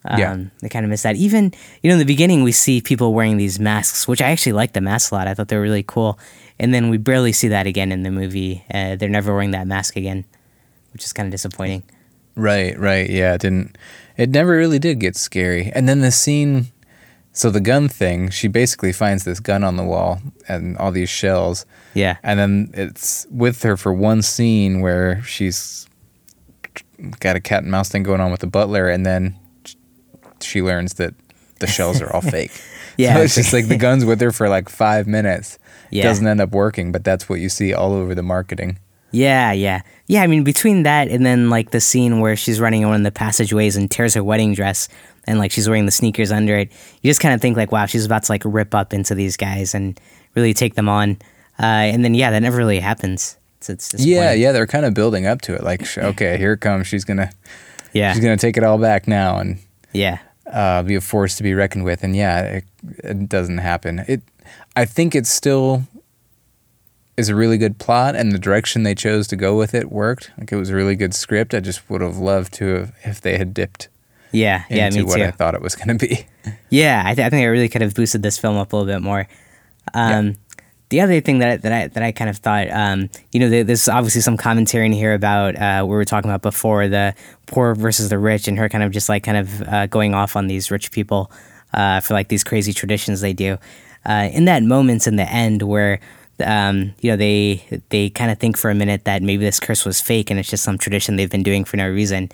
Um, 0.06 0.20
yeah, 0.20 0.38
they 0.62 0.70
kind 0.70 0.86
of 0.86 0.90
miss 0.90 1.04
that. 1.04 1.18
Even 1.18 1.54
you 1.84 1.90
know, 1.90 1.96
in 1.96 2.00
the 2.00 2.06
beginning, 2.06 2.44
we 2.44 2.54
see 2.54 2.80
people 2.80 3.14
wearing 3.14 3.36
these 3.36 3.60
masks, 3.60 4.08
which 4.08 4.22
I 4.22 4.32
actually 4.32 4.54
liked 4.54 4.76
the 4.76 4.82
masks 4.82 5.12
a 5.12 5.16
lot. 5.16 5.28
I 5.28 5.34
thought 5.34 5.50
they 5.50 5.58
were 5.58 5.62
really 5.62 5.84
cool. 5.84 6.18
And 6.60 6.74
then 6.74 6.90
we 6.90 6.98
barely 6.98 7.32
see 7.32 7.48
that 7.50 7.68
again 7.68 7.92
in 7.92 8.04
the 8.04 8.12
movie. 8.12 8.66
Uh, 8.74 8.96
they're 8.96 9.10
never 9.10 9.34
wearing 9.34 9.52
that 9.52 9.68
mask 9.68 9.96
again, 9.96 10.26
which 10.94 11.04
is 11.04 11.14
kind 11.14 11.28
of 11.28 11.32
disappointing. 11.32 11.84
Right, 12.36 12.78
right. 12.78 13.10
Yeah, 13.10 13.34
it 13.36 13.42
didn't. 13.42 13.78
It 14.18 14.30
never 14.30 14.52
really 14.52 14.80
did 14.80 15.00
get 15.00 15.16
scary. 15.16 15.72
And 15.74 15.88
then 15.88 16.02
the 16.02 16.12
scene 16.12 16.68
so 17.32 17.50
the 17.50 17.62
gun 17.62 17.88
thing, 17.88 18.30
she 18.32 18.48
basically 18.48 18.92
finds 18.92 19.24
this 19.24 19.40
gun 19.40 19.64
on 19.64 19.78
the 19.78 19.84
wall 19.84 20.22
and 20.48 20.76
all 20.78 20.92
these 20.92 21.10
shells. 21.10 21.66
Yeah. 21.94 22.18
And 22.24 22.40
then 22.40 22.72
it's 22.74 23.28
with 23.30 23.64
her 23.64 23.78
for 23.78 23.94
one 23.94 24.22
scene 24.22 24.82
where 24.82 25.22
she's 25.24 25.88
got 27.20 27.36
a 27.36 27.40
cat 27.40 27.64
and 27.64 27.72
mouse 27.72 27.90
thing 27.90 28.04
going 28.04 28.20
on 28.20 28.32
with 28.32 28.42
the 28.42 28.48
butler, 28.48 28.90
and 28.90 29.06
then 29.06 29.38
she 30.42 30.62
learns 30.62 30.96
that 30.96 31.14
the 31.60 31.68
shells 31.68 32.02
are 32.02 32.12
all 32.14 32.22
fake. 32.38 32.52
yeah. 32.98 33.16
So 33.16 33.22
it's 33.22 33.36
just 33.36 33.54
like 33.54 33.68
the 33.68 33.78
gun's 33.78 34.06
with 34.06 34.20
her 34.22 34.32
for 34.32 34.50
like 34.50 34.68
five 34.68 35.08
minutes. 35.08 35.60
Yeah. 35.90 36.04
Doesn't 36.04 36.28
end 36.28 36.42
up 36.42 36.52
working, 36.52 36.92
but 36.92 37.04
that's 37.04 37.28
what 37.28 37.40
you 37.40 37.50
see 37.50 37.74
all 37.74 37.94
over 37.94 38.14
the 38.14 38.24
marketing. 38.24 38.80
Yeah, 39.12 39.52
yeah. 39.52 39.82
Yeah, 40.08 40.22
I 40.22 40.28
mean, 40.28 40.44
between 40.44 40.84
that 40.84 41.08
and 41.08 41.26
then 41.26 41.50
like 41.50 41.72
the 41.72 41.82
scene 41.82 42.20
where 42.20 42.36
she's 42.36 42.60
running 42.60 42.86
on 42.86 43.04
the 43.04 43.12
passageways 43.12 43.76
and 43.76 43.90
tears 43.90 44.14
her 44.14 44.24
wedding 44.24 44.54
dress, 44.54 44.88
and 45.26 45.40
like 45.40 45.52
she's 45.52 45.68
wearing 45.68 45.86
the 45.86 45.92
sneakers 45.92 46.32
under 46.32 46.58
it. 46.58 46.72
You 47.02 47.10
just 47.10 47.20
kind 47.20 47.34
of 47.34 47.42
think 47.42 47.58
like, 47.58 47.72
wow, 47.72 47.86
she's 47.86 48.06
about 48.06 48.24
to 48.24 48.32
like 48.32 48.44
rip 48.46 48.74
up 48.76 48.94
into 48.94 49.16
these 49.16 49.38
guys 49.38 49.74
and 49.74 50.00
really 50.36 50.54
take 50.54 50.76
them 50.76 50.90
on. 50.90 51.18
Uh, 51.60 51.66
and 51.92 52.06
then 52.06 52.14
yeah, 52.14 52.32
that 52.32 52.40
never 52.40 52.58
really 52.58 52.80
happens. 52.80 53.38
It's, 53.68 53.94
it's 53.94 54.06
yeah, 54.06 54.32
yeah, 54.32 54.52
they're 54.52 54.68
kind 54.68 54.86
of 54.86 54.94
building 54.94 55.26
up 55.26 55.42
to 55.42 55.54
it. 55.54 55.64
Like, 55.64 55.98
okay, 55.98 56.38
here 56.38 56.54
it 56.54 56.60
comes. 56.60 56.88
She's 56.88 57.04
gonna, 57.04 57.30
yeah, 57.92 58.14
she's 58.14 58.24
gonna 58.24 58.38
take 58.38 58.56
it 58.56 58.64
all 58.64 58.78
back 58.78 59.08
now, 59.08 59.38
and 59.38 59.60
yeah, 59.92 60.20
uh, 60.52 60.82
be 60.82 60.96
a 60.96 61.02
force 61.02 61.36
to 61.36 61.44
be 61.44 61.54
reckoned 61.54 61.84
with. 61.84 62.04
And 62.04 62.16
yeah, 62.16 62.42
it, 62.42 62.64
it 63.04 63.28
doesn't 63.28 63.58
happen. 63.58 64.06
It, 64.08 64.22
I 64.76 64.86
think 64.86 65.16
it 65.16 65.28
still 65.28 65.84
is 67.18 67.30
a 67.30 67.36
really 67.36 67.58
good 67.58 67.78
plot, 67.78 68.16
and 68.16 68.32
the 68.32 68.40
direction 68.40 68.84
they 68.84 68.96
chose 68.96 69.28
to 69.28 69.36
go 69.36 69.58
with 69.58 69.74
it 69.74 69.92
worked. 69.92 70.32
Like 70.38 70.52
it 70.52 70.56
was 70.56 70.70
a 70.70 70.76
really 70.76 70.96
good 70.96 71.14
script. 71.14 71.54
I 71.54 71.60
just 71.60 71.90
would 71.90 72.02
have 72.02 72.18
loved 72.18 72.54
to 72.56 72.66
have 72.66 72.94
if 73.04 73.22
they 73.22 73.38
had 73.38 73.54
dipped 73.54 73.90
yeah, 74.32 74.64
yeah, 74.70 74.90
me 74.90 75.04
what 75.04 75.18
too. 75.18 75.24
I 75.24 75.32
thought 75.32 75.56
it 75.56 75.62
was 75.62 75.76
going 75.76 75.98
to 75.98 76.08
be. 76.08 76.26
yeah, 76.70 77.04
I, 77.06 77.16
th- 77.16 77.26
I, 77.26 77.30
think 77.30 77.44
I 77.44 77.48
really 77.48 77.70
could 77.70 77.82
have 77.82 77.96
boosted 77.96 78.22
this 78.22 78.38
film 78.38 78.58
up 78.58 78.74
a 78.74 78.76
little 78.76 78.92
bit 78.92 79.02
more. 79.02 79.28
Um, 79.94 80.28
yeah. 80.28 80.34
The 80.90 81.02
other 81.02 81.22
thing 81.22 81.40
that, 81.40 81.62
that 81.62 81.72
I 81.72 81.88
that 81.88 82.02
I 82.02 82.12
kind 82.12 82.32
of 82.32 82.38
thought, 82.38 82.68
um, 82.72 83.12
you 83.32 83.40
know, 83.40 83.64
there's 83.64 83.88
obviously 83.88 84.22
some 84.22 84.38
commentary 84.38 84.88
in 84.88 84.92
here 84.92 85.14
about 85.14 85.56
uh, 85.56 85.82
what 85.82 85.90
we 85.90 85.96
were 85.96 86.06
talking 86.06 86.32
about 86.32 86.42
before, 86.42 86.88
the 86.88 87.14
poor 87.46 87.76
versus 87.76 88.10
the 88.10 88.18
rich, 88.18 88.48
and 88.48 88.58
her 88.58 88.70
kind 88.70 88.84
of 88.84 88.92
just 88.92 89.08
like 89.08 89.24
kind 89.24 89.38
of 89.38 89.62
uh, 89.68 89.86
going 89.86 90.16
off 90.16 90.36
on 90.36 90.48
these 90.48 90.72
rich 90.72 90.92
people 90.92 91.32
uh, 91.74 92.00
for 92.00 92.16
like 92.16 92.30
these 92.30 92.44
crazy 92.44 92.74
traditions 92.74 93.22
they 93.22 93.34
do. 93.34 93.60
Uh, 94.06 94.30
in 94.32 94.46
that 94.46 94.64
moments 94.64 95.08
in 95.08 95.18
the 95.18 95.30
end 95.30 95.62
where 95.62 96.00
um, 96.46 96.94
you 97.02 97.12
know, 97.12 97.18
they 97.18 97.64
they 97.90 98.10
kind 98.10 98.32
of 98.32 98.40
think 98.40 98.58
for 98.58 98.70
a 98.70 98.76
minute 98.76 99.06
that 99.06 99.22
maybe 99.22 99.44
this 99.44 99.60
curse 99.60 99.86
was 99.86 100.02
fake 100.02 100.30
and 100.30 100.40
it's 100.40 100.50
just 100.50 100.64
some 100.64 100.78
tradition 100.78 101.16
they've 101.16 101.30
been 101.30 101.44
doing 101.44 101.66
for 101.66 101.78
no 101.78 101.90
reason. 101.90 102.30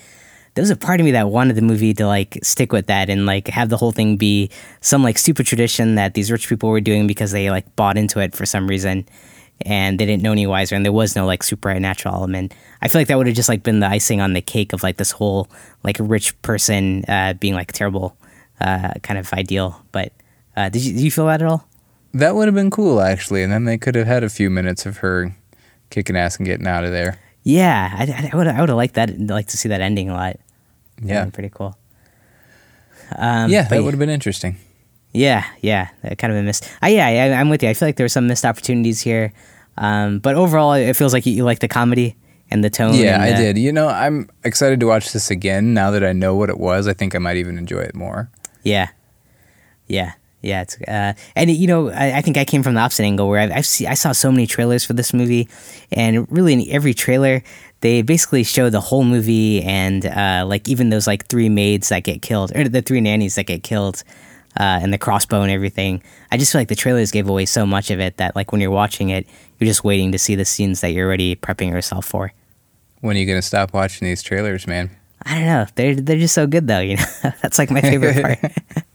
There 0.53 0.61
was 0.61 0.69
a 0.69 0.75
part 0.75 1.01
of 1.01 1.05
me 1.05 1.11
that 1.11 1.29
wanted 1.29 1.55
the 1.55 1.61
movie 1.61 1.93
to 1.95 2.07
like 2.07 2.39
stick 2.41 2.71
with 2.71 2.87
that 2.87 3.09
and 3.09 3.25
like 3.25 3.47
have 3.47 3.69
the 3.69 3.77
whole 3.77 3.91
thing 3.91 4.15
be 4.15 4.49
some 4.79 5.03
like 5.03 5.17
stupid 5.17 5.45
tradition 5.45 5.95
that 5.95 6.13
these 6.13 6.31
rich 6.31 6.47
people 6.47 6.69
were 6.69 6.81
doing 6.81 7.07
because 7.07 7.31
they 7.31 7.49
like 7.49 7.75
bought 7.75 7.97
into 7.97 8.19
it 8.19 8.33
for 8.33 8.45
some 8.45 8.67
reason 8.67 9.05
and 9.61 9.99
they 9.99 10.05
didn't 10.05 10.23
know 10.23 10.31
any 10.31 10.47
wiser 10.47 10.75
and 10.75 10.85
there 10.85 10.93
was 10.93 11.15
no 11.15 11.25
like 11.25 11.43
supernatural 11.43 12.15
element. 12.15 12.53
I 12.81 12.87
feel 12.87 13.01
like 13.01 13.07
that 13.09 13.17
would 13.17 13.27
have 13.27 13.35
just 13.35 13.49
like 13.49 13.63
been 13.63 13.81
the 13.81 13.87
icing 13.87 14.21
on 14.21 14.33
the 14.33 14.41
cake 14.41 14.71
of 14.71 14.81
like 14.81 14.95
this 14.97 15.11
whole 15.11 15.49
like 15.83 15.97
rich 15.99 16.39
person 16.41 17.03
uh, 17.09 17.33
being 17.33 17.53
like 17.53 17.73
terrible 17.73 18.15
uh, 18.61 18.93
kind 19.03 19.19
of 19.19 19.33
ideal 19.33 19.83
but 19.91 20.13
uh, 20.55 20.69
did 20.69 20.83
you 20.83 20.93
did 20.93 21.01
you 21.01 21.11
feel 21.11 21.25
that 21.27 21.41
at 21.41 21.47
all 21.47 21.67
that 22.13 22.35
would 22.35 22.47
have 22.47 22.55
been 22.55 22.71
cool 22.71 23.01
actually 23.01 23.43
and 23.43 23.51
then 23.51 23.65
they 23.65 23.77
could 23.77 23.95
have 23.95 24.07
had 24.07 24.23
a 24.23 24.29
few 24.29 24.49
minutes 24.49 24.85
of 24.85 24.97
her 24.97 25.35
kicking 25.89 26.15
ass 26.15 26.37
and 26.37 26.45
getting 26.45 26.67
out 26.67 26.83
of 26.83 26.91
there 26.91 27.19
yeah 27.43 27.93
i, 27.97 28.29
I 28.31 28.35
would 28.35 28.47
I 28.47 28.59
would 28.59 28.69
have 28.69 28.77
liked 28.77 28.95
that 28.95 29.19
like 29.19 29.47
to 29.47 29.57
see 29.57 29.69
that 29.69 29.81
ending 29.81 30.09
a 30.09 30.13
lot 30.13 30.39
That 31.01 31.07
yeah, 31.07 31.29
pretty 31.29 31.49
cool. 31.49 31.77
Um, 33.15 33.51
yeah, 33.51 33.67
that 33.67 33.83
would 33.83 33.93
have 33.93 33.99
been 33.99 34.09
interesting. 34.09 34.57
Yeah, 35.11 35.45
yeah, 35.61 35.89
kind 36.17 36.33
of 36.33 36.39
a 36.39 36.43
miss. 36.43 36.61
Uh, 36.83 36.87
yeah, 36.87 37.05
I, 37.07 37.11
am 37.11 37.49
with 37.49 37.63
you. 37.63 37.69
I 37.69 37.73
feel 37.73 37.87
like 37.87 37.95
there 37.95 38.03
were 38.03 38.09
some 38.09 38.27
missed 38.27 38.45
opportunities 38.45 39.01
here, 39.01 39.33
um, 39.77 40.19
but 40.19 40.35
overall, 40.35 40.73
it 40.73 40.93
feels 40.95 41.13
like 41.13 41.25
you, 41.25 41.33
you 41.33 41.43
like 41.43 41.59
the 41.59 41.67
comedy 41.67 42.15
and 42.51 42.63
the 42.63 42.69
tone. 42.69 42.95
Yeah, 42.95 43.21
I 43.21 43.33
did. 43.33 43.57
You 43.57 43.71
know, 43.71 43.87
I'm 43.87 44.29
excited 44.43 44.79
to 44.81 44.87
watch 44.87 45.13
this 45.13 45.31
again 45.31 45.73
now 45.73 45.91
that 45.91 46.03
I 46.03 46.13
know 46.13 46.35
what 46.35 46.49
it 46.49 46.59
was. 46.59 46.87
I 46.87 46.93
think 46.93 47.15
I 47.15 47.19
might 47.19 47.37
even 47.37 47.57
enjoy 47.57 47.79
it 47.79 47.95
more. 47.95 48.29
Yeah, 48.63 48.89
yeah, 49.87 50.13
yeah. 50.45 50.61
It's 50.61 50.79
uh, 50.81 51.13
and 51.35 51.49
you 51.49 51.67
know, 51.67 51.89
I, 51.89 52.17
I, 52.17 52.21
think 52.21 52.37
I 52.37 52.45
came 52.45 52.63
from 52.63 52.75
the 52.75 52.81
opposite 52.81 53.03
angle 53.03 53.27
where 53.27 53.39
I've, 53.39 53.51
I've 53.51 53.65
see, 53.65 53.87
I 53.87 53.95
saw 53.95 54.11
so 54.11 54.31
many 54.31 54.47
trailers 54.47 54.85
for 54.85 54.93
this 54.93 55.13
movie, 55.13 55.49
and 55.91 56.29
really 56.31 56.53
in 56.53 56.65
every 56.69 56.93
trailer, 56.93 57.43
they 57.81 58.01
basically 58.01 58.43
show 58.43 58.69
the 58.69 58.81
whole 58.81 59.03
movie 59.03 59.61
and 59.63 60.05
uh, 60.05 60.45
like 60.47 60.69
even 60.69 60.89
those 60.89 61.07
like 61.07 61.27
three 61.27 61.49
maids 61.49 61.89
that 61.89 62.03
get 62.03 62.21
killed 62.21 62.55
or 62.55 62.67
the 62.67 62.81
three 62.81 63.01
nannies 63.01 63.35
that 63.35 63.45
get 63.45 63.63
killed 63.63 64.03
uh, 64.59 64.79
and 64.81 64.93
the 64.93 64.97
crossbow 64.97 65.41
and 65.41 65.51
everything. 65.51 66.01
I 66.31 66.37
just 66.37 66.51
feel 66.51 66.61
like 66.61 66.69
the 66.69 66.75
trailers 66.75 67.11
gave 67.11 67.27
away 67.27 67.45
so 67.45 67.65
much 67.65 67.91
of 67.91 67.99
it 67.99 68.17
that 68.17 68.35
like 68.35 68.51
when 68.51 68.61
you're 68.61 68.71
watching 68.71 69.09
it, 69.09 69.27
you're 69.59 69.67
just 69.67 69.83
waiting 69.83 70.11
to 70.13 70.19
see 70.19 70.35
the 70.35 70.45
scenes 70.45 70.81
that 70.81 70.89
you're 70.91 71.07
already 71.07 71.35
prepping 71.35 71.69
yourself 71.69 72.05
for. 72.05 72.33
When 73.01 73.15
are 73.15 73.19
you 73.19 73.25
gonna 73.25 73.41
stop 73.41 73.73
watching 73.73 74.07
these 74.07 74.23
trailers, 74.23 74.65
man? 74.65 74.89
I 75.23 75.35
don't 75.35 75.45
know. 75.45 75.65
They're 75.75 75.95
they're 75.95 76.19
just 76.19 76.35
so 76.35 76.47
good 76.47 76.67
though. 76.67 76.79
You 76.79 76.97
know, 76.97 77.05
that's 77.41 77.57
like 77.57 77.71
my 77.71 77.81
favorite 77.81 78.39
part. 78.41 78.51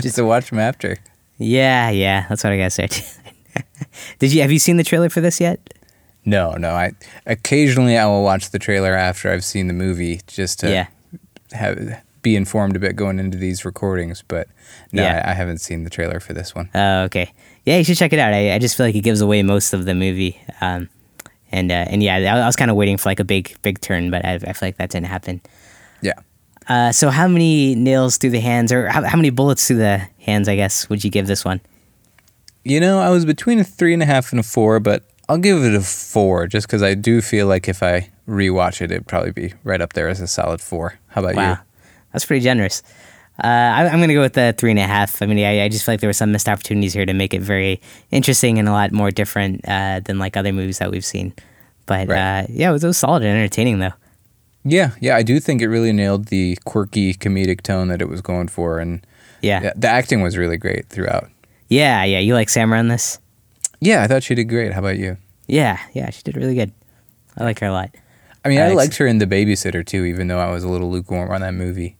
just 0.00 0.16
to 0.16 0.24
watch 0.24 0.50
them 0.50 0.58
after. 0.58 0.98
Yeah, 1.38 1.90
yeah, 1.90 2.26
that's 2.28 2.44
what 2.44 2.52
I 2.52 2.58
gotta 2.58 2.70
say. 2.70 2.88
Did 4.18 4.32
you 4.32 4.42
have 4.42 4.52
you 4.52 4.58
seen 4.58 4.76
the 4.76 4.84
trailer 4.84 5.08
for 5.08 5.20
this 5.20 5.40
yet? 5.40 5.74
No, 6.24 6.52
no. 6.52 6.70
I 6.70 6.92
occasionally 7.26 7.96
I 7.96 8.06
will 8.06 8.22
watch 8.22 8.50
the 8.50 8.58
trailer 8.58 8.94
after 8.94 9.30
I've 9.30 9.44
seen 9.44 9.66
the 9.66 9.72
movie 9.72 10.20
just 10.26 10.60
to 10.60 10.70
yeah. 10.70 10.86
have 11.52 12.02
be 12.22 12.36
informed 12.36 12.76
a 12.76 12.78
bit 12.78 12.96
going 12.96 13.18
into 13.18 13.38
these 13.38 13.64
recordings. 13.64 14.22
But 14.26 14.48
no, 14.92 15.02
yeah. 15.02 15.22
I, 15.24 15.30
I, 15.30 15.34
haven't 15.34 15.58
seen 15.58 15.84
the 15.84 15.90
trailer 15.90 16.20
for 16.20 16.34
this 16.34 16.54
one. 16.54 16.68
Oh, 16.74 17.02
okay. 17.04 17.32
Yeah, 17.64 17.78
you 17.78 17.84
should 17.84 17.96
check 17.96 18.12
it 18.12 18.18
out. 18.18 18.34
I, 18.34 18.54
I 18.54 18.58
just 18.58 18.76
feel 18.76 18.86
like 18.86 18.94
it 18.94 19.00
gives 19.00 19.20
away 19.20 19.42
most 19.42 19.72
of 19.72 19.86
the 19.86 19.94
movie. 19.94 20.40
Um, 20.60 20.88
and 21.52 21.72
uh, 21.72 21.86
and 21.88 22.02
yeah, 22.02 22.16
I, 22.16 22.40
I 22.40 22.46
was 22.46 22.56
kind 22.56 22.70
of 22.70 22.76
waiting 22.76 22.96
for 22.96 23.08
like 23.08 23.20
a 23.20 23.24
big 23.24 23.56
big 23.62 23.80
turn, 23.80 24.10
but 24.10 24.24
I, 24.24 24.34
I 24.34 24.52
feel 24.52 24.68
like 24.68 24.76
that 24.76 24.90
didn't 24.90 25.06
happen. 25.06 25.40
Yeah. 26.02 26.14
Uh, 26.68 26.92
so 26.92 27.10
how 27.10 27.26
many 27.26 27.74
nails 27.74 28.16
through 28.16 28.30
the 28.30 28.40
hands, 28.40 28.72
or 28.72 28.88
how, 28.88 29.02
how 29.02 29.16
many 29.16 29.30
bullets 29.30 29.66
through 29.66 29.78
the 29.78 30.06
hands? 30.18 30.48
I 30.48 30.56
guess 30.56 30.88
would 30.88 31.02
you 31.02 31.10
give 31.10 31.26
this 31.26 31.44
one? 31.44 31.60
You 32.64 32.80
know, 32.80 33.00
I 33.00 33.10
was 33.10 33.24
between 33.24 33.58
a 33.58 33.64
three 33.64 33.94
and 33.94 34.02
a 34.02 34.06
half 34.06 34.32
and 34.32 34.40
a 34.40 34.42
four, 34.42 34.80
but 34.80 35.04
I'll 35.28 35.38
give 35.38 35.62
it 35.62 35.74
a 35.74 35.80
four 35.80 36.46
just 36.46 36.66
because 36.66 36.82
I 36.82 36.94
do 36.94 37.20
feel 37.20 37.46
like 37.46 37.68
if 37.68 37.82
I 37.82 38.10
rewatch 38.28 38.82
it, 38.82 38.90
it'd 38.90 39.06
probably 39.06 39.32
be 39.32 39.54
right 39.64 39.80
up 39.80 39.94
there 39.94 40.08
as 40.08 40.20
a 40.20 40.26
solid 40.26 40.60
four. 40.60 40.98
How 41.08 41.22
about 41.22 41.34
wow. 41.36 41.50
you? 41.50 41.58
That's 42.12 42.26
pretty 42.26 42.42
generous. 42.42 42.82
Uh, 43.42 43.46
I, 43.46 43.86
am 43.86 43.98
going 43.98 44.08
to 44.08 44.14
go 44.14 44.20
with 44.20 44.34
the 44.34 44.54
three 44.58 44.70
and 44.70 44.78
a 44.78 44.86
half. 44.86 45.22
I 45.22 45.26
mean, 45.26 45.38
I, 45.38 45.64
I, 45.64 45.68
just 45.68 45.86
feel 45.86 45.94
like 45.94 46.00
there 46.00 46.08
were 46.08 46.14
some 46.14 46.30
missed 46.30 46.48
opportunities 46.48 46.92
here 46.92 47.06
to 47.06 47.14
make 47.14 47.32
it 47.32 47.40
very 47.40 47.80
interesting 48.10 48.58
and 48.58 48.68
a 48.68 48.72
lot 48.72 48.92
more 48.92 49.10
different 49.10 49.66
uh, 49.66 50.00
than 50.00 50.18
like 50.18 50.36
other 50.36 50.52
movies 50.52 50.78
that 50.78 50.90
we've 50.90 51.04
seen. 51.04 51.32
But 51.86 52.08
right. 52.08 52.42
uh, 52.42 52.46
yeah, 52.50 52.68
it 52.68 52.72
was, 52.72 52.84
it 52.84 52.88
was 52.88 52.98
solid 52.98 53.22
and 53.22 53.38
entertaining 53.38 53.78
though. 53.78 53.94
Yeah, 54.64 54.92
yeah, 55.00 55.16
I 55.16 55.22
do 55.22 55.40
think 55.40 55.62
it 55.62 55.68
really 55.68 55.92
nailed 55.92 56.26
the 56.26 56.58
quirky 56.64 57.14
comedic 57.14 57.62
tone 57.62 57.88
that 57.88 58.02
it 58.02 58.08
was 58.08 58.20
going 58.20 58.48
for, 58.48 58.78
and 58.78 59.06
yeah, 59.40 59.62
yeah 59.62 59.72
the 59.74 59.88
acting 59.88 60.20
was 60.20 60.36
really 60.36 60.58
great 60.58 60.86
throughout. 60.88 61.30
Yeah, 61.68 62.04
yeah, 62.04 62.18
you 62.18 62.34
like 62.34 62.48
Samara 62.48 62.80
in 62.80 62.88
this? 62.88 63.18
Yeah, 63.80 64.02
I 64.02 64.06
thought 64.06 64.22
she 64.22 64.34
did 64.34 64.48
great. 64.48 64.72
How 64.72 64.80
about 64.80 64.98
you? 64.98 65.16
Yeah, 65.46 65.78
yeah, 65.94 66.10
she 66.10 66.22
did 66.22 66.36
really 66.36 66.54
good. 66.54 66.72
I 67.38 67.44
like 67.44 67.58
her 67.60 67.66
a 67.66 67.72
lot. 67.72 67.94
I 68.44 68.48
mean, 68.48 68.60
uh, 68.60 68.64
I 68.64 68.72
liked 68.72 68.96
her 68.96 69.06
in 69.06 69.18
The 69.18 69.26
Babysitter 69.26 69.84
too, 69.84 70.04
even 70.04 70.28
though 70.28 70.38
I 70.38 70.50
was 70.50 70.64
a 70.64 70.68
little 70.68 70.90
lukewarm 70.90 71.30
on 71.30 71.40
that 71.40 71.54
movie. 71.54 71.96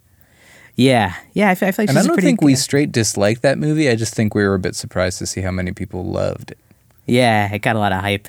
Yeah, 0.77 1.15
yeah, 1.33 1.51
I 1.51 1.55
feel, 1.55 1.69
I 1.69 1.73
feel 1.73 1.83
like 1.85 1.91
and 1.91 1.99
I 1.99 2.03
don't 2.03 2.21
think 2.21 2.41
we 2.43 2.55
straight 2.55 2.93
disliked 2.93 3.43
that 3.43 3.59
movie. 3.59 3.89
I 3.89 3.97
just 3.97 4.15
think 4.15 4.35
we 4.35 4.45
were 4.45 4.55
a 4.55 4.59
bit 4.59 4.75
surprised 4.75 5.19
to 5.19 5.27
see 5.27 5.41
how 5.41 5.51
many 5.51 5.73
people 5.73 6.05
loved 6.05 6.53
it. 6.53 6.59
Yeah, 7.07 7.53
it 7.53 7.61
got 7.61 7.77
a 7.77 7.79
lot 7.79 7.93
of 7.93 8.01
hype. 8.01 8.29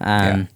Um, 0.00 0.40
yeah. 0.40 0.46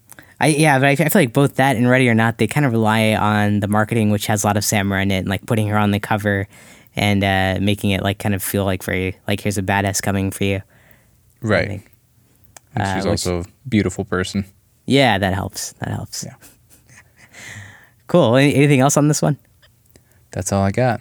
I 0.40 0.48
yeah, 0.48 0.78
but 0.78 0.86
I, 0.88 0.92
I, 0.92 0.96
feel 0.96 1.10
like 1.14 1.32
both 1.32 1.56
that 1.56 1.76
and 1.76 1.88
Ready 1.88 2.08
or 2.08 2.14
Not, 2.14 2.38
they 2.38 2.46
kind 2.46 2.64
of 2.64 2.72
rely 2.72 3.14
on 3.14 3.60
the 3.60 3.68
marketing, 3.68 4.10
which 4.10 4.26
has 4.26 4.42
a 4.42 4.46
lot 4.46 4.56
of 4.56 4.64
Samara 4.64 5.02
in 5.02 5.10
it, 5.10 5.18
and 5.18 5.28
like 5.28 5.44
putting 5.46 5.68
her 5.68 5.76
on 5.76 5.90
the 5.90 6.00
cover 6.00 6.48
and 6.96 7.22
uh, 7.22 7.58
making 7.60 7.90
it 7.90 8.02
like 8.02 8.18
kind 8.18 8.34
of 8.34 8.42
feel 8.42 8.64
like 8.64 8.82
very 8.82 9.18
like 9.28 9.40
here's 9.40 9.58
a 9.58 9.62
badass 9.62 10.02
coming 10.02 10.30
for 10.30 10.44
you. 10.44 10.62
Right. 11.42 11.82
And 12.74 12.96
she's 12.96 13.06
uh, 13.06 13.10
also 13.10 13.40
a 13.40 13.44
beautiful 13.68 14.04
person. 14.04 14.44
Yeah, 14.86 15.18
that 15.18 15.34
helps. 15.34 15.72
That 15.74 15.90
helps. 15.90 16.24
Yeah. 16.24 16.34
Cool. 18.06 18.34
Anything 18.34 18.80
else 18.80 18.96
on 18.96 19.06
this 19.06 19.22
one? 19.22 19.38
That's 20.32 20.50
all 20.50 20.64
I 20.64 20.72
got. 20.72 21.00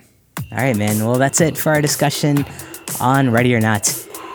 All 0.52 0.60
right, 0.60 0.78
man. 0.78 1.04
Well, 1.04 1.18
that's 1.18 1.42
it 1.42 1.58
for 1.58 1.72
our 1.72 1.82
discussion 1.82 2.46
on 3.02 3.32
Ready 3.32 3.56
or 3.56 3.60
Not. 3.60 3.88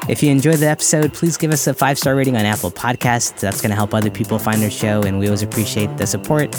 If 0.07 0.23
you 0.23 0.31
enjoyed 0.31 0.57
the 0.57 0.69
episode, 0.69 1.15
please 1.15 1.39
give 1.39 1.51
us 1.51 1.67
a 1.67 1.73
five 1.73 1.99
star 1.99 2.15
rating 2.15 2.37
on 2.37 2.45
Apple 2.45 2.71
Podcasts. 2.71 3.41
That's 3.41 3.63
going 3.63 3.71
to 3.71 3.77
help 3.77 3.95
other 3.95 4.11
people 4.11 4.39
find 4.39 4.63
our 4.63 4.69
show, 4.69 5.03
and 5.03 5.19
we 5.19 5.27
always 5.27 5.43
appreciate 5.43 5.97
the 5.97 6.07
support. 6.07 6.55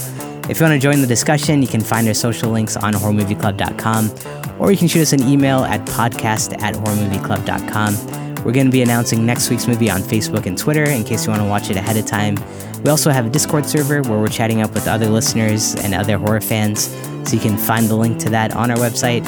If 0.50 0.60
you 0.60 0.66
want 0.66 0.74
to 0.74 0.80
join 0.80 1.00
the 1.02 1.08
discussion, 1.08 1.62
you 1.62 1.68
can 1.68 1.82
find 1.82 2.08
our 2.08 2.16
social 2.16 2.50
links 2.50 2.76
on 2.76 2.94
horrormovieclub.com, 2.94 4.60
or 4.60 4.72
you 4.72 4.78
can 4.78 4.88
shoot 4.88 5.02
us 5.02 5.14
an 5.14 5.22
email 5.28 5.64
at 5.64 5.80
podcast 5.86 6.60
at 6.64 6.74
horrormovieclub.com. 6.74 8.44
We're 8.44 8.52
going 8.52 8.66
to 8.66 8.72
be 8.72 8.82
announcing 8.82 9.26
next 9.28 9.52
week's 9.52 9.68
movie 9.68 9.92
on 9.92 10.02
Facebook 10.02 10.48
and 10.48 10.58
Twitter 10.58 10.84
in 10.84 11.04
case 11.04 11.26
you 11.26 11.32
want 11.32 11.44
to 11.44 11.48
watch 11.48 11.70
it 11.70 11.78
ahead 11.78 11.98
of 11.98 12.08
time. 12.08 12.38
We 12.84 12.90
also 12.90 13.12
have 13.12 13.28
a 13.28 13.30
Discord 13.30 13.68
server 13.68 14.02
where 14.02 14.20
we're 14.20 14.28
chatting 14.28 14.62
up 14.62 14.74
with 14.74 14.88
other 14.88 15.08
listeners 15.08 15.76
and 15.76 15.94
other 15.94 16.18
horror 16.18 16.42
fans, 16.42 16.88
so 17.28 17.36
you 17.36 17.40
can 17.40 17.58
find 17.58 17.88
the 17.88 17.96
link 17.96 18.18
to 18.22 18.30
that 18.30 18.56
on 18.56 18.72
our 18.72 18.78
website. 18.78 19.28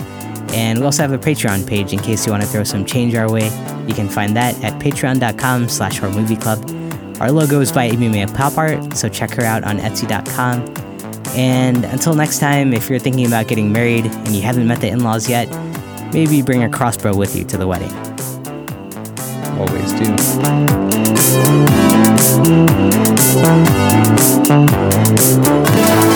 And 0.53 0.79
we 0.79 0.85
also 0.85 1.03
have 1.03 1.11
a 1.11 1.19
Patreon 1.19 1.67
page 1.67 1.93
in 1.93 1.99
case 1.99 2.25
you 2.25 2.31
want 2.31 2.41
to 2.41 2.49
throw 2.49 2.63
some 2.63 2.83
change 2.83 3.13
our 3.13 3.31
way. 3.31 3.51
You 3.87 3.93
can 3.93 4.09
find 4.09 4.35
that 4.35 4.61
at 4.63 4.73
patreon.com 4.81 5.69
slash 5.69 5.99
horrormovieclub. 5.99 7.21
Our 7.21 7.31
logo 7.31 7.61
is 7.61 7.71
by 7.71 7.85
Amy 7.85 8.09
Mae 8.09 8.27
Pop 8.27 8.57
Art, 8.57 8.95
so 8.95 9.09
check 9.09 9.31
her 9.31 9.43
out 9.43 9.63
on 9.63 9.79
etsy.com. 9.79 10.65
And 11.35 11.85
until 11.85 12.13
next 12.15 12.39
time, 12.39 12.73
if 12.73 12.89
you're 12.89 12.99
thinking 12.99 13.25
about 13.25 13.47
getting 13.47 13.71
married 13.71 14.05
and 14.05 14.29
you 14.29 14.41
haven't 14.41 14.67
met 14.67 14.81
the 14.81 14.89
in-laws 14.89 15.29
yet, 15.29 15.47
maybe 16.13 16.41
bring 16.41 16.63
a 16.63 16.69
crossbow 16.69 17.15
with 17.15 17.35
you 17.35 17.43
to 17.45 17.57
the 17.57 17.67
wedding. 17.67 17.91
Always 19.57 19.91
do. 25.93 26.06